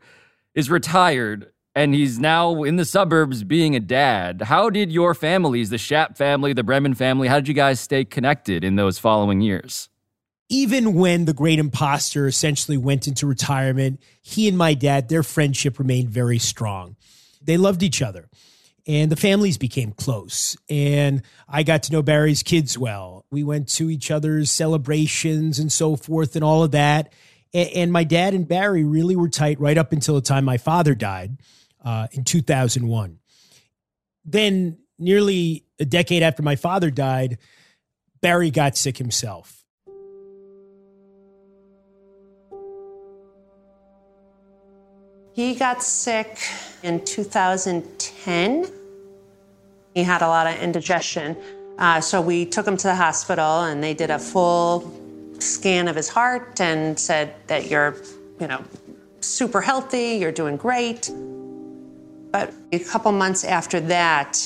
is 0.53 0.69
retired 0.69 1.51
and 1.75 1.93
he's 1.93 2.17
now 2.19 2.63
in 2.63 2.75
the 2.77 2.83
suburbs 2.85 3.43
being 3.43 3.75
a 3.75 3.79
dad. 3.79 4.41
How 4.43 4.69
did 4.69 4.91
your 4.91 5.13
families, 5.13 5.69
the 5.69 5.75
Schaap 5.77 6.17
family, 6.17 6.51
the 6.51 6.63
Bremen 6.63 6.93
family, 6.95 7.27
how 7.27 7.35
did 7.35 7.47
you 7.47 7.53
guys 7.53 7.79
stay 7.79 8.03
connected 8.03 8.63
in 8.63 8.75
those 8.77 8.97
following 8.97 9.41
years? 9.41 9.87
Even 10.49 10.93
when 10.95 11.25
the 11.25 11.33
great 11.33 11.59
imposter 11.59 12.25
essentially 12.27 12.77
went 12.77 13.07
into 13.07 13.27
retirement, 13.27 14.01
he 14.21 14.47
and 14.47 14.57
my 14.57 14.73
dad, 14.73 15.07
their 15.09 15.21
friendship 15.23 15.77
remained 15.77 16.09
very 16.09 16.39
strong. 16.39 16.95
They 17.41 17.57
loved 17.57 17.83
each 17.83 18.01
other 18.01 18.29
and 18.87 19.11
the 19.11 19.15
families 19.17 19.57
became 19.57 19.91
close. 19.91 20.55
And 20.69 21.21
I 21.47 21.63
got 21.63 21.83
to 21.83 21.91
know 21.91 22.01
Barry's 22.01 22.41
kids 22.41 22.77
well. 22.77 23.25
We 23.29 23.43
went 23.43 23.67
to 23.75 23.89
each 23.89 24.09
other's 24.11 24.49
celebrations 24.51 25.59
and 25.59 25.71
so 25.71 25.95
forth 25.97 26.35
and 26.35 26.43
all 26.43 26.63
of 26.63 26.71
that. 26.71 27.11
A- 27.53 27.69
And, 27.81 27.91
my 27.91 28.03
dad 28.05 28.33
and 28.33 28.47
Barry 28.47 28.83
really 28.85 29.15
were 29.15 29.29
tight 29.29 29.59
right 29.59 29.77
up 29.77 29.91
until 29.91 30.15
the 30.15 30.21
time 30.21 30.45
my 30.45 30.57
father 30.57 30.95
died 30.95 31.37
uh, 31.83 32.07
in 32.11 32.23
2001. 32.23 33.19
Then, 34.25 34.77
nearly 34.99 35.65
a 35.79 35.85
decade 35.85 36.23
after 36.23 36.41
my 36.43 36.55
father 36.55 36.89
died, 36.91 37.37
Barry 38.21 38.49
got 38.51 38.75
sick 38.77 38.97
himself. 38.97 39.56
He 45.37 45.53
got 45.53 45.83
sick 45.83 46.39
in 46.81 47.05
2010. 47.05 48.71
He 49.93 50.03
had 50.03 50.23
a 50.23 50.27
lot 50.27 50.47
of 50.47 50.59
indigestion. 50.59 51.37
Uh, 51.77 52.01
so 52.01 52.19
we 52.19 52.43
took 52.43 52.67
him 52.67 52.75
to 52.75 52.87
the 52.87 52.95
hospital 52.95 53.61
and 53.61 53.83
they 53.83 53.93
did 53.93 54.09
a 54.09 54.17
full 54.17 54.91
scan 55.37 55.87
of 55.87 55.95
his 55.95 56.09
heart 56.09 56.59
and 56.59 56.99
said 56.99 57.35
that 57.45 57.69
you're, 57.69 57.97
you 58.39 58.47
know, 58.47 58.63
super 59.19 59.61
healthy, 59.61 60.15
you're 60.15 60.31
doing 60.31 60.57
great. 60.57 61.11
But 62.31 62.51
a 62.71 62.79
couple 62.79 63.11
months 63.11 63.43
after 63.43 63.79
that, 63.81 64.41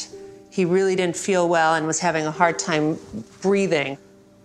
he 0.49 0.65
really 0.65 0.97
didn't 0.97 1.15
feel 1.15 1.47
well 1.47 1.75
and 1.75 1.87
was 1.87 1.99
having 1.99 2.25
a 2.25 2.31
hard 2.31 2.59
time 2.59 2.99
breathing. 3.41 3.97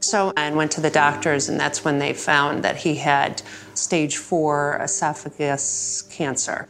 So 0.07 0.33
I 0.37 0.51
went 0.51 0.71
to 0.73 0.81
the 0.81 0.91
doctors, 0.91 1.49
and 1.49 1.59
that's 1.59 1.85
when 1.85 1.99
they 1.99 2.13
found 2.13 2.63
that 2.63 2.77
he 2.77 2.95
had 2.95 3.43
stage 3.75 4.17
four 4.17 4.79
esophagus 4.81 6.03
cancer. 6.11 6.69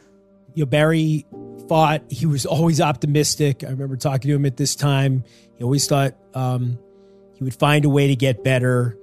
You 0.54 0.64
know, 0.64 0.70
Barry 0.70 1.26
fought. 1.68 2.02
He 2.08 2.24
was 2.24 2.46
always 2.46 2.80
optimistic. 2.80 3.62
I 3.62 3.68
remember 3.68 3.96
talking 3.96 4.30
to 4.30 4.34
him 4.34 4.46
at 4.46 4.56
this 4.56 4.74
time. 4.74 5.22
He 5.58 5.64
always 5.64 5.86
thought 5.86 6.16
um, 6.34 6.78
he 7.34 7.44
would 7.44 7.54
find 7.54 7.84
a 7.84 7.90
way 7.90 8.06
to 8.06 8.16
get 8.16 8.42
better, 8.42 8.96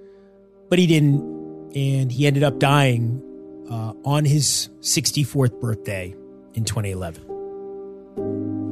but 0.69 0.79
he 0.79 0.87
didn't. 0.87 1.31
And 1.75 2.11
he 2.11 2.25
ended 2.27 2.43
up 2.43 2.59
dying 2.59 3.21
uh, 3.69 3.93
on 4.03 4.25
his 4.25 4.69
64th 4.81 5.59
birthday 5.59 6.15
in 6.53 6.65
2011. 6.65 8.62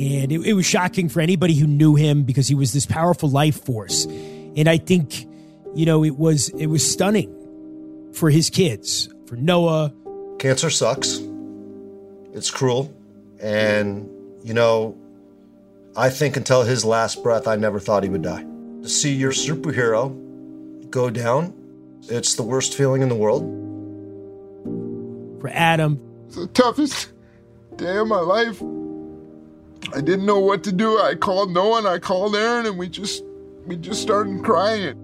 And 0.00 0.32
it, 0.32 0.40
it 0.46 0.54
was 0.54 0.64
shocking 0.64 1.10
for 1.10 1.20
anybody 1.20 1.54
who 1.54 1.66
knew 1.66 1.94
him 1.94 2.22
because 2.22 2.48
he 2.48 2.54
was 2.54 2.72
this 2.72 2.86
powerful 2.86 3.28
life 3.28 3.62
force. 3.64 4.06
And 4.06 4.66
I 4.66 4.78
think, 4.78 5.26
you 5.74 5.84
know, 5.84 6.02
it 6.02 6.16
was 6.16 6.48
it 6.50 6.68
was 6.68 6.90
stunning 6.90 7.30
for 8.14 8.30
his 8.30 8.48
kids, 8.48 9.12
for 9.26 9.36
Noah. 9.36 9.92
Cancer 10.38 10.70
sucks. 10.70 11.20
It's 12.32 12.50
cruel. 12.50 12.92
And, 13.42 14.08
you 14.42 14.54
know, 14.54 14.96
I 15.94 16.08
think 16.08 16.38
until 16.38 16.62
his 16.62 16.82
last 16.82 17.22
breath, 17.22 17.46
I 17.46 17.56
never 17.56 17.78
thought 17.78 18.02
he 18.02 18.08
would 18.08 18.22
die. 18.22 18.42
To 18.82 18.88
see 18.88 19.14
your 19.14 19.32
superhero 19.32 20.90
go 20.90 21.10
down, 21.10 21.52
it's 22.08 22.36
the 22.36 22.42
worst 22.42 22.74
feeling 22.74 23.02
in 23.02 23.10
the 23.10 23.14
world. 23.14 23.42
For 25.42 25.50
Adam, 25.50 26.00
It's 26.26 26.36
the 26.36 26.46
toughest 26.46 27.12
day 27.76 27.98
of 27.98 28.08
my 28.08 28.20
life. 28.20 28.62
I 29.94 30.00
didn't 30.00 30.26
know 30.26 30.38
what 30.38 30.62
to 30.64 30.72
do. 30.72 30.98
I 30.98 31.14
called 31.14 31.52
Noah. 31.52 31.88
I 31.88 31.98
called 31.98 32.36
Aaron 32.36 32.66
and 32.66 32.78
we 32.78 32.88
just 32.88 33.24
we 33.66 33.76
just 33.76 34.02
started 34.02 34.44
crying. 34.44 34.96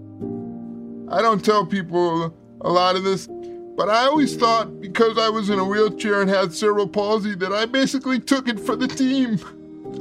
I 1.11 1.22
don't 1.22 1.45
tell 1.45 1.64
people 1.66 2.35
a 2.61 2.70
lot 2.70 2.97
of 2.97 3.05
this, 3.05 3.29
but 3.77 3.89
I 3.89 4.07
always 4.07 4.37
thought 4.37 4.81
because 4.81 5.18
I 5.18 5.29
was 5.29 5.51
in 5.51 5.59
a 5.59 5.64
wheelchair 5.64 6.20
and 6.20 6.31
had 6.31 6.53
cerebral 6.53 6.89
palsy 6.89 7.35
that 7.37 7.53
I 7.53 7.66
basically 7.66 8.18
took 8.18 8.49
it 8.49 8.59
for 8.59 8.74
the 8.77 8.89
team. 8.89 9.39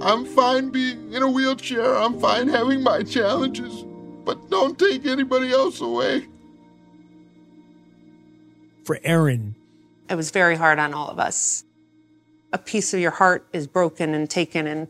I'm 0.02 0.26
fine 0.26 0.70
being 0.70 1.14
in 1.14 1.22
a 1.22 1.30
wheelchair. 1.30 1.96
I'm 1.96 2.20
fine 2.20 2.48
having 2.48 2.82
my 2.82 3.04
challenges, 3.04 3.86
but 4.26 4.50
don't 4.50 4.78
take 4.80 5.06
anybody 5.06 5.52
else 5.52 5.82
away. 5.82 6.28
for 8.84 9.00
Aaron, 9.04 9.56
It 10.10 10.16
was 10.16 10.32
very 10.32 10.56
hard 10.56 10.80
on 10.80 10.94
all 10.94 11.10
of 11.10 11.20
us. 11.20 11.65
A 12.56 12.58
piece 12.58 12.94
of 12.94 13.02
your 13.02 13.12
heart 13.12 13.46
is 13.52 13.68
broken 13.68 14.14
and 14.14 14.30
taken, 14.30 14.66
and 14.66 14.88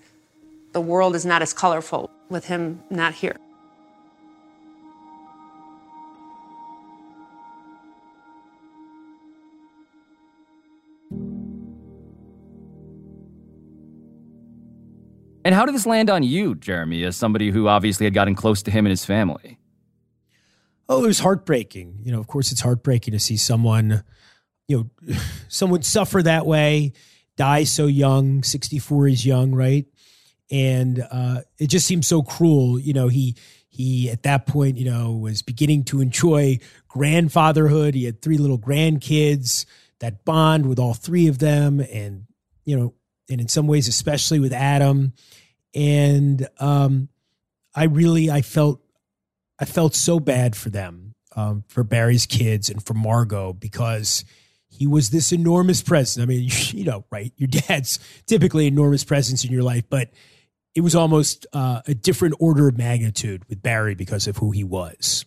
the 0.74 0.80
world 0.80 1.16
is 1.16 1.26
not 1.26 1.42
as 1.42 1.52
colorful 1.52 2.12
with 2.30 2.46
him 2.46 2.84
not 2.92 3.16
here. 3.16 3.38
And 15.44 15.56
how 15.56 15.66
did 15.66 15.74
this 15.74 15.88
land 15.88 16.12
on 16.12 16.22
you, 16.22 16.54
Jeremy, 16.54 17.04
as 17.04 17.18
somebody 17.18 17.50
who 17.50 17.68
obviously 17.68 18.06
had 18.06 18.14
gotten 18.14 18.36
close 18.36 18.62
to 18.62 18.70
him 18.70 18.86
and 18.86 18.92
his 18.92 19.06
family? 19.06 19.58
Oh, 20.88 21.04
it 21.04 21.08
was 21.08 21.18
heartbreaking. 21.18 21.98
You 22.04 22.12
know, 22.12 22.20
of 22.20 22.28
course, 22.28 22.52
it's 22.52 22.62
heartbreaking 22.62 23.14
to 23.14 23.20
see 23.20 23.38
someone, 23.38 24.04
you 24.68 24.92
know, 25.08 25.18
someone 25.48 25.82
suffer 25.82 26.22
that 26.22 26.46
way, 26.46 26.94
die 27.38 27.64
so 27.64 27.88
young. 27.88 28.44
Sixty-four 28.44 29.08
is 29.08 29.26
young, 29.26 29.54
right? 29.54 29.86
And 30.52 31.06
uh, 31.12 31.42
it 31.58 31.68
just 31.68 31.88
seems 31.88 32.08
so 32.08 32.22
cruel. 32.22 32.80
You 32.80 32.94
know, 32.94 33.08
he 33.08 33.36
he 33.68 34.10
at 34.10 34.24
that 34.24 34.46
point, 34.46 34.78
you 34.78 34.86
know, 34.86 35.14
was 35.14 35.42
beginning 35.42 35.84
to 35.86 36.02
enjoy 36.02 36.60
grandfatherhood. 36.88 37.94
He 37.94 38.06
had 38.06 38.22
three 38.22 38.38
little 38.38 38.60
grandkids. 38.60 39.66
That 40.02 40.26
bond 40.26 40.68
with 40.68 40.78
all 40.78 40.94
three 40.94 41.30
of 41.30 41.40
them, 41.40 41.80
and 41.80 42.26
you 42.66 42.78
know, 42.78 42.94
and 43.30 43.40
in 43.40 43.48
some 43.48 43.66
ways, 43.66 43.88
especially 43.88 44.40
with 44.40 44.52
Adam. 44.52 45.14
And 45.74 46.46
um, 46.60 47.08
I 47.74 47.86
really, 47.86 48.30
I 48.30 48.42
felt 48.42 48.82
I 49.58 49.64
felt 49.64 49.96
so 49.96 50.20
bad 50.20 50.54
for 50.56 50.70
them, 50.70 51.16
um, 51.36 51.64
for 51.70 51.86
Barry's 51.86 52.26
kids 52.26 52.70
and 52.70 52.86
for 52.86 52.94
Margot, 52.94 53.54
because 53.54 54.26
he 54.78 54.88
was 54.88 55.10
this 55.10 55.32
enormous 55.32 55.82
presence. 55.82 56.22
I 56.22 56.26
mean, 56.26 56.50
you 56.72 56.84
know, 56.84 57.06
right? 57.12 57.32
Your 57.38 57.48
dad's 57.48 58.00
typically 58.26 58.68
enormous 58.68 59.04
presence 59.04 59.44
in 59.44 59.52
your 59.52 59.64
life, 59.64 59.86
but 59.90 60.10
it 60.76 60.82
was 60.82 60.96
almost 60.96 61.48
uh, 61.54 61.82
a 61.88 61.94
different 61.94 62.36
order 62.40 62.68
of 62.68 62.78
magnitude 62.78 63.48
with 63.48 63.62
Barry 63.62 63.96
because 63.96 64.28
of 64.28 64.38
who 64.38 64.52
he 64.52 64.64
was. 64.64 65.26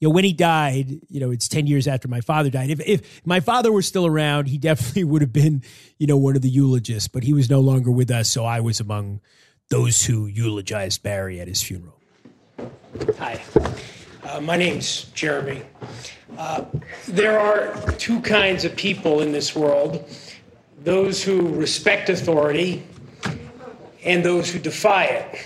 You 0.00 0.08
know, 0.08 0.12
when 0.14 0.24
he 0.24 0.34
died, 0.34 1.00
you 1.08 1.20
know, 1.20 1.30
it's 1.30 1.48
10 1.48 1.66
years 1.66 1.88
after 1.88 2.06
my 2.06 2.20
father 2.20 2.50
died. 2.50 2.68
If, 2.68 2.80
if 2.80 3.26
my 3.26 3.40
father 3.40 3.72
were 3.72 3.82
still 3.82 4.04
around, 4.04 4.46
he 4.46 4.58
definitely 4.58 5.04
would 5.04 5.22
have 5.22 5.32
been, 5.32 5.62
you 5.98 6.06
know, 6.06 6.18
one 6.18 6.36
of 6.36 6.42
the 6.42 6.50
eulogists, 6.50 7.08
but 7.08 7.22
he 7.22 7.32
was 7.32 7.48
no 7.48 7.60
longer 7.60 7.90
with 7.90 8.10
us. 8.10 8.28
So 8.28 8.44
I 8.44 8.60
was 8.60 8.80
among 8.80 9.20
those 9.70 10.04
who 10.04 10.26
eulogized 10.26 11.02
Barry 11.02 11.40
at 11.40 11.48
his 11.48 11.62
funeral. 11.62 12.00
Hi, 13.18 13.42
uh, 14.26 14.40
my 14.40 14.56
name's 14.56 15.04
Jeremy. 15.14 15.62
Uh, 16.36 16.64
there 17.08 17.38
are 17.38 17.92
two 17.92 18.20
kinds 18.20 18.64
of 18.64 18.74
people 18.76 19.20
in 19.20 19.32
this 19.32 19.54
world 19.54 20.04
those 20.82 21.22
who 21.22 21.48
respect 21.56 22.08
authority 22.10 22.86
and 24.04 24.24
those 24.24 24.48
who 24.50 24.58
defy 24.58 25.04
it. 25.04 25.40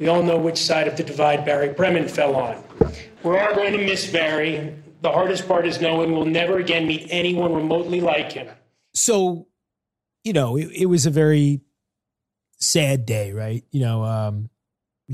We 0.00 0.08
all 0.08 0.22
know 0.24 0.36
which 0.38 0.58
side 0.58 0.88
of 0.88 0.96
the 0.96 1.04
divide 1.04 1.44
Barry 1.44 1.68
Bremen 1.72 2.08
fell 2.08 2.34
on. 2.34 2.62
We're 3.22 3.38
all 3.40 3.54
going 3.54 3.72
to 3.72 3.78
miss 3.78 4.10
Barry. 4.10 4.74
The 5.02 5.12
hardest 5.12 5.46
part 5.46 5.66
is 5.66 5.80
knowing 5.80 6.12
we'll 6.12 6.24
never 6.24 6.58
again 6.58 6.86
meet 6.88 7.06
anyone 7.10 7.54
remotely 7.54 8.00
like 8.00 8.32
him. 8.32 8.48
so 8.94 9.46
you 10.24 10.32
know 10.32 10.56
it, 10.56 10.68
it 10.74 10.86
was 10.86 11.04
a 11.06 11.10
very 11.10 11.60
sad 12.58 13.04
day 13.04 13.32
right 13.32 13.62
you 13.70 13.80
know 13.80 14.02
um 14.04 14.48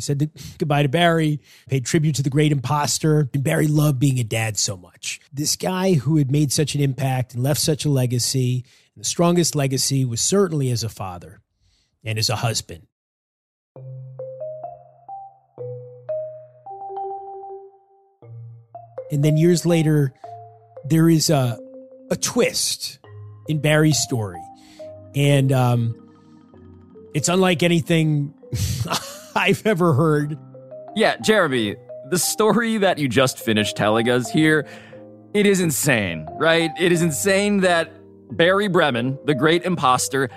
said 0.03 0.31
goodbye 0.59 0.83
to 0.83 0.89
barry 0.89 1.41
paid 1.69 1.85
tribute 1.85 2.15
to 2.17 2.23
the 2.23 2.31
great 2.31 2.53
imposter 2.53 3.29
and 3.33 3.45
barry 3.45 3.67
loved 3.67 3.99
being 3.99 4.19
a 4.19 4.25
dad 4.25 4.59
so 4.59 4.77
much. 4.77 5.21
This 5.33 5.57
guy 5.57 5.95
who 5.95 6.17
had 6.17 6.31
made 6.31 6.53
such 6.53 6.75
an 6.75 6.81
impact 6.81 7.35
and 7.35 7.43
left 7.43 7.61
such 7.61 7.85
a 7.85 7.91
legacy 7.91 8.65
the 9.01 9.05
strongest 9.05 9.55
legacy 9.55 10.05
was 10.05 10.21
certainly 10.21 10.71
as 10.71 10.85
a 10.85 10.89
father 10.91 11.41
and 12.05 12.19
as 12.19 12.29
a 12.29 12.37
husband. 12.37 12.87
And 19.11 19.25
then 19.25 19.39
years 19.39 19.65
later 19.65 20.13
there 20.85 21.09
is 21.09 21.31
a 21.31 21.59
a 22.11 22.17
twist 22.17 22.99
in 23.49 23.61
Barry's 23.61 23.99
story, 23.99 24.43
and 25.15 25.51
um, 25.51 25.95
it's 27.15 27.31
unlike 27.31 27.63
anything 27.63 28.35
I've 29.35 29.65
ever 29.67 29.93
heard. 29.93 30.39
Yeah, 30.97 31.17
Jeremy, 31.19 31.77
the 32.11 32.19
story 32.19 32.79
that 32.79 32.99
you 32.99 33.09
just 33.09 33.39
finished 33.39 33.77
telling 33.77 34.09
us 34.09 34.31
here, 34.31 34.67
it 35.35 35.47
is 35.47 35.61
insane, 35.61 36.27
right? 36.39 36.71
It 36.79 36.91
is 36.91 37.03
insane 37.03 37.59
that 37.61 37.93
Barry 38.37 38.69
Bremen, 38.69 39.19
the 39.25 39.35
great 39.35 39.63
imposter, 39.65 40.29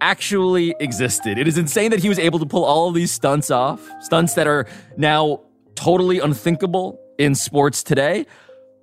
actually 0.00 0.74
existed. 0.80 1.38
It 1.38 1.46
is 1.46 1.58
insane 1.58 1.90
that 1.92 2.00
he 2.00 2.08
was 2.08 2.18
able 2.18 2.38
to 2.38 2.46
pull 2.46 2.64
all 2.64 2.88
of 2.88 2.94
these 2.94 3.12
stunts 3.12 3.50
off, 3.50 3.88
stunts 4.00 4.34
that 4.34 4.46
are 4.46 4.66
now 4.96 5.42
totally 5.74 6.18
unthinkable 6.18 6.98
in 7.18 7.34
sports 7.34 7.82
today. 7.82 8.26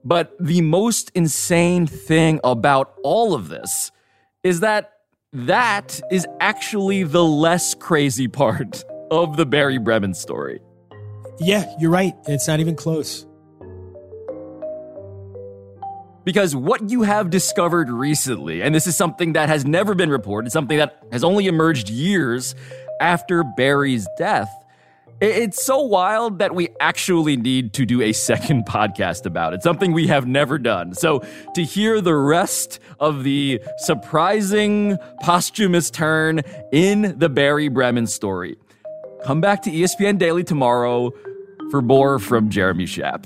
But 0.05 0.33
the 0.39 0.61
most 0.61 1.11
insane 1.15 1.87
thing 1.87 2.39
about 2.43 2.93
all 3.03 3.33
of 3.33 3.49
this 3.49 3.91
is 4.43 4.61
that 4.61 4.93
that 5.33 5.99
is 6.11 6.25
actually 6.39 7.03
the 7.03 7.23
less 7.23 7.73
crazy 7.73 8.27
part 8.29 8.85
of 9.11 9.37
the 9.37 9.45
Barry 9.45 9.77
Bremen 9.77 10.13
story. 10.13 10.59
Yeah, 11.39 11.65
you're 11.79 11.91
right. 11.91 12.13
It's 12.27 12.47
not 12.47 12.59
even 12.59 12.75
close. 12.75 13.25
Because 16.23 16.55
what 16.55 16.89
you 16.89 17.03
have 17.03 17.29
discovered 17.29 17.89
recently, 17.89 18.61
and 18.61 18.75
this 18.75 18.85
is 18.85 18.97
something 18.97 19.33
that 19.33 19.47
has 19.47 19.63
never 19.63 19.95
been 19.95 20.09
reported, 20.09 20.51
something 20.51 20.77
that 20.77 21.01
has 21.11 21.23
only 21.23 21.47
emerged 21.47 21.89
years 21.89 22.53
after 22.99 23.43
Barry's 23.43 24.07
death, 24.17 24.49
it's 25.19 25.63
so 25.63 25.81
wild 25.81 26.39
that 26.39 26.53
we 26.53 26.69
actually 26.79 27.37
need 27.37 27.73
to 27.73 27.85
do 27.85 28.01
a 28.01 28.11
second 28.13 28.65
podcast 28.65 29.25
about 29.25 29.53
it, 29.53 29.63
something 29.63 29.93
we 29.93 30.07
have 30.07 30.27
never 30.27 30.59
done. 30.59 30.93
So, 30.93 31.23
to 31.55 31.63
hear 31.63 32.01
the 32.01 32.15
rest 32.15 32.79
of 32.99 33.23
the 33.23 33.61
surprising 33.77 34.97
posthumous 35.21 35.89
turn 35.89 36.41
in 36.71 37.17
the 37.17 37.29
Barry 37.29 37.67
Bremen 37.67 38.05
story, 38.05 38.57
come 39.23 39.41
back 39.41 39.61
to 39.63 39.71
ESPN 39.71 40.17
Daily 40.17 40.43
tomorrow 40.43 41.11
for 41.71 41.81
more 41.81 42.19
from 42.19 42.49
Jeremy 42.49 42.85
Schaap. 42.85 43.25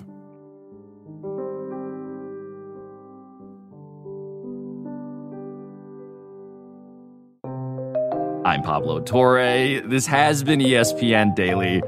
I'm 8.46 8.64
Pablo 8.64 9.00
Torre. 9.02 9.82
This 9.82 10.06
has 10.08 10.44
been 10.44 10.60
ESPN 10.60 11.36
Daily. 11.36 11.82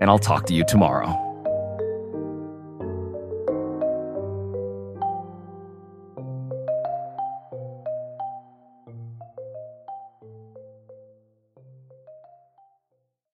and 0.00 0.10
I'll 0.10 0.18
talk 0.18 0.46
to 0.46 0.54
you 0.54 0.64
tomorrow. 0.64 1.27